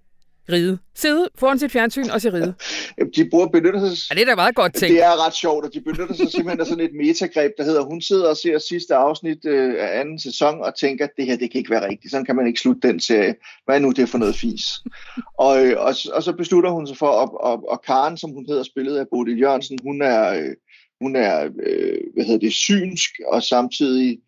ride. 0.53 0.79
Sidde 0.95 1.29
foran 1.39 1.59
sit 1.59 1.73
fjernsyn 1.73 2.11
og 2.11 2.21
se 2.21 2.33
ride. 2.33 2.55
de 3.17 3.31
bruger 3.31 3.47
benytter 3.47 3.81
sig... 3.81 4.11
Ja, 4.11 4.15
det 4.15 4.23
er 4.23 4.27
da 4.27 4.35
meget 4.35 4.55
godt 4.55 4.75
ting. 4.75 4.95
Det 4.95 5.05
er 5.05 5.27
ret 5.27 5.35
sjovt, 5.35 5.65
og 5.65 5.75
de 5.75 5.81
benytter 5.81 6.15
sig 6.15 6.31
simpelthen 6.31 6.61
af 6.61 6.67
sådan 6.67 6.85
et 6.85 6.95
metagreb, 6.95 7.53
der 7.59 7.65
hedder, 7.65 7.83
hun 7.85 8.01
sidder 8.01 8.29
og 8.29 8.37
ser 8.37 8.59
sidste 8.59 8.95
afsnit 8.95 9.45
øh, 9.45 9.75
af 9.79 10.01
anden 10.01 10.19
sæson 10.19 10.61
og 10.61 10.79
tænker, 10.79 11.05
at 11.05 11.11
det 11.17 11.27
her, 11.27 11.37
det 11.37 11.51
kan 11.51 11.59
ikke 11.59 11.71
være 11.71 11.89
rigtigt. 11.89 12.11
Sådan 12.11 12.27
kan 12.27 12.37
man 12.37 12.47
ikke 12.47 12.61
slutte 12.61 12.89
den 12.89 13.01
serie. 13.01 13.35
Hvad 13.65 13.77
er 13.77 13.81
nu 13.81 13.91
det 13.91 14.09
for 14.09 14.19
noget 14.19 14.35
fis? 14.35 14.65
og, 15.47 15.67
øh, 15.67 15.75
og, 15.79 15.95
og, 16.13 16.23
så 16.23 16.33
beslutter 16.39 16.71
hun 16.71 16.87
sig 16.87 16.97
for, 16.97 17.11
at, 17.23 17.31
og, 17.41 17.71
og 17.71 17.83
Karen, 17.83 18.17
som 18.17 18.31
hun 18.31 18.47
hedder, 18.49 18.63
spillet 18.63 18.97
af 18.97 19.07
Bodil 19.13 19.41
Jørgensen, 19.41 19.79
hun 19.83 20.03
er, 20.03 20.35
øh, 20.35 20.55
hun 21.01 21.17
er 21.17 21.45
øh, 21.67 21.99
hvad 22.15 22.25
hedder 22.25 22.41
det, 22.41 22.53
synsk, 22.53 23.11
og 23.33 23.43
samtidig 23.43 24.19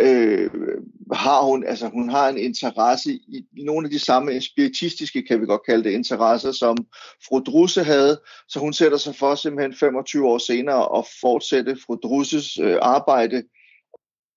øh, 0.00 0.50
har 1.12 1.42
hun, 1.42 1.64
altså 1.64 1.88
hun 1.88 2.08
har 2.08 2.28
en 2.28 2.38
interesse 2.38 3.12
i, 3.12 3.44
nogle 3.52 3.86
af 3.86 3.90
de 3.90 3.98
samme 3.98 4.40
spiritistiske, 4.40 5.22
kan 5.22 5.40
vi 5.40 5.46
godt 5.46 5.66
kalde 5.66 5.84
det, 5.84 5.90
interesser, 5.90 6.52
som 6.52 6.76
fru 7.28 7.38
Drusse 7.38 7.84
havde, 7.84 8.20
så 8.48 8.58
hun 8.60 8.72
sætter 8.72 8.98
sig 8.98 9.14
for 9.14 9.34
simpelthen 9.34 9.74
25 9.74 10.28
år 10.28 10.38
senere 10.38 10.98
at 10.98 11.06
fortsætte 11.20 11.76
fru 11.86 11.94
Drusses 11.94 12.58
øh, 12.58 12.76
arbejde, 12.82 13.42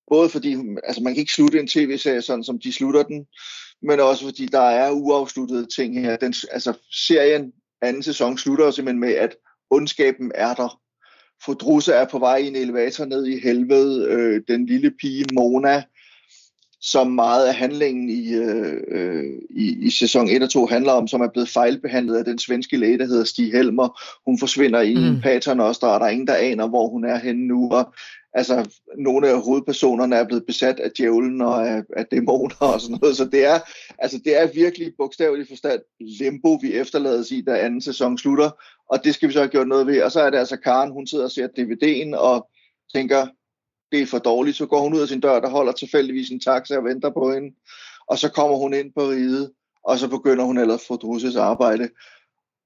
både 0.09 0.29
fordi, 0.29 0.55
altså 0.83 1.03
man 1.03 1.13
kan 1.13 1.19
ikke 1.19 1.33
slutte 1.33 1.59
en 1.59 1.67
tv-serie 1.67 2.21
sådan, 2.21 2.43
som 2.43 2.59
de 2.59 2.73
slutter 2.73 3.03
den, 3.03 3.25
men 3.81 3.99
også 3.99 4.25
fordi 4.25 4.45
der 4.45 4.61
er 4.61 4.91
uafsluttede 4.91 5.65
ting 5.75 6.01
her. 6.01 6.17
Den, 6.17 6.33
altså 6.51 6.73
serien 6.91 7.53
anden 7.81 8.03
sæson 8.03 8.37
slutter 8.37 8.71
simpelthen 8.71 8.99
med, 8.99 9.13
at 9.13 9.35
ondskaben 9.69 10.31
er 10.35 10.53
der, 10.53 10.81
Fodrusse 11.45 11.93
er 11.93 12.05
på 12.05 12.19
vej 12.19 12.35
i 12.35 12.47
en 12.47 12.55
elevator 12.55 13.05
ned 13.05 13.25
i 13.25 13.39
helvede. 13.39 14.07
Øh, 14.09 14.41
den 14.47 14.65
lille 14.65 14.91
pige 14.91 15.25
Mona, 15.33 15.83
som 16.81 17.11
meget 17.11 17.47
af 17.47 17.55
handlingen 17.55 18.09
i, 18.09 18.33
øh, 18.33 18.77
øh 18.87 19.23
i, 19.49 19.77
i 19.85 19.89
sæson 19.89 20.29
1 20.29 20.43
og 20.43 20.49
2 20.49 20.65
handler 20.65 20.91
om, 20.91 21.07
som 21.07 21.21
er 21.21 21.27
blevet 21.27 21.49
fejlbehandlet 21.49 22.15
af 22.15 22.25
den 22.25 22.39
svenske 22.39 22.77
læge, 22.77 22.97
der 22.97 23.05
hedder 23.05 23.23
Stig 23.23 23.51
Helmer. 23.51 24.01
Hun 24.25 24.39
forsvinder 24.39 24.81
i 24.81 24.95
mm. 24.95 25.03
en 25.03 25.21
paternoster, 25.21 25.87
og 25.87 25.99
der 25.99 26.05
er 26.05 26.09
ingen, 26.09 26.27
der 26.27 26.35
aner, 26.35 26.67
hvor 26.67 26.87
hun 26.87 27.05
er 27.05 27.19
henne 27.19 27.47
nu. 27.47 27.71
Og 27.71 27.93
altså, 28.33 28.79
nogle 28.97 29.29
af 29.29 29.41
hovedpersonerne 29.41 30.15
er 30.15 30.23
blevet 30.23 30.45
besat 30.45 30.79
af 30.79 30.91
djævlen 30.91 31.41
og 31.41 31.67
af, 31.69 31.83
af 31.97 32.05
dæmoner 32.05 32.55
og 32.59 32.81
sådan 32.81 32.97
noget. 33.01 33.17
Så 33.17 33.25
det 33.25 33.45
er, 33.45 33.59
altså, 33.99 34.21
det 34.25 34.41
er 34.41 34.47
virkelig 34.53 34.93
bogstaveligt 34.97 35.49
forstand 35.49 35.81
limbo, 35.99 36.53
vi 36.53 36.73
efterlades 36.73 37.31
i, 37.31 37.41
da 37.41 37.57
anden 37.57 37.81
sæson 37.81 38.17
slutter. 38.17 38.49
Og 38.89 39.03
det 39.03 39.15
skal 39.15 39.27
vi 39.27 39.33
så 39.33 39.39
have 39.39 39.49
gjort 39.49 39.67
noget 39.67 39.87
ved. 39.87 40.03
Og 40.03 40.11
så 40.11 40.21
er 40.21 40.29
det 40.29 40.37
altså 40.37 40.57
Karen, 40.57 40.91
hun 40.91 41.07
sidder 41.07 41.23
og 41.23 41.31
ser 41.31 41.47
DVD'en 41.47 42.17
og 42.17 42.49
tænker, 42.95 43.27
det 43.91 44.01
er 44.01 44.05
for 44.05 44.19
dårligt. 44.19 44.57
Så 44.57 44.65
går 44.65 44.81
hun 44.81 44.93
ud 44.93 45.01
af 45.01 45.07
sin 45.07 45.19
dør, 45.19 45.39
der 45.39 45.49
holder 45.49 45.71
tilfældigvis 45.71 46.29
en 46.29 46.39
taxa 46.39 46.77
og 46.77 46.83
venter 46.83 47.09
på 47.09 47.31
hende. 47.33 47.55
Og 48.07 48.17
så 48.17 48.29
kommer 48.29 48.57
hun 48.57 48.73
ind 48.73 48.93
på 48.93 49.01
riget, 49.01 49.51
og 49.83 49.99
så 49.99 50.07
begynder 50.07 50.43
hun 50.45 50.57
ellers 50.57 50.87
få 50.87 50.95
Drusses 50.95 51.35
arbejde. 51.35 51.89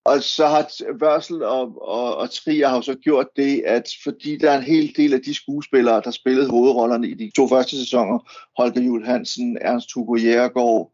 Og 0.06 0.24
så 0.24 0.48
har 0.48 0.94
Vørsel 1.00 1.44
og, 1.44 1.82
og, 1.82 2.18
og 2.18 2.32
Trier 2.32 2.68
har 2.68 2.82
så 2.82 2.96
gjort 2.96 3.28
det, 3.36 3.64
at 3.66 3.90
fordi 4.04 4.38
der 4.38 4.52
er 4.52 4.58
en 4.58 4.64
hel 4.64 4.94
del 4.98 5.14
af 5.14 5.22
de 5.22 5.34
skuespillere, 5.34 6.02
der 6.04 6.12
spillede 6.12 6.50
hovedrollerne 6.50 7.08
i 7.08 7.14
de 7.14 7.32
to 7.36 7.48
første 7.48 7.78
sæsoner, 7.78 8.20
Holger 8.58 8.82
Jul 8.82 9.06
Hansen, 9.06 9.58
Ernst 9.62 9.94
Hugo 9.94 10.16
Jægergaard, 10.16 10.92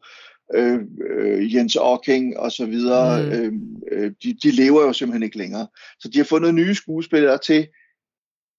øh, 0.56 0.80
øh, 1.10 1.56
Jens 1.56 1.78
Ocking 1.80 2.38
og 2.38 2.52
så 2.52 2.66
videre, 2.66 3.24
mm. 3.24 3.30
øh, 3.32 3.54
øh, 3.92 4.12
de, 4.24 4.34
de 4.44 4.52
lever 4.52 4.82
jo 4.82 4.94
simpelthen 4.94 5.24
ikke 5.24 5.38
længere. 5.38 5.68
Så 6.00 6.08
de 6.08 6.18
har 6.18 6.26
fundet 6.26 6.56
nye 6.56 6.76
skuespillere 6.76 7.38
til 7.38 7.68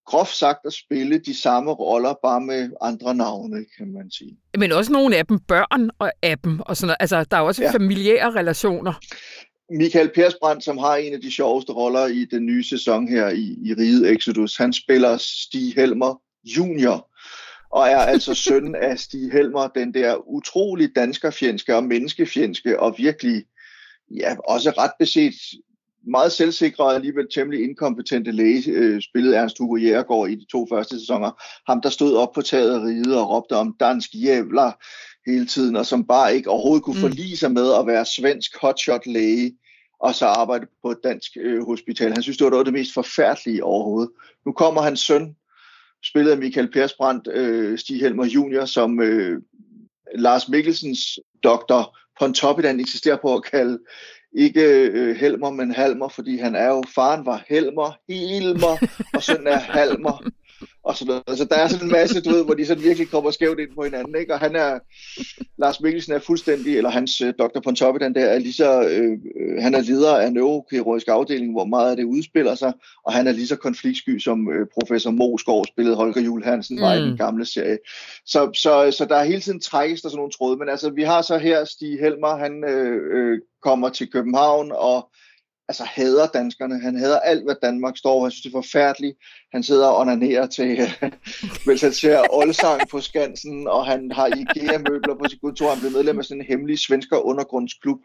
groft 0.06 0.34
sagt 0.34 0.58
at 0.66 0.72
spille 0.72 1.18
de 1.18 1.34
samme 1.34 1.70
roller, 1.70 2.14
bare 2.22 2.40
med 2.40 2.70
andre 2.80 3.14
navne, 3.14 3.64
kan 3.78 3.92
man 3.92 4.10
sige. 4.10 4.36
Men 4.58 4.72
også 4.72 4.92
nogle 4.92 5.16
af 5.16 5.26
dem 5.26 5.38
børn 5.38 5.90
og 5.98 6.12
af 6.22 6.38
dem, 6.38 6.60
og 6.60 6.76
sådan 6.76 6.86
noget. 6.86 6.96
Altså, 7.00 7.24
der 7.24 7.36
er 7.36 7.40
også 7.40 7.62
ja. 7.62 7.70
familiære 7.70 8.30
relationer. 8.30 8.92
Michael 9.76 10.10
Persbrandt, 10.14 10.64
som 10.64 10.78
har 10.78 10.96
en 10.96 11.14
af 11.14 11.20
de 11.20 11.32
sjoveste 11.32 11.72
roller 11.72 12.06
i 12.06 12.24
den 12.24 12.46
nye 12.46 12.64
sæson 12.64 13.08
her 13.08 13.28
i, 13.28 13.56
i 13.64 13.74
Riget 13.74 14.10
Exodus, 14.10 14.56
han 14.56 14.72
spiller 14.72 15.16
Stig 15.16 15.74
Helmer 15.74 16.22
Junior, 16.44 17.10
og 17.70 17.88
er 17.88 17.98
altså 17.98 18.34
søn 18.44 18.74
af 18.74 18.98
Stig 18.98 19.32
Helmer, 19.32 19.68
den 19.68 19.94
der 19.94 20.28
utrolig 20.28 20.96
danskerfjendske 20.96 21.76
og 21.76 21.84
menneskefjendske 21.84 22.80
og 22.80 22.94
virkelig, 22.98 23.44
ja, 24.16 24.36
også 24.48 24.70
ret 24.70 24.92
beset 24.98 25.34
meget 26.06 26.32
selvsikre 26.32 26.84
og 26.84 26.94
alligevel 26.94 27.26
temmelig 27.34 27.64
inkompetente 27.64 28.32
læge, 28.32 28.70
øh, 28.70 29.02
spillede 29.02 29.36
Ernst 29.36 29.58
Hugo 29.58 29.76
Jægergaard 29.76 30.28
i 30.28 30.34
de 30.34 30.46
to 30.52 30.66
første 30.70 30.98
sæsoner. 31.00 31.42
Ham, 31.70 31.80
der 31.80 31.88
stod 31.88 32.16
op 32.16 32.32
på 32.34 32.42
taget 32.42 32.74
af 32.74 32.80
riget 32.80 33.16
og 33.20 33.30
råbte 33.30 33.56
om 33.56 33.76
dansk 33.80 34.10
jævler 34.14 34.72
hele 35.26 35.46
tiden, 35.46 35.76
og 35.76 35.86
som 35.86 36.06
bare 36.06 36.36
ikke 36.36 36.50
overhovedet 36.50 36.84
kunne 36.84 36.96
mm. 36.96 37.00
forlige 37.00 37.36
sig 37.36 37.52
med 37.52 37.72
at 37.72 37.86
være 37.86 38.04
svensk 38.04 38.56
hotshot 38.60 39.06
læge 39.06 39.52
og 40.00 40.14
så 40.14 40.26
arbejde 40.26 40.66
på 40.82 40.90
et 40.90 40.98
dansk 41.04 41.32
øh, 41.40 41.64
hospital. 41.66 42.12
Han 42.12 42.22
synes, 42.22 42.38
det 42.38 42.44
var 42.44 42.50
noget 42.50 42.60
af 42.60 42.64
det 42.64 42.74
mest 42.74 42.94
forfærdelige 42.94 43.64
overhovedet. 43.64 44.10
Nu 44.46 44.52
kommer 44.52 44.82
hans 44.82 45.00
søn, 45.00 45.36
spillet 46.04 46.30
af 46.30 46.38
Michael 46.38 46.72
Persbrandt, 46.72 47.28
øh, 47.32 47.78
Stig 47.78 48.00
Helmer 48.00 48.26
Junior, 48.26 48.64
som 48.64 49.00
øh, 49.00 49.42
Lars 50.14 50.48
Mikkelsens 50.48 51.18
doktor 51.42 51.98
Pontoppidan 52.20 52.80
insisterer 52.80 53.16
på 53.16 53.34
at 53.34 53.44
kalde 53.44 53.78
ikke 54.32 54.62
øh, 54.62 55.16
Helmer, 55.16 55.50
men 55.50 55.74
Halmer, 55.74 56.08
fordi 56.08 56.36
han 56.36 56.54
er 56.54 56.68
jo, 56.68 56.82
faren 56.94 57.26
var 57.26 57.44
Helmer, 57.48 57.98
Helmer, 58.08 58.86
og 59.14 59.22
søn 59.22 59.46
er 59.46 59.58
Halmer 59.58 60.30
og 60.84 60.96
sådan 60.96 61.20
noget. 61.26 61.38
Så 61.38 61.44
der 61.44 61.56
er 61.56 61.68
sådan 61.68 61.86
en 61.86 61.92
masse, 61.92 62.20
du 62.22 62.30
ved, 62.30 62.44
hvor 62.44 62.54
de 62.54 62.66
sådan 62.66 62.82
virkelig 62.82 63.08
kommer 63.10 63.30
skævt 63.30 63.60
ind 63.60 63.74
på 63.74 63.84
hinanden, 63.84 64.14
ikke? 64.20 64.34
Og 64.34 64.40
han 64.40 64.56
er, 64.56 64.78
Lars 65.58 65.80
Mikkelsen 65.80 66.12
er 66.12 66.18
fuldstændig, 66.18 66.76
eller 66.76 66.90
hans 66.90 67.22
uh, 67.22 67.28
Dr. 67.28 67.60
Pontoppidan 67.64 68.14
der, 68.14 68.24
er 68.24 68.38
lige 68.38 68.52
så, 68.52 68.82
øh, 68.82 69.18
han 69.62 69.74
er 69.74 69.80
leder 69.80 70.16
af 70.16 70.32
neurokirurgisk 70.32 71.08
afdeling, 71.08 71.52
hvor 71.52 71.64
meget 71.64 71.90
af 71.90 71.96
det 71.96 72.04
udspiller 72.04 72.54
sig, 72.54 72.72
og 73.06 73.12
han 73.12 73.26
er 73.26 73.32
lige 73.32 73.46
så 73.46 73.56
konfliktsky 73.56 74.18
som 74.18 74.52
øh, 74.52 74.66
professor 74.80 75.10
Moskov 75.10 75.64
spillede 75.66 75.96
Holger 75.96 76.20
Jul 76.20 76.44
Hansen 76.44 76.76
mm. 76.76 76.82
var 76.82 76.94
i 76.94 77.02
den 77.02 77.10
mm. 77.10 77.16
gamle 77.16 77.46
serie. 77.46 77.78
Så, 78.26 78.50
så, 78.54 78.96
så 78.98 79.04
der 79.04 79.16
er 79.16 79.24
hele 79.24 79.40
tiden 79.40 79.60
trækkes 79.60 80.02
der 80.02 80.08
sådan 80.08 80.16
nogle 80.16 80.32
tråde, 80.32 80.56
men 80.56 80.68
altså 80.68 80.90
vi 80.90 81.02
har 81.02 81.22
så 81.22 81.38
her 81.38 81.64
Stig 81.64 81.98
Helmer, 82.00 82.36
han 82.36 82.64
øh, 82.68 83.00
øh, 83.16 83.38
kommer 83.62 83.88
til 83.88 84.10
København, 84.10 84.72
og 84.74 85.08
altså 85.68 85.84
hader 85.84 86.26
danskerne. 86.26 86.80
Han 86.80 86.96
hader 86.96 87.20
alt, 87.20 87.44
hvad 87.44 87.54
Danmark 87.62 87.96
står. 87.96 88.22
Han 88.22 88.30
synes, 88.30 88.42
det 88.42 88.48
er 88.48 88.62
forfærdeligt. 88.62 89.16
Han 89.52 89.62
sidder 89.62 89.86
og 89.86 89.98
onanerer 89.98 90.46
til, 90.46 90.70
øh, 90.80 91.12
mens 91.66 91.80
han 91.80 91.92
ser 91.92 92.22
Olsang 92.30 92.80
på 92.90 93.00
Skansen, 93.00 93.68
og 93.68 93.86
han 93.86 94.12
har 94.12 94.26
IKEA-møbler 94.26 95.14
på 95.14 95.28
sit 95.28 95.40
kontor. 95.40 95.70
Han 95.70 95.80
blev 95.80 95.92
medlem 95.92 96.18
af 96.18 96.24
sådan 96.24 96.40
en 96.40 96.46
hemmelig 96.46 96.78
svensker 96.78 97.16
undergrundsklub 97.16 97.98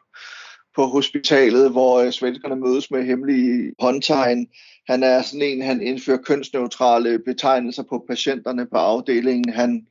på 0.76 0.86
hospitalet, 0.86 1.72
hvor 1.72 2.00
øh, 2.00 2.12
svenskerne 2.12 2.56
mødes 2.56 2.91
med 2.91 3.06
hemmelige 3.06 3.74
håndtegn. 3.80 4.48
Han 4.89 5.04
er 5.04 5.22
sådan 5.22 5.41
en, 5.41 5.62
han 5.62 5.82
indfører 5.82 6.17
kønsneutrale 6.17 7.20
betegnelser 7.20 7.84
på 7.89 8.06
patienterne 8.10 8.65
på 8.72 8.78
afdelingen. 8.78 9.54
Han 9.54 9.88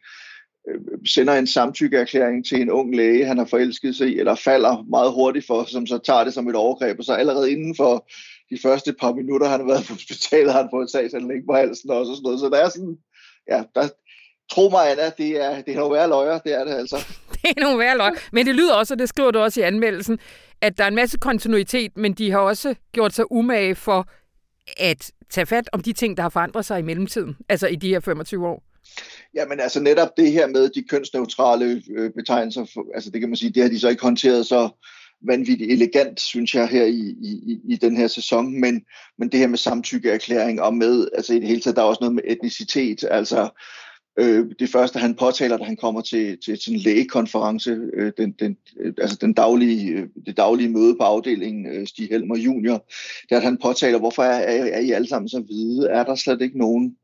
Øh, 0.69 0.81
sender 1.07 1.35
en 1.35 1.47
samtykkeerklæring 1.47 2.47
til 2.47 2.61
en 2.61 2.71
ung 2.71 2.97
læge, 2.97 3.27
han 3.27 3.39
har 3.39 3.45
forelsket 3.45 3.97
sig 3.97 4.09
i, 4.09 4.19
eller 4.19 4.35
falder 4.35 4.85
meget 4.91 5.13
hurtigt 5.13 5.47
for, 5.47 5.65
som 5.65 5.87
så 5.87 5.99
tager 5.99 6.25
det 6.25 6.35
som 6.35 6.49
et 6.49 6.57
overgreb, 6.57 6.99
og 6.99 7.05
så 7.05 7.13
allerede 7.13 7.53
inden 7.53 7.77
for 7.77 8.09
de 8.51 8.59
første 8.63 8.93
par 8.93 9.13
minutter, 9.13 9.49
han 9.49 9.61
har 9.61 9.67
været 9.67 9.85
på 9.87 9.93
hospitalet, 9.93 10.53
har 10.53 10.61
han 10.61 10.71
fået 10.73 10.91
sagsanlæg 10.91 11.41
på 11.47 11.55
halsen 11.55 11.91
og 11.91 12.07
sådan 12.07 12.23
noget. 12.23 12.41
Så 12.41 12.49
der 12.49 12.57
er 12.57 12.69
sådan, 12.69 12.97
ja, 13.49 13.63
der, 13.75 13.89
tro 14.51 14.69
mig, 14.69 14.91
Anna, 14.91 15.11
det 15.19 15.45
er, 15.45 15.63
det 15.63 15.75
er 15.75 15.79
nogle 15.79 15.95
værre 15.95 16.09
løjer, 16.09 16.39
det 16.39 16.55
er 16.55 16.65
det 16.65 16.75
altså. 16.75 16.97
det 17.43 17.51
er 17.57 17.61
nogle 17.61 17.79
værre 17.79 17.97
løjer, 17.97 18.13
men 18.33 18.47
det 18.47 18.55
lyder 18.55 18.75
også, 18.75 18.95
og 18.95 18.99
det 18.99 19.09
skriver 19.09 19.31
du 19.31 19.39
også 19.39 19.61
i 19.61 19.63
anmeldelsen, 19.63 20.19
at 20.61 20.79
der 20.79 20.85
er 20.85 20.89
en 20.89 20.95
masse 20.95 21.19
kontinuitet, 21.19 21.97
men 21.97 22.13
de 22.13 22.31
har 22.31 22.39
også 22.39 22.75
gjort 22.93 23.13
sig 23.13 23.33
umage 23.33 23.75
for 23.75 24.09
at 24.77 25.11
tage 25.31 25.47
fat 25.47 25.69
om 25.73 25.81
de 25.81 25.93
ting, 25.93 26.17
der 26.17 26.23
har 26.23 26.31
forandret 26.31 26.65
sig 26.65 26.79
i 26.79 26.83
mellemtiden, 26.83 27.37
altså 27.49 27.67
i 27.67 27.77
de 27.77 27.89
her 27.89 28.01
25 28.01 28.47
år. 28.47 28.63
Jamen 29.35 29.61
altså 29.61 29.81
netop 29.81 30.17
det 30.17 30.33
her 30.33 30.47
med 30.47 30.69
de 30.69 30.83
kønsneutrale 30.83 31.83
øh, 31.91 32.11
betegnelser, 32.11 32.67
for, 32.75 32.87
altså 32.95 33.11
det 33.11 33.21
kan 33.21 33.29
man 33.29 33.37
sige, 33.37 33.51
det 33.51 33.63
har 33.63 33.71
de 33.71 33.81
så 33.81 33.89
ikke 33.89 34.03
håndteret 34.03 34.47
så 34.47 34.69
vanvittigt 35.27 35.73
elegant, 35.73 36.21
synes 36.21 36.55
jeg, 36.55 36.69
her 36.69 36.85
i, 36.85 37.15
i, 37.23 37.61
i 37.69 37.77
den 37.77 37.97
her 37.97 38.07
sæson, 38.07 38.61
men, 38.61 38.85
men 39.19 39.29
det 39.29 39.41
her 39.41 39.47
med 39.47 39.59
samtykkeerklæring 39.59 40.63
og 40.63 40.75
med, 40.75 41.09
altså 41.15 41.35
i 41.35 41.41
det 41.41 41.49
hele 41.49 41.61
taget, 41.61 41.77
der 41.77 41.83
er 41.83 41.87
også 41.87 42.01
noget 42.01 42.15
med 42.15 42.23
etnicitet, 42.27 43.05
altså 43.11 43.49
Øh, 44.19 44.47
det 44.59 44.71
første, 44.71 44.99
han 44.99 45.15
påtaler, 45.15 45.57
da 45.57 45.65
han 45.65 45.77
kommer 45.77 46.01
til, 46.01 46.39
til, 46.45 46.59
til 46.59 46.73
en 46.73 46.79
lægekonference, 46.79 47.79
øh, 47.95 48.13
den, 48.19 48.33
den, 48.33 48.57
øh, 48.81 48.93
altså 48.99 49.17
den 49.21 49.33
daglige, 49.33 49.93
øh, 49.93 50.09
det 50.27 50.37
daglige 50.37 50.69
møde 50.69 50.97
på 50.97 51.03
afdelingen, 51.03 51.67
øh, 51.67 51.87
Stig 51.87 52.09
Helmer 52.09 52.37
Junior, 52.37 52.87
det 53.23 53.33
er, 53.33 53.37
at 53.37 53.43
han 53.43 53.59
påtaler, 53.63 53.99
hvorfor 53.99 54.23
er, 54.23 54.39
er, 54.39 54.65
er 54.65 54.81
I 54.81 54.91
alle 54.91 55.09
sammen 55.09 55.29
så 55.29 55.41
hvide? 55.41 55.89
Er 55.89 56.05
der 56.05 56.15
slet 56.15 56.43
ikke 56.43 56.59
nogen 56.59 56.97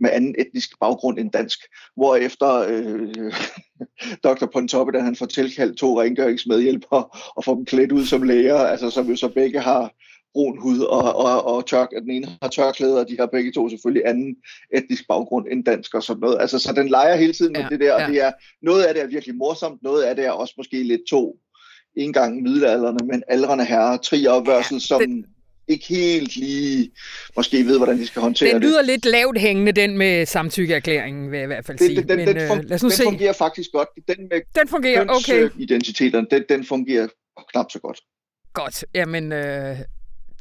med 0.00 0.10
anden 0.12 0.34
etnisk 0.38 0.70
baggrund 0.80 1.18
end 1.18 1.30
dansk? 1.30 1.58
Hvorefter 1.96 2.52
øh, 2.52 3.32
Dr. 4.24 4.46
Pontoppe, 4.52 4.92
da 4.92 4.98
han 4.98 5.16
får 5.16 5.26
tilkaldt 5.26 5.78
to 5.78 6.00
rengøringsmedhjælpere 6.00 7.04
og 7.36 7.44
får 7.44 7.54
dem 7.54 7.64
klædt 7.64 7.92
ud 7.92 8.04
som 8.04 8.22
læger, 8.22 8.58
altså 8.58 8.90
som 8.90 9.06
jo 9.06 9.16
så 9.16 9.28
begge 9.28 9.60
har 9.60 9.92
brun 10.36 10.58
hud 10.58 10.80
og, 10.80 11.16
og, 11.16 11.44
og 11.44 11.66
tørk, 11.66 11.88
at 11.96 12.02
den 12.02 12.10
ene 12.10 12.28
har 12.42 12.48
tørklæder, 12.48 13.00
og 13.00 13.08
de 13.08 13.16
har 13.18 13.26
begge 13.26 13.52
to 13.52 13.68
selvfølgelig 13.68 14.02
anden 14.06 14.36
etnisk 14.74 15.04
baggrund 15.08 15.46
end 15.50 15.64
dansk 15.64 15.94
og 15.94 16.02
sådan 16.02 16.20
noget. 16.20 16.40
Altså, 16.40 16.58
så 16.58 16.72
den 16.72 16.88
leger 16.88 17.16
hele 17.16 17.32
tiden 17.32 17.56
ja, 17.56 17.62
med 17.62 17.70
det 17.70 17.80
der, 17.80 17.94
og 17.94 18.00
ja. 18.00 18.06
det 18.06 18.22
er, 18.22 18.32
noget 18.62 18.82
af 18.82 18.94
det 18.94 19.02
er 19.02 19.06
virkelig 19.06 19.34
morsomt, 19.34 19.82
noget 19.82 20.02
af 20.02 20.16
det 20.16 20.26
er 20.26 20.30
også 20.30 20.54
måske 20.56 20.82
lidt 20.82 21.00
to 21.10 21.36
en 21.96 22.12
gang 22.12 22.42
middelalderne, 22.42 23.06
men 23.06 23.22
aldrende 23.28 23.64
herrer, 23.64 23.96
triopvørsel, 23.96 24.74
ja, 24.74 24.80
som 24.80 25.00
den, 25.00 25.26
ikke 25.68 25.86
helt 25.86 26.36
lige 26.36 26.90
måske 27.36 27.64
ved, 27.64 27.76
hvordan 27.76 27.98
de 27.98 28.06
skal 28.06 28.22
håndtere 28.22 28.46
det. 28.46 28.54
Den 28.54 28.62
lyder 28.62 28.78
det. 28.78 28.86
lidt 28.86 29.04
lavt 29.04 29.38
hængende, 29.38 29.72
den 29.72 29.98
med 29.98 30.26
samtykkeerklæringen, 30.26 31.30
vil 31.30 31.36
jeg 31.36 31.44
i 31.44 31.46
hvert 31.46 31.64
fald 31.66 31.78
sige. 31.78 31.96
Den, 31.96 32.08
den, 32.08 32.16
men, 32.16 32.28
den, 32.28 32.36
fun- 32.36 32.58
øh, 32.58 32.64
lad 32.64 32.74
os 32.74 32.82
nu 32.82 32.88
den 32.88 32.96
se. 32.96 33.02
fungerer 33.02 33.32
faktisk 33.32 33.70
godt. 33.72 33.88
Den 34.08 34.28
med 34.30 34.40
den 34.60 34.68
fungerer, 34.68 35.06
okay. 35.08 35.48
identiteterne, 35.58 36.26
den, 36.30 36.44
den 36.48 36.64
fungerer 36.64 37.08
knap 37.52 37.70
så 37.70 37.78
godt. 37.78 38.00
Godt. 38.52 38.84
Jamen, 38.94 39.32
øh, 39.32 39.76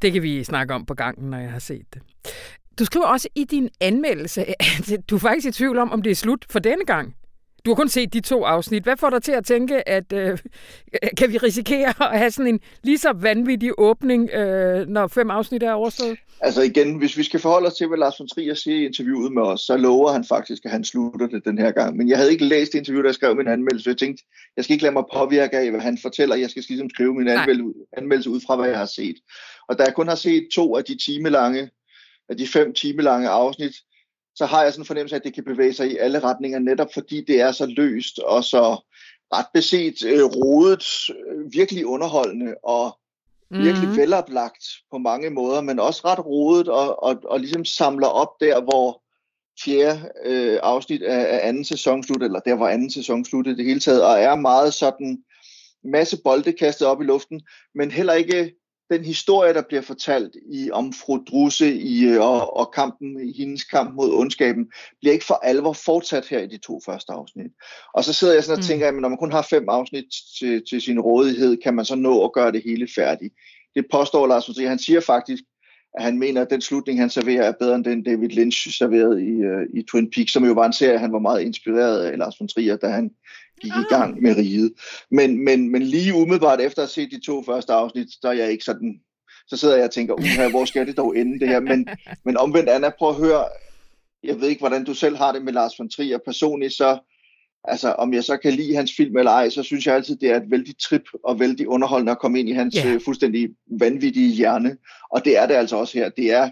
det 0.02 0.14
kan 0.14 0.24
vi 0.24 0.44
snakke 0.44 0.74
om 0.74 0.86
på 0.86 0.94
gangen, 0.94 1.30
når 1.30 1.38
jeg 1.38 1.52
har 1.52 1.60
set 1.60 1.86
det. 1.94 2.02
Du 2.80 2.86
skriver 2.86 3.06
også 3.06 3.28
i 3.36 3.44
din 3.44 3.70
anmeldelse, 3.82 4.46
at 4.50 5.10
du 5.10 5.16
er 5.16 5.20
faktisk 5.20 5.48
i 5.48 5.52
tvivl 5.52 5.78
om, 5.78 5.92
om 5.92 6.02
det 6.02 6.12
er 6.12 6.16
slut 6.16 6.46
for 6.50 6.60
denne 6.60 6.86
gang. 6.86 7.16
Du 7.66 7.70
har 7.70 7.76
kun 7.76 7.90
set 7.90 8.14
de 8.14 8.20
to 8.20 8.44
afsnit. 8.44 8.84
Hvad 8.84 8.98
får 8.98 9.10
dig 9.10 9.24
til 9.24 9.32
at 9.32 9.46
tænke, 9.46 9.90
at 9.90 10.14
øh, 10.14 10.38
kan 11.18 11.32
vi 11.32 11.38
risikere 11.38 11.94
at 12.14 12.20
have 12.20 12.32
sådan 12.32 12.54
en 12.54 12.60
lige 12.84 12.98
så 12.98 13.14
vanvittig 13.14 13.72
åbning, 13.78 14.30
øh, 14.30 14.88
når 14.88 15.08
fem 15.08 15.30
afsnit 15.32 15.64
er 15.64 15.74
overstået? 15.74 16.18
Altså 16.42 16.62
igen, 16.62 16.98
hvis 16.98 17.18
vi 17.18 17.24
skal 17.24 17.40
forholde 17.40 17.68
os 17.68 17.74
til, 17.74 17.88
hvad 17.88 17.98
Lars 17.98 18.20
von 18.20 18.28
Trier 18.28 18.54
siger 18.54 18.78
i 18.78 18.86
interviewet 18.86 19.34
med 19.34 19.42
os, 19.42 19.62
så 19.62 19.78
lover 19.78 20.12
han 20.12 20.24
faktisk, 20.24 20.66
at 20.66 20.72
han 20.72 20.84
slutter 20.84 21.28
det 21.28 21.46
den 21.46 21.58
her 21.58 21.72
gang. 21.72 21.98
Men 21.98 22.10
jeg 22.10 22.18
havde 22.18 22.32
ikke 22.32 22.46
læst 22.46 22.74
interviewet, 22.74 23.06
der 23.06 23.12
skrev 23.12 23.36
min 23.36 23.48
anmeldelse. 23.48 23.90
Jeg 23.90 23.98
tænkte, 23.98 24.24
jeg 24.56 24.64
skal 24.64 24.74
ikke 24.74 24.84
lade 24.84 24.94
mig 24.94 25.04
påvirke 25.14 25.58
af, 25.58 25.72
hvad 25.72 25.82
han 25.82 25.98
fortæller. 26.02 26.36
Jeg 26.36 26.50
skal 26.50 26.64
ligesom 26.68 26.90
skrive 26.90 27.14
min 27.14 27.28
anmeldelse 27.98 28.30
ud 28.30 28.42
fra, 28.48 28.56
hvad 28.56 28.70
jeg 28.70 28.78
har 28.78 28.86
set. 28.96 29.16
Og 29.70 29.78
da 29.78 29.84
jeg 29.84 29.94
kun 29.94 30.08
har 30.08 30.16
set 30.16 30.48
to 30.54 30.78
af 30.78 30.84
de 30.84 30.98
timelange, 31.06 31.70
af 32.30 32.38
de 32.38 32.48
fem 32.48 32.74
timelange 32.74 33.30
afsnit, 33.30 33.74
så 34.36 34.46
har 34.46 34.64
jeg 34.64 34.74
sådan 34.74 34.82
en 34.82 34.86
fornemmelse 34.86 35.16
af, 35.16 35.20
at 35.20 35.24
det 35.24 35.34
kan 35.34 35.44
bevæge 35.44 35.74
sig 35.74 35.92
i 35.92 35.98
alle 35.98 36.20
retninger, 36.20 36.60
netop 36.60 36.88
fordi 36.94 37.24
det 37.28 37.42
er 37.42 37.52
så 37.52 37.66
løst 37.66 38.20
og 38.20 38.44
så 38.44 38.78
ret 39.34 39.46
beset 39.54 40.06
øh, 40.06 40.24
rodet, 40.24 40.86
øh, 41.10 41.54
virkelig 41.54 41.86
underholdende 41.86 42.56
og 42.64 43.00
mm. 43.52 43.64
virkelig 43.64 43.98
veloplagt 43.98 44.66
på 44.92 44.98
mange 44.98 45.30
måder, 45.30 45.62
men 45.62 45.80
også 45.80 46.02
ret 46.06 46.26
rodet 46.26 46.68
og, 46.68 47.04
og, 47.04 47.18
og 47.24 47.40
ligesom 47.40 47.66
samler 47.66 48.08
op 48.08 48.30
der, 48.40 48.62
hvor 48.62 49.02
fjerde 49.64 50.12
øh, 50.26 50.60
afsnit 50.64 51.04
af, 51.04 51.38
af 51.38 51.48
anden 51.48 51.66
sæson 51.66 52.04
slut, 52.04 52.24
eller 52.24 52.40
der 52.40 52.56
hvor 52.56 52.68
anden 52.68 52.92
sæson 52.92 53.26
sluttede 53.26 53.58
det 53.58 53.66
hele 53.66 53.80
taget, 53.80 54.04
og 54.04 54.20
er 54.20 54.36
meget 54.36 54.74
sådan 54.74 55.24
masse 55.84 56.18
bolde 56.24 56.54
kastet 56.54 56.88
op 56.88 57.02
i 57.02 57.06
luften, 57.06 57.42
men 57.76 57.92
heller 57.92 58.14
ikke 58.14 58.56
den 58.92 59.06
historie, 59.06 59.54
der 59.54 59.62
bliver 59.68 59.82
fortalt 59.82 60.36
i 60.52 60.72
om 60.72 60.94
fru 60.94 61.18
Drusse 61.18 61.76
i, 61.76 62.06
øh, 62.06 62.22
og, 62.22 62.58
og 62.58 62.72
kampen, 62.74 63.34
hendes 63.38 63.64
kamp 63.64 63.96
mod 63.96 64.14
ondskaben, 64.14 64.72
bliver 65.00 65.14
ikke 65.14 65.26
for 65.26 65.40
alvor 65.44 65.74
fortsat 65.74 66.28
her 66.28 66.40
i 66.40 66.48
de 66.48 66.58
to 66.58 66.82
første 66.86 67.14
afsnit. 67.14 67.52
Og 67.94 68.04
så 68.04 68.14
sidder 68.14 68.34
jeg 68.34 68.44
sådan 68.44 68.58
og 68.58 68.64
mm. 68.64 68.68
tænker, 68.68 68.88
at 68.88 68.94
når 68.96 69.10
man 69.10 69.18
kun 69.18 69.32
har 69.32 69.48
fem 69.50 69.70
afsnit 69.70 70.06
til, 70.40 70.64
til 70.70 70.82
sin 70.82 71.00
rådighed, 71.00 71.58
kan 71.58 71.74
man 71.74 71.86
så 71.86 71.96
nå 71.96 72.26
at 72.26 72.34
gøre 72.34 72.52
det 72.52 72.62
hele 72.66 72.88
færdigt. 72.96 73.34
Det 73.76 73.86
påstår 73.92 74.28
Lars 74.28 74.48
Montrier. 74.48 74.70
Han 74.70 74.80
siger 74.80 75.00
faktisk, 75.00 75.44
at 75.98 76.04
han 76.04 76.20
mener, 76.20 76.42
at 76.42 76.50
den 76.50 76.62
slutning, 76.62 77.00
han 77.00 77.10
serverer, 77.10 77.44
er 77.44 77.52
bedre 77.60 77.76
end 77.76 77.86
den 77.86 78.04
David 78.04 78.30
Lynch 78.30 78.78
serverede 78.78 79.26
i, 79.26 79.34
uh, 79.46 79.80
i 79.80 79.84
Twin 79.84 80.12
Peaks, 80.12 80.34
som 80.34 80.46
jo 80.46 80.54
var 80.54 80.66
en 80.66 80.74
serie, 80.74 81.00
han 81.00 81.14
var 81.14 81.20
meget 81.20 81.42
inspireret 81.42 82.04
af 82.04 82.18
Lars 82.18 82.40
von 82.40 82.48
Trier, 82.48 82.78
da 82.78 82.88
han 82.88 83.12
gik 83.62 83.72
i 83.72 83.94
gang 83.94 84.22
med 84.22 84.38
riget. 84.38 84.74
Men, 85.12 85.46
men, 85.46 85.72
men 85.72 85.82
lige 85.82 86.14
umiddelbart 86.14 86.62
efter 86.62 86.82
at 86.82 86.86
have 86.96 87.08
set 87.08 87.12
de 87.12 87.26
to 87.26 87.44
første 87.44 87.74
afsnit, 87.74 88.08
så 88.22 88.28
er 88.28 88.34
jeg 88.34 88.52
ikke 88.52 88.64
sådan, 88.64 89.00
så 89.48 89.58
sidder 89.58 89.76
jeg 89.76 89.86
og 89.86 89.92
tænker, 89.92 90.14
uha, 90.14 90.50
hvor 90.50 90.66
skal 90.66 90.88
det 90.88 90.98
dog 90.98 91.18
ende 91.18 91.40
det 91.40 91.48
her? 91.48 91.60
Men, 91.60 91.88
men 92.26 92.38
omvendt, 92.38 92.70
Anna, 92.70 92.90
prøv 92.90 93.10
at 93.10 93.16
høre, 93.16 93.46
jeg 94.24 94.42
ved 94.42 94.48
ikke, 94.48 94.60
hvordan 94.60 94.84
du 94.84 94.94
selv 94.94 95.16
har 95.16 95.32
det 95.32 95.42
med 95.42 95.54
Lars 95.54 95.80
von 95.80 95.90
Trier. 95.90 96.18
Personligt 96.26 96.74
så, 96.74 96.98
altså 97.68 97.92
om 97.92 98.14
jeg 98.14 98.24
så 98.24 98.38
kan 98.38 98.54
lide 98.54 98.76
hans 98.76 98.94
film 98.98 99.18
eller 99.18 99.32
ej, 99.32 99.50
så 99.50 99.64
synes 99.64 99.86
jeg 99.86 99.96
altid, 99.96 100.16
det 100.16 100.30
er 100.32 100.36
et 100.36 100.52
vældig 100.52 100.78
trip 100.78 101.04
og 101.24 101.40
vældig 101.40 101.68
underholdende 101.68 102.12
at 102.12 102.20
komme 102.20 102.40
ind 102.40 102.50
i 102.50 102.52
hans 102.52 102.76
yeah. 102.76 103.02
fuldstændig 103.02 103.50
vanvittige 103.80 104.36
hjerne. 104.36 104.78
Og 105.12 105.26
det 105.26 105.38
er 105.38 105.48
det 105.48 105.54
altså 105.54 105.76
også 105.76 105.98
her. 105.98 106.10
Det 106.10 106.32
er 106.32 106.50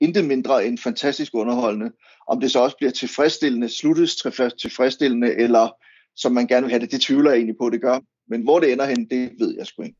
intet 0.00 0.24
mindre 0.24 0.66
end 0.66 0.78
fantastisk 0.78 1.34
underholdende. 1.34 1.90
Om 2.28 2.40
det 2.40 2.50
så 2.50 2.60
også 2.60 2.76
bliver 2.76 2.90
tilfredsstillende, 2.90 3.68
sluttes 3.68 4.16
tilfreds- 4.16 4.56
tilfredsstillende, 4.60 5.34
eller 5.34 5.68
som 6.16 6.32
man 6.32 6.46
gerne 6.46 6.62
vil 6.62 6.70
have 6.70 6.80
det, 6.80 6.92
det 6.92 7.00
tvivler 7.00 7.30
jeg 7.30 7.36
egentlig 7.36 7.56
på, 7.60 7.70
det 7.70 7.80
gør. 7.80 7.98
Men 8.28 8.42
hvor 8.42 8.60
det 8.60 8.72
ender 8.72 8.86
hen, 8.86 9.10
det 9.10 9.30
ved 9.38 9.54
jeg 9.58 9.66
sgu 9.66 9.82
ikke. 9.82 9.96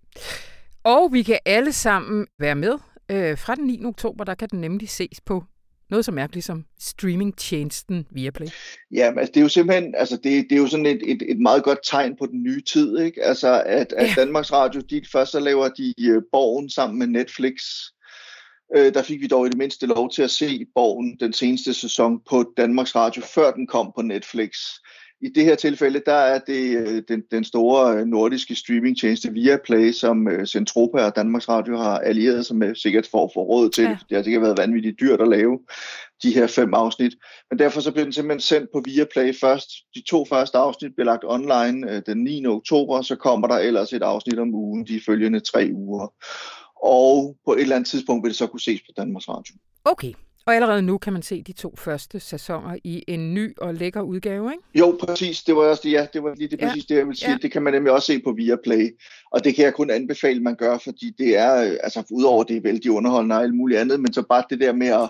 Og 0.84 1.12
vi 1.12 1.22
kan 1.22 1.38
alle 1.46 1.72
sammen 1.72 2.26
være 2.38 2.54
med. 2.54 2.72
Øh, 3.10 3.38
fra 3.38 3.54
den 3.54 3.66
9. 3.66 3.84
oktober, 3.84 4.24
der 4.24 4.34
kan 4.34 4.48
den 4.48 4.60
nemlig 4.60 4.88
ses 4.88 5.20
på 5.20 5.44
noget 5.90 6.04
så 6.04 6.12
mærkeligt 6.12 6.46
som 6.46 6.64
streamingtjenesten 6.78 8.06
Viaplay. 8.10 8.46
Ja, 8.90 9.12
altså, 9.16 9.32
det 9.32 9.36
er 9.36 9.42
jo 9.42 9.48
simpelthen, 9.48 9.94
altså 9.94 10.16
det, 10.16 10.46
det 10.50 10.52
er 10.52 10.60
jo 10.60 10.66
sådan 10.66 10.86
et, 10.86 11.00
et, 11.06 11.22
et 11.28 11.40
meget 11.40 11.62
godt 11.62 11.78
tegn 11.84 12.16
på 12.16 12.26
den 12.26 12.42
nye 12.42 12.60
tid, 12.60 12.98
ikke? 12.98 13.24
Altså 13.24 13.62
at, 13.66 13.92
at 13.92 14.08
Ja. 14.08 14.14
Danmarks 14.16 14.52
Radio, 14.52 14.80
de 14.80 15.02
først 15.12 15.32
så 15.32 15.40
laver 15.40 15.68
de 15.68 15.94
uh, 16.10 16.22
Borgen 16.32 16.70
sammen 16.70 16.98
med 16.98 17.06
Netflix. 17.06 17.54
Uh, 18.76 18.92
der 18.94 19.02
fik 19.02 19.20
vi 19.20 19.26
dog 19.26 19.46
i 19.46 19.50
det 19.50 19.58
mindste 19.58 19.86
lov 19.86 20.10
til 20.10 20.22
at 20.22 20.30
se 20.30 20.66
Borgen 20.74 21.16
den 21.20 21.32
seneste 21.32 21.74
sæson 21.74 22.20
på 22.30 22.52
Danmarks 22.56 22.94
Radio, 22.94 23.22
før 23.22 23.50
den 23.50 23.66
kom 23.66 23.92
på 23.96 24.02
Netflix. 24.02 24.50
I 25.20 25.28
det 25.28 25.44
her 25.44 25.54
tilfælde, 25.54 26.02
der 26.06 26.12
er 26.12 26.38
det 26.38 26.76
øh, 26.76 27.02
den, 27.08 27.22
den 27.30 27.44
store 27.44 27.96
øh, 27.96 28.06
nordiske 28.06 28.54
streamingtjeneste 28.54 29.32
Viaplay, 29.32 29.92
som 29.92 30.28
øh, 30.28 30.46
Centropa 30.46 31.04
og 31.04 31.16
Danmarks 31.16 31.48
Radio 31.48 31.76
har 31.76 31.98
allieret 31.98 32.46
sig 32.46 32.56
med, 32.56 32.74
sikkert 32.74 33.06
for 33.10 33.24
at 33.24 33.30
få 33.34 33.40
råd 33.42 33.70
til 33.70 33.84
Ja. 33.84 33.96
det. 34.08 34.16
Har 34.16 34.22
sikkert 34.22 34.42
været 34.42 34.58
vanvittigt 34.58 35.00
dyrt 35.00 35.20
at 35.20 35.28
lave 35.28 35.58
de 36.22 36.34
her 36.34 36.46
fem 36.46 36.74
afsnit. 36.74 37.12
Men 37.50 37.58
derfor 37.58 37.80
så 37.80 37.92
blev 37.92 38.04
den 38.04 38.12
simpelthen 38.12 38.40
sendt 38.40 38.68
på 38.74 38.82
Viaplay 38.84 39.34
først. 39.40 39.68
De 39.94 40.02
to 40.10 40.24
første 40.24 40.58
afsnit 40.58 40.94
blev 40.94 41.04
lagt 41.04 41.24
online 41.26 41.92
øh, 41.92 42.02
den 42.06 42.24
9. 42.24 42.46
oktober, 42.46 43.02
så 43.02 43.16
kommer 43.16 43.48
der 43.48 43.56
ellers 43.58 43.92
et 43.92 44.02
afsnit 44.02 44.38
om 44.38 44.54
ugen 44.54 44.86
de 44.86 45.00
følgende 45.06 45.40
tre 45.40 45.70
uger. 45.74 46.12
Og 46.82 47.36
på 47.46 47.52
et 47.52 47.60
eller 47.60 47.76
andet 47.76 47.88
tidspunkt 47.90 48.24
vil 48.24 48.30
det 48.30 48.36
så 48.38 48.46
kunne 48.46 48.60
ses 48.60 48.80
på 48.80 48.92
Danmarks 48.96 49.28
Radio. 49.28 49.54
Okay, 49.84 50.12
og 50.48 50.54
allerede 50.54 50.82
nu 50.82 50.98
kan 50.98 51.12
man 51.12 51.22
se 51.22 51.42
de 51.42 51.52
to 51.52 51.74
første 51.78 52.20
sæsoner 52.20 52.76
i 52.84 53.04
en 53.08 53.34
ny 53.34 53.54
og 53.58 53.74
lækker 53.74 54.00
udgave, 54.00 54.52
ikke? 54.52 54.64
Jo, 54.74 54.98
præcis. 55.00 55.42
Det 55.42 55.56
var 55.56 55.62
også 55.62 55.82
det, 55.84 55.92
ja, 55.92 56.06
det 56.12 56.22
var 56.22 56.34
lige 56.34 56.48
det, 56.48 56.60
Ja. 56.60 56.66
præcis 56.68 56.84
det, 56.84 56.96
jeg 56.96 57.06
vil 57.06 57.16
sige. 57.16 57.30
Ja. 57.30 57.36
Det 57.42 57.52
kan 57.52 57.62
man 57.62 57.72
nemlig 57.72 57.92
også 57.92 58.06
se 58.06 58.20
på 58.24 58.32
Viaplay. 58.32 58.96
Og 59.30 59.44
det 59.44 59.54
kan 59.54 59.64
jeg 59.64 59.74
kun 59.74 59.90
anbefale, 59.90 60.40
man 60.40 60.54
gør, 60.54 60.78
fordi 60.78 61.14
det 61.18 61.36
er, 61.38 61.62
øh, 61.64 61.76
altså 61.82 62.02
udover 62.10 62.44
det 62.44 62.56
er 62.56 62.60
vældig 62.60 62.90
underholdende 62.90 63.36
og 63.36 63.42
alt 63.42 63.54
muligt 63.54 63.80
andet, 63.80 64.00
men 64.00 64.12
så 64.12 64.22
bare 64.22 64.42
det 64.50 64.60
der 64.60 64.72
med 64.72 64.86
at 64.86 65.08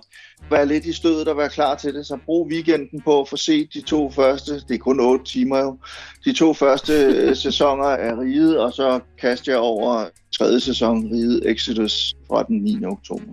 være 0.51 0.67
lidt 0.67 0.85
i 0.87 0.93
stødet 0.93 1.29
og 1.29 1.37
være 1.37 1.49
klar 1.49 1.75
til 1.75 1.95
det. 1.95 2.07
Så 2.07 2.19
brug 2.27 2.47
weekenden 2.47 3.01
på 3.01 3.21
at 3.21 3.29
få 3.29 3.37
set 3.37 3.75
de 3.75 3.81
to 3.81 4.11
første, 4.11 4.55
det 4.55 4.75
er 4.75 4.79
kun 4.79 5.01
otte 5.01 5.25
timer 5.25 5.59
jo, 5.59 5.79
de 6.25 6.33
to 6.33 6.53
første 6.53 6.93
øh, 6.93 7.37
sæsoner 7.47 7.85
af 7.85 8.19
Riget, 8.19 8.59
og 8.59 8.73
så 8.73 9.01
kaster 9.21 9.53
jeg 9.53 9.61
over 9.61 10.05
tredje 10.39 10.61
sæson 10.61 11.09
Riget 11.13 11.51
Exodus 11.51 12.15
fra 12.29 12.43
den 12.43 12.57
9. 12.63 12.85
oktober. 12.85 13.25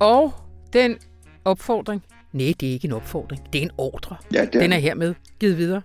Og 0.00 0.32
den 0.72 0.98
opfordring, 1.44 2.02
nej, 2.32 2.54
det 2.60 2.68
er 2.68 2.72
ikke 2.72 2.86
en 2.86 2.92
opfordring, 2.92 3.42
det 3.52 3.58
er 3.58 3.62
en 3.62 3.70
ordre. 3.78 4.16
Ja, 4.32 4.40
det 4.44 4.54
er, 4.54 4.60
Den 4.60 4.72
er 4.72 4.78
hermed 4.78 5.14
givet 5.40 5.58
videre. 5.58 5.82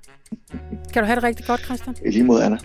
Kan 0.94 1.04
du 1.04 1.06
have 1.06 1.16
det 1.16 1.24
rigtig 1.24 1.46
godt, 1.46 1.62
Christian? 1.62 1.96
i 2.06 2.12
lige 2.12 2.24
mod 2.24 2.42
Anna. 2.42 2.58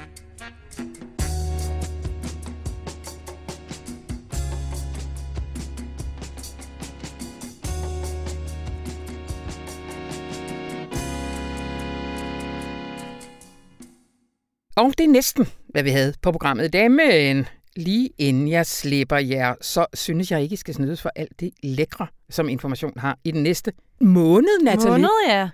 Og 14.76 14.92
det 14.98 15.04
er 15.04 15.08
næsten, 15.08 15.46
hvad 15.68 15.82
vi 15.82 15.90
havde 15.90 16.14
på 16.22 16.32
programmet 16.32 16.64
i 16.64 16.68
dag, 16.68 16.90
men 16.90 17.46
lige 17.76 18.10
inden 18.18 18.48
jeg 18.48 18.66
slipper 18.66 19.16
jer, 19.16 19.54
så 19.60 19.86
synes 19.94 20.30
jeg 20.30 20.42
ikke, 20.42 20.52
I 20.52 20.56
skal 20.56 20.74
snydes 20.74 21.02
for 21.02 21.10
alt 21.16 21.40
det 21.40 21.50
lækre, 21.62 22.06
som 22.30 22.48
information 22.48 22.92
har 22.98 23.18
i 23.24 23.30
den 23.30 23.42
næste 23.42 23.72
måned, 24.00 24.62
Natalie. 24.62 24.90
Måned, 24.90 25.10
ja. 25.28 25.48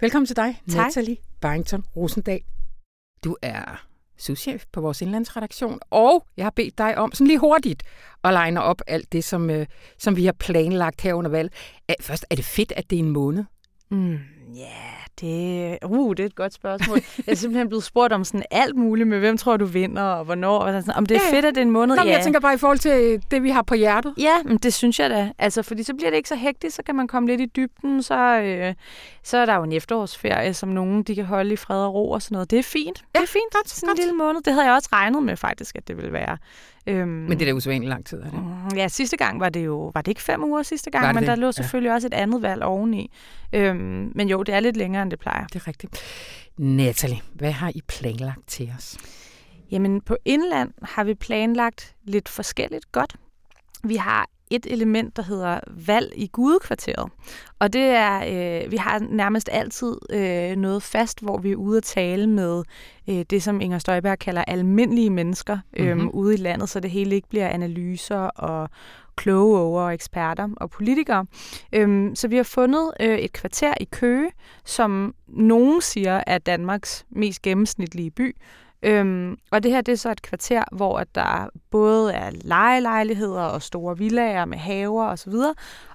Velkommen 0.00 0.26
til 0.26 0.36
dig, 0.36 0.60
Tak. 0.68 0.76
Natalie 0.76 1.16
Barrington 1.40 1.84
Rosendal. 1.96 2.40
Du 3.24 3.36
er 3.42 3.86
souschef 4.18 4.64
på 4.72 4.80
vores 4.80 5.02
indlandsredaktion, 5.02 5.80
og 5.90 6.26
jeg 6.36 6.44
har 6.44 6.50
bedt 6.50 6.78
dig 6.78 6.98
om 6.98 7.12
sådan 7.12 7.26
lige 7.26 7.38
hurtigt 7.38 7.82
at 8.24 8.34
line 8.44 8.62
op 8.62 8.82
alt 8.86 9.12
det, 9.12 9.24
som, 9.24 9.50
øh, 9.50 9.66
som 9.98 10.16
vi 10.16 10.24
har 10.24 10.32
planlagt 10.32 11.00
her 11.00 11.14
under 11.14 11.30
valg. 11.30 11.52
Først, 12.00 12.26
er 12.30 12.34
det 12.36 12.44
fedt, 12.44 12.72
at 12.76 12.90
det 12.90 12.96
er 12.96 13.02
en 13.02 13.10
måned? 13.10 13.44
Mm, 13.90 14.18
ja, 14.54 14.82
det, 15.20 15.78
uh, 15.84 16.10
det 16.16 16.20
er 16.22 16.26
et 16.26 16.34
godt 16.34 16.52
spørgsmål. 16.54 16.98
Jeg 17.26 17.32
er 17.32 17.34
simpelthen 17.34 17.68
blevet 17.68 17.84
spurgt 17.84 18.12
om 18.12 18.24
sådan 18.24 18.42
alt 18.50 18.76
muligt 18.76 19.08
med, 19.08 19.18
hvem 19.18 19.36
tror 19.38 19.56
du 19.56 19.64
vinder, 19.64 20.02
og 20.02 20.24
hvornår. 20.24 20.58
Og 20.58 20.82
sådan, 20.82 20.94
om 20.96 21.06
det 21.06 21.16
er 21.16 21.20
Ja, 21.20 21.28
ja. 21.30 21.36
fedt, 21.36 21.44
at 21.44 21.54
det 21.54 21.60
er 21.60 21.64
en 21.64 21.70
måned. 21.70 21.96
Nå, 21.96 22.02
men 22.02 22.08
ja. 22.08 22.16
jeg 22.16 22.24
tænker 22.24 22.40
bare 22.40 22.54
i 22.54 22.58
forhold 22.58 22.78
til 22.78 23.22
det, 23.30 23.42
vi 23.42 23.50
har 23.50 23.62
på 23.62 23.74
hjertet. 23.74 24.14
Ja, 24.18 24.34
men 24.44 24.56
det 24.58 24.74
synes 24.74 25.00
jeg 25.00 25.10
da. 25.10 25.32
Altså, 25.38 25.62
fordi 25.62 25.82
så 25.82 25.94
bliver 25.94 26.10
det 26.10 26.16
ikke 26.16 26.28
så 26.28 26.34
hektisk, 26.36 26.76
så 26.76 26.82
kan 26.82 26.94
man 26.94 27.06
komme 27.06 27.28
lidt 27.28 27.40
i 27.40 27.46
dybden, 27.46 28.02
så, 28.02 28.40
øh, 28.40 28.74
så 29.22 29.36
er 29.38 29.46
der 29.46 29.54
jo 29.56 29.62
en 29.62 29.72
efterårsferie, 29.72 30.54
som 30.54 30.68
nogen 30.68 31.02
de 31.02 31.14
kan 31.14 31.24
holde 31.24 31.52
i 31.52 31.56
fred 31.56 31.84
og 31.84 31.94
ro 31.94 32.10
og 32.10 32.22
sådan 32.22 32.34
noget. 32.34 32.50
Det 32.50 32.58
er 32.58 32.62
fint. 32.62 33.04
Ja, 33.14 33.18
det 33.20 33.24
er 33.24 33.28
fint. 33.32 33.52
godt, 33.52 33.68
Sådan 33.70 33.86
godt. 33.88 33.98
en 33.98 34.02
lille 34.04 34.16
måned. 34.18 34.40
Det 34.42 34.52
havde 34.52 34.66
jeg 34.66 34.74
også 34.74 34.88
regnet 34.92 35.22
med 35.22 35.36
faktisk, 35.36 35.76
at 35.76 35.88
det 35.88 35.96
ville 35.96 36.12
være. 36.12 36.36
Øhm, 36.88 37.08
Men 37.08 37.30
det 37.30 37.42
er 37.42 37.46
da 37.52 37.56
usædvanligt 37.56 37.88
lang 37.88 38.06
tid, 38.06 38.18
er 38.18 38.30
det? 38.70 38.76
Ja, 38.76 38.88
sidste 38.88 39.16
gang 39.16 39.40
var 39.40 39.48
det 39.48 39.64
jo, 39.66 39.90
var 39.94 40.00
det 40.00 40.08
ikke 40.08 40.22
fem 40.22 40.44
uger 40.44 40.62
sidste 40.62 40.90
gang, 40.90 41.06
men 41.14 41.16
det? 41.22 41.26
der 41.28 41.34
lå 41.34 41.46
Ja. 41.46 41.52
selvfølgelig 41.52 41.92
også 41.92 42.06
et 42.06 42.14
andet 42.14 42.42
valg 42.42 42.62
oveni. 42.62 43.10
Øhm, 43.52 44.12
men 44.14 44.28
jo, 44.28 44.42
det 44.42 44.54
er 44.54 44.60
lidt 44.60 44.76
længere, 44.76 45.05
end 45.06 45.10
det 45.10 45.18
plejer. 45.20 45.46
Det 45.46 45.56
er 45.62 45.68
rigtigt. 45.68 46.02
Natalie, 46.58 47.20
hvad 47.34 47.52
har 47.52 47.72
I 47.74 47.80
planlagt 47.88 48.48
til 48.48 48.72
os? 48.76 48.98
Jamen, 49.70 50.00
på 50.00 50.16
indland 50.24 50.72
har 50.82 51.04
vi 51.04 51.14
planlagt 51.14 51.94
lidt 52.04 52.28
forskelligt 52.28 52.92
godt. 52.92 53.16
Vi 53.84 53.96
har 53.96 54.28
et 54.50 54.66
element, 54.70 55.16
der 55.16 55.22
hedder 55.22 55.60
valg 55.70 56.12
i 56.16 56.26
gudekvarteret. 56.26 57.10
Og 57.58 57.72
det 57.72 57.82
er, 57.82 58.16
øh, 58.64 58.70
vi 58.70 58.76
har 58.76 58.98
nærmest 58.98 59.48
altid 59.52 59.96
øh, 60.10 60.56
noget 60.56 60.82
fast, 60.82 61.20
hvor 61.22 61.38
vi 61.38 61.52
er 61.52 61.56
ude 61.56 61.76
at 61.76 61.82
tale 61.82 62.26
med 62.26 62.62
øh, 63.08 63.24
det, 63.30 63.42
som 63.42 63.60
Inger 63.60 63.78
Støjberg 63.78 64.18
kalder 64.18 64.44
almindelige 64.44 65.10
mennesker 65.10 65.58
øh, 65.76 65.96
Mhm. 65.96 66.08
ude 66.08 66.34
i 66.34 66.36
landet, 66.36 66.68
så 66.68 66.80
det 66.80 66.90
hele 66.90 67.14
ikke 67.14 67.28
bliver 67.28 67.48
analyser 67.48 68.16
og 68.18 68.70
kloge 69.16 69.58
over 69.60 69.82
og 69.82 69.94
eksperter 69.94 70.48
og 70.56 70.70
politikere. 70.70 71.26
Øhm, 71.72 72.14
så 72.14 72.28
vi 72.28 72.36
har 72.36 72.42
fundet 72.42 72.90
øh, 73.00 73.18
et 73.18 73.32
kvarter 73.32 73.74
i 73.80 73.84
Køge, 73.84 74.30
som 74.64 75.14
nogen 75.28 75.80
siger 75.80 76.22
er 76.26 76.38
Danmarks 76.38 77.06
mest 77.10 77.42
gennemsnitlige 77.42 78.10
by. 78.10 78.36
Øhm, 78.82 79.36
og 79.50 79.62
det 79.62 79.70
her 79.70 79.80
det 79.80 79.92
er 79.92 79.96
så 79.96 80.10
et 80.10 80.22
kvarter, 80.22 80.64
hvor 80.72 80.98
at 80.98 81.14
der 81.14 81.48
både 81.70 82.12
er 82.12 82.30
lejelejligheder 82.30 83.42
og 83.42 83.62
store 83.62 83.98
villager 83.98 84.44
med 84.44 84.58
haver 84.58 85.06
osv. 85.06 85.34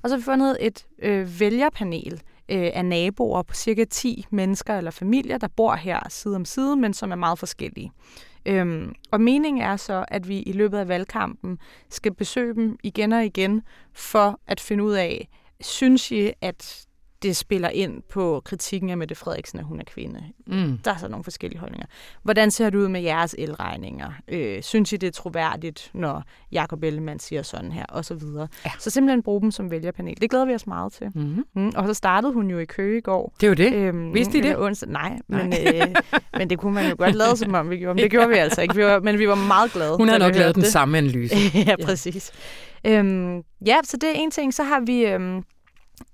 Og 0.01 0.09
så 0.09 0.09
har 0.09 0.17
vi 0.17 0.24
fundet 0.24 0.57
et 0.59 0.86
øh, 1.01 1.39
vælgerpanel 1.39 2.22
øh, 2.49 2.72
af 2.74 2.86
naboer 2.86 3.41
på 3.41 3.53
cirka 3.53 3.86
10 3.86 4.26
mennesker 4.30 4.78
eller 4.78 4.91
familier, 4.91 5.38
der 5.38 5.47
bor 5.47 5.76
her 5.76 5.99
side 6.09 6.36
om 6.36 6.45
side, 6.45 6.76
men 6.76 6.93
som 6.93 7.11
er 7.11 7.15
meget 7.15 7.39
forskellige. 7.39 7.91
Øhm, 8.45 8.93
og 9.11 9.21
meningen 9.21 9.63
er 9.63 9.75
så, 9.75 10.05
at 10.07 10.27
vi 10.27 10.39
i 10.39 10.51
løbet 10.51 10.77
af 10.77 10.87
valgkampen 10.87 11.57
skal 11.89 12.13
besøge 12.13 12.55
dem 12.55 12.77
igen 12.83 13.13
og 13.13 13.25
igen 13.25 13.61
for 13.93 14.39
at 14.47 14.59
finde 14.59 14.83
ud 14.83 14.93
af, 14.93 15.29
synes 15.61 16.11
I, 16.11 16.31
at 16.41 16.85
det 17.24 17.38
spiller 17.38 17.69
ind 17.69 18.01
på 18.09 18.41
kritikken 18.45 18.89
af 18.89 18.97
Mette 18.97 19.15
Frederiksen, 19.15 19.59
at 19.59 19.65
hun 19.65 19.80
er 19.80 19.84
kvinde. 19.84 20.24
Mm. 20.47 20.78
Der 20.86 20.93
er 20.93 20.97
så 20.97 21.07
nogle 21.07 21.24
forskellige 21.24 21.59
holdninger. 21.59 21.88
Hvordan 22.24 22.51
ser 22.51 22.69
det 22.69 22.78
ud 22.78 22.88
med 22.88 23.01
jeres 23.01 23.36
elregninger? 23.38 24.11
Øh, 24.28 24.63
synes 24.63 24.93
I, 24.93 24.97
det 24.97 25.07
er 25.07 25.11
troværdigt, 25.11 25.91
når 25.93 26.24
Jacob 26.51 26.84
Ellemann 26.84 27.19
siger 27.19 27.41
sådan 27.41 27.72
her, 27.72 27.86
og 27.86 28.05
så 28.05 28.13
videre. 28.13 28.47
Ja. 28.65 28.72
Så 28.80 28.89
simpelthen 28.89 29.24
bruge 29.24 29.41
dem 29.41 29.51
som 29.51 29.72
vælgerpanel. 29.72 30.22
Det 30.22 30.30
glæder 30.30 30.45
vi 30.45 30.53
os 30.55 30.67
meget 30.67 30.93
til. 30.93 31.07
Mm-hmm. 31.15 31.45
Mm, 31.55 31.72
og 31.76 31.88
så 31.88 31.93
startede 31.93 32.34
hun 32.34 32.49
jo 32.49 32.59
i 32.59 32.65
Køge 32.65 32.97
i 32.97 33.01
går. 33.01 33.34
Det 33.41 33.45
er 33.45 33.49
jo 33.49 33.53
det. 33.53 33.74
Øhm, 33.74 34.13
Vidste 34.13 34.38
I 34.38 34.41
det? 34.41 34.51
eller 34.51 34.65
Onsdag. 34.65 34.89
Nej, 34.89 35.19
men, 35.28 35.53
øh, 35.67 35.88
men 36.38 36.49
det 36.49 36.59
kunne 36.59 36.74
man 36.74 36.89
jo 36.89 36.95
godt 36.97 37.15
lade 37.15 37.38
som 37.38 37.53
om, 37.53 37.69
vi 37.69 37.78
gjorde. 37.78 37.95
Men 37.95 38.03
det 38.03 38.11
gjorde 38.15 38.30
vi 38.30 38.36
altså 38.36 38.61
ikke. 38.61 38.76
Vi 38.76 38.84
var, 38.86 38.99
men 38.99 39.19
vi 39.19 39.28
var 39.28 39.36
meget 39.36 39.72
glade. 39.74 39.97
Hun 39.97 40.07
har 40.09 40.17
nok 40.17 40.36
lavet 40.36 40.55
den 40.55 40.63
det. 40.63 40.72
samme 40.72 40.97
analyse. 40.97 41.36
ja, 41.67 41.76
præcis. 41.86 42.32
Øhm, 42.86 43.43
ja, 43.65 43.78
så 43.84 43.97
det 43.97 44.09
er 44.09 44.13
en 44.13 44.32
ting. 44.32 44.53
Så 44.53 44.63
har 44.63 44.80
vi... 44.80 45.05
Øhm, 45.05 45.43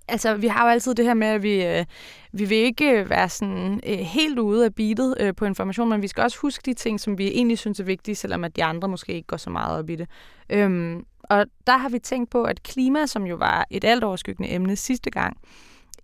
altså, 0.08 0.36
vi 0.36 0.48
har 0.48 0.64
jo 0.66 0.70
altid 0.72 0.96
det 0.96 1.06
her 1.06 1.14
med, 1.14 1.28
at 1.28 1.44
vi, 1.44 1.66
øh, 1.66 1.86
vi 2.32 2.46
vil 2.46 2.58
ikke 2.58 3.10
være 3.10 3.30
sådan 3.30 3.82
øh, 3.88 3.98
helt 3.98 4.40
ude 4.40 4.66
af 4.66 4.76
beatet 4.76 5.16
øh, 5.20 5.36
på 5.36 5.46
information, 5.46 5.90
men 5.90 6.02
vi 6.02 6.08
skal 6.08 6.24
også 6.24 6.38
huske 6.42 6.62
de 6.66 6.74
ting, 6.74 7.00
som 7.00 7.18
vi 7.18 7.28
egentlig 7.28 7.58
synes 7.58 7.80
er 7.80 7.84
vigtige, 7.84 8.16
selvom 8.16 8.44
at 8.44 8.56
de 8.56 8.64
andre 8.64 8.88
måske 8.88 9.14
ikke 9.14 9.28
går 9.28 9.38
så 9.38 9.50
meget 9.50 9.80
op 9.80 9.90
i 9.90 9.96
det. 9.96 10.08
Øhm, 10.50 11.06
og 11.24 11.46
der 11.68 11.78
har 11.78 11.90
vi 11.90 12.00
tænkt 12.00 12.30
på, 12.30 12.44
at 12.44 12.64
klima, 12.64 13.06
som 13.06 13.26
jo 13.26 13.36
var 13.36 13.68
et 13.72 13.84
alt 13.84 14.04
overskyggende 14.04 14.52
emne 14.52 14.76
sidste 14.76 15.10
gang, 15.12 15.38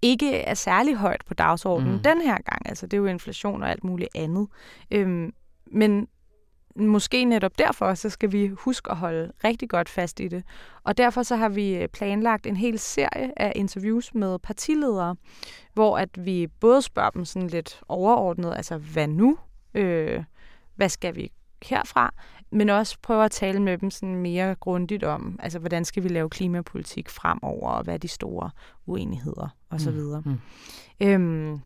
ikke 0.02 0.36
er 0.38 0.54
særlig 0.54 0.96
højt 0.96 1.22
på 1.28 1.34
dagsordenen 1.34 1.92
Mm. 1.92 1.98
mm. 1.98 2.04
den 2.04 2.22
her 2.22 2.38
gang. 2.46 2.70
Altså, 2.70 2.86
det 2.88 2.94
er 2.94 3.02
jo 3.02 3.06
inflation 3.06 3.64
og 3.64 3.70
alt 3.70 3.84
muligt 3.84 4.10
andet. 4.16 4.48
Øhm, 4.92 5.34
men 5.72 6.08
måske 6.76 7.26
netop 7.26 7.58
derfor, 7.58 7.94
så 7.94 8.10
skal 8.10 8.32
vi 8.32 8.48
huske 8.48 8.92
at 8.92 8.98
holde 8.98 9.32
rigtig 9.44 9.70
godt 9.70 9.90
fast 9.90 10.20
i 10.20 10.28
det. 10.28 10.44
Og 10.84 10.98
derfor 10.98 11.24
så 11.24 11.36
har 11.36 11.50
vi 11.50 11.76
øh, 11.76 11.88
planlagt 11.88 12.48
en 12.48 12.56
hel 12.56 12.80
serie 12.80 13.42
af 13.42 13.52
interviews 13.56 14.14
med 14.14 14.40
partiledere, 14.40 15.16
hvor 15.74 15.98
at 15.98 16.26
vi 16.26 16.48
både 16.48 16.82
spørger 16.82 17.10
dem 17.10 17.26
sådan 17.26 17.48
lidt 17.48 17.82
overordnet, 17.88 18.54
altså 18.56 18.78
hvad 18.78 19.08
nu? 19.08 19.38
Øh, 19.74 20.24
hvad 20.76 20.90
skal 20.90 21.16
vi 21.16 21.32
herfra? 21.64 22.14
Men 22.52 22.70
også 22.70 22.98
prøver 23.02 23.24
at 23.24 23.32
tale 23.32 23.62
med 23.62 23.78
dem 23.78 23.92
sådan 23.92 24.16
mere 24.16 24.56
grundigt 24.56 25.04
om, 25.04 25.40
altså 25.44 25.60
hvordan 25.60 25.86
skal 25.86 26.04
vi 26.04 26.10
lave 26.10 26.30
klimapolitik 26.30 27.10
fremover, 27.10 27.70
og 27.70 27.84
hvad 27.84 27.94
er 27.94 27.98
de 27.98 28.08
store 28.08 28.50
uenigheder 28.86 29.56
osv. 29.70 29.92
Mm. 29.92 30.22
Mm. 30.26 30.40
Øhm, 31.08 31.62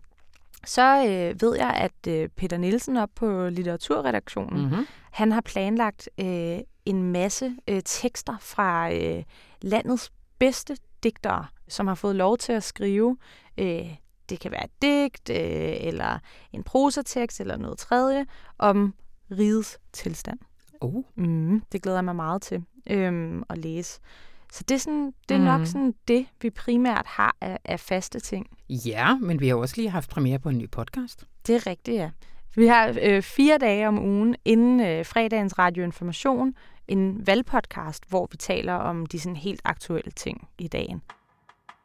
så 0.67 1.05
øh, 1.07 1.41
ved 1.41 1.55
jeg, 1.57 1.69
at 1.69 2.13
øh, 2.13 2.29
Peter 2.29 2.57
Nielsen 2.57 2.97
op 2.97 3.09
på 3.15 3.49
litteraturredaktionen, 3.49 4.61
mm-hmm. 4.61 4.85
han 5.11 5.31
har 5.31 5.41
planlagt 5.41 6.09
øh, 6.19 6.59
en 6.85 7.11
masse 7.11 7.55
øh, 7.67 7.81
tekster 7.85 8.37
fra 8.39 8.93
øh, 8.93 9.23
landets 9.61 10.11
bedste 10.39 10.77
digtere, 11.03 11.45
som 11.67 11.87
har 11.87 11.95
fået 11.95 12.15
lov 12.15 12.37
til 12.37 12.53
at 12.53 12.63
skrive. 12.63 13.17
Øh, 13.57 13.95
det 14.29 14.39
kan 14.39 14.51
være 14.51 14.65
et 14.65 14.81
digt, 14.81 15.29
øh, 15.29 15.87
eller 15.87 16.19
en 16.53 16.63
prosatekst, 16.63 17.41
eller 17.41 17.57
noget 17.57 17.77
tredje, 17.77 18.25
om 18.57 18.93
rigets 19.31 19.79
tilstand. 19.93 20.39
Oh. 20.81 21.03
Mm, 21.15 21.61
det 21.71 21.81
glæder 21.81 21.97
jeg 21.97 22.05
mig 22.05 22.15
meget 22.15 22.41
til 22.41 22.63
øh, 22.89 23.41
at 23.49 23.57
læse. 23.57 23.99
Så 24.57 24.63
det 24.67 24.75
er, 24.75 24.79
sådan, 24.79 25.13
det 25.29 25.35
er 25.35 25.39
mm. 25.39 25.45
nok 25.45 25.67
sådan 25.67 25.93
det, 26.07 26.25
vi 26.41 26.49
primært 26.49 27.05
har 27.05 27.35
af, 27.41 27.57
af 27.65 27.79
faste 27.79 28.19
ting. 28.19 28.47
Ja, 28.69 29.17
men 29.17 29.39
vi 29.39 29.47
har 29.47 29.55
også 29.55 29.73
lige 29.77 29.89
haft 29.89 30.09
premiere 30.09 30.39
på 30.39 30.49
en 30.49 30.57
ny 30.57 30.69
podcast. 30.69 31.25
Det 31.47 31.55
er 31.55 31.67
rigtigt, 31.67 31.97
ja. 31.97 32.09
Vi 32.55 32.67
har 32.67 32.95
øh, 33.01 33.21
fire 33.21 33.57
dage 33.57 33.87
om 33.87 33.99
ugen 33.99 34.35
inden 34.45 34.79
øh, 34.79 35.05
fredagens 35.05 35.59
radioinformation 35.59 36.53
en 36.87 37.27
valgpodcast, 37.27 38.09
hvor 38.09 38.27
vi 38.31 38.37
taler 38.37 38.73
om 38.73 39.05
de 39.05 39.19
sådan 39.19 39.35
helt 39.35 39.61
aktuelle 39.65 40.11
ting 40.11 40.47
i 40.57 40.67
dagen. 40.67 41.01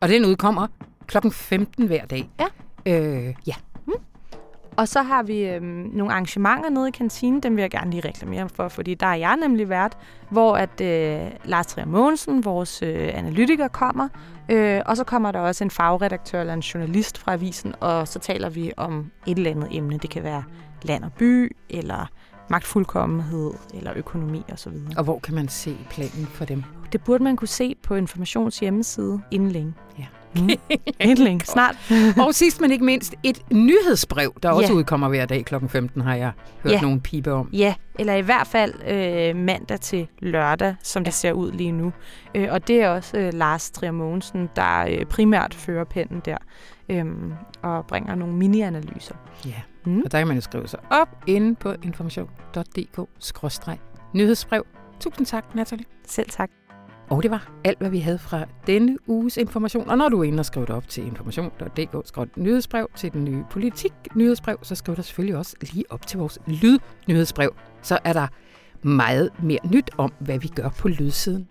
Og 0.01 0.09
den 0.09 0.25
udkommer 0.25 0.67
klokken 1.07 1.33
15 1.33 1.87
hver 1.87 2.05
dag. 2.05 2.31
Ja. 2.41 2.47
Øh, 2.87 3.35
ja. 3.47 3.55
Og 4.77 4.89
så 4.89 5.03
har 5.03 5.23
vi 5.23 5.45
øhm, 5.45 5.91
nogle 5.93 6.13
arrangementer 6.13 6.71
nede 6.71 6.89
i 6.89 6.91
kantinen, 6.91 7.41
dem 7.41 7.57
vil 7.57 7.63
jeg 7.63 7.71
gerne 7.71 7.91
lige 7.91 8.09
reklamere 8.09 8.49
for, 8.49 8.69
fordi 8.69 8.95
der 8.95 9.07
er 9.07 9.15
jeg 9.15 9.37
nemlig 9.37 9.69
vært, 9.69 9.99
hvor 10.31 10.57
at 10.57 10.81
øh, 10.81 11.31
Lars 11.45 11.67
Trier 11.67 11.87
Mogensen, 11.87 12.45
vores 12.45 12.83
øh, 12.83 13.11
analytiker, 13.15 13.69
kommer, 13.69 14.09
øh, 14.49 14.81
og 14.87 14.97
så 14.97 15.05
kommer 15.05 15.33
der 15.33 15.41
også 15.41 15.65
en 15.65 15.71
fagredaktør 15.71 16.41
eller 16.41 16.55
en 16.55 16.61
journalist 16.61 17.19
fra 17.19 17.33
avisen, 17.33 17.75
og 17.81 18.09
så 18.09 18.19
taler 18.19 18.49
vi 18.49 18.73
om 18.77 19.11
et 19.27 19.37
eller 19.37 19.51
andet 19.51 19.69
emne. 19.71 19.99
Det 19.99 20.11
kan 20.11 20.23
være 20.23 20.45
land 20.83 21.05
og 21.05 21.13
by, 21.13 21.57
eller 21.71 22.07
magtfuldkommenhed, 22.51 23.51
eller 23.75 23.93
økonomi 23.97 24.43
osv. 24.53 24.73
Og 24.97 25.05
hvor 25.05 25.19
kan 25.19 25.35
man 25.35 25.49
se 25.49 25.77
planen 25.91 26.27
for 26.27 26.45
dem? 26.45 26.63
Det 26.93 27.05
burde 27.05 27.25
man 27.25 27.37
kunne 27.37 27.49
se 27.49 27.75
på 27.83 27.95
Informations 27.95 28.59
hjemmeside 28.59 29.21
inden 29.31 29.51
længe. 29.51 29.75
Ja. 29.99 30.07
Mm. 30.37 30.51
Endelig, 31.01 31.41
snart. 31.45 31.77
og 32.27 32.35
sidst 32.35 32.61
men 32.61 32.73
ikke 32.73 32.85
mindst, 32.85 33.15
et 33.23 33.39
nyhedsbrev, 33.53 34.35
der 34.43 34.51
også 34.51 34.73
ja. 34.73 34.79
udkommer 34.79 35.09
hver 35.09 35.27
dag 35.27 35.45
kl. 35.45 35.55
15, 35.69 36.01
har 36.01 36.15
jeg 36.15 36.33
hørt 36.63 36.73
ja. 36.73 36.81
nogle 36.81 37.01
pibe 37.01 37.33
om. 37.33 37.49
Ja, 37.53 37.75
eller 37.99 38.15
i 38.15 38.21
hvert 38.21 38.47
fald 38.47 38.75
øh, 38.89 39.37
mandag 39.37 39.81
til 39.81 40.09
lørdag, 40.19 40.75
som 40.83 41.05
det 41.05 41.15
ser 41.15 41.33
ud 41.33 41.53
lige 41.53 41.73
nu. 41.73 41.93
Øh, 42.35 42.49
og 42.51 42.69
det 42.69 42.83
er 42.83 42.89
også 42.89 43.19
øh, 43.19 43.35
Lars 43.35 43.71
Trier 43.71 43.93
Mogensen, 43.93 44.51
der 44.57 44.87
øh, 44.91 45.05
primært 45.05 45.55
fører 45.55 45.85
pennen 45.85 46.23
der 46.25 46.37
øh, 46.89 47.05
og 47.63 47.87
bringer 47.87 48.15
nogle 48.15 48.35
mini-analyser. 48.35 49.15
Ja, 49.47 49.63
mm. 49.87 50.03
og 50.05 50.13
der 50.13 50.19
kan 50.19 50.27
man 50.27 50.37
jo 50.37 50.41
skrive 50.41 50.69
sig 50.69 50.81
op 50.91 51.09
inde 51.27 51.55
på 51.55 51.75
information.dk-nyhedsbrev. 51.83 54.67
Tusind 55.01 55.27
tak, 55.27 55.55
Natalie. 55.55 55.85
Selv 56.07 56.31
tak. 56.31 56.51
Og 57.13 57.23
det 57.23 57.31
var 57.31 57.51
alt, 57.65 57.79
hvad 57.79 57.91
vi 57.91 57.99
havde 57.99 58.19
fra 58.19 58.45
denne 58.67 58.99
uges 59.07 59.37
information. 59.37 59.91
Og 59.91 59.99
når 59.99 60.09
du 60.09 60.21
er 60.21 60.25
inde 60.25 60.41
og 60.41 60.45
skriver 60.47 60.67
det 60.67 60.77
op 60.77 60.89
til 60.89 61.07
information.dk, 61.07 62.37
nyhedsbrev 62.37 62.91
til 62.97 63.13
den 63.13 63.25
nye 63.25 63.45
politik 63.51 63.93
nyhedsbrev, 64.15 64.59
så 64.63 64.75
skriv 64.75 64.97
der 64.97 65.03
selvfølgelig 65.03 65.37
også 65.37 65.57
lige 65.61 65.85
op 65.91 66.07
til 66.07 66.19
vores 66.19 66.39
lyd-nyhedsbrev. 66.47 67.55
Så 67.83 67.99
er 68.05 68.13
der 68.13 68.27
meget 68.83 69.31
mere 69.43 69.59
nyt 69.71 69.91
om, 69.99 70.13
hvad 70.19 70.39
vi 70.39 70.49
gør 70.49 70.69
på 70.69 70.89
lydsiden. 70.89 71.49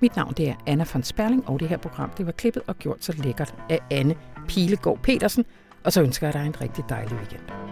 Mit 0.00 0.16
navn 0.16 0.34
det 0.36 0.48
er 0.48 0.54
Anna 0.66 0.84
von 0.92 1.02
Sperling, 1.02 1.48
og 1.48 1.60
det 1.60 1.68
her 1.68 1.76
program 1.76 2.10
det 2.10 2.26
var 2.26 2.32
klippet 2.32 2.62
og 2.66 2.76
gjort 2.76 3.04
så 3.04 3.14
lækkert 3.24 3.54
af 3.70 3.78
Anne 3.90 4.14
Pilegaard 4.48 4.98
Petersen. 5.02 5.44
Og 5.84 5.92
så 5.92 6.02
ønsker 6.02 6.26
jeg 6.26 6.34
dig 6.34 6.46
en 6.46 6.60
rigtig 6.60 6.84
dejlig 6.88 7.16
weekend. 7.16 7.71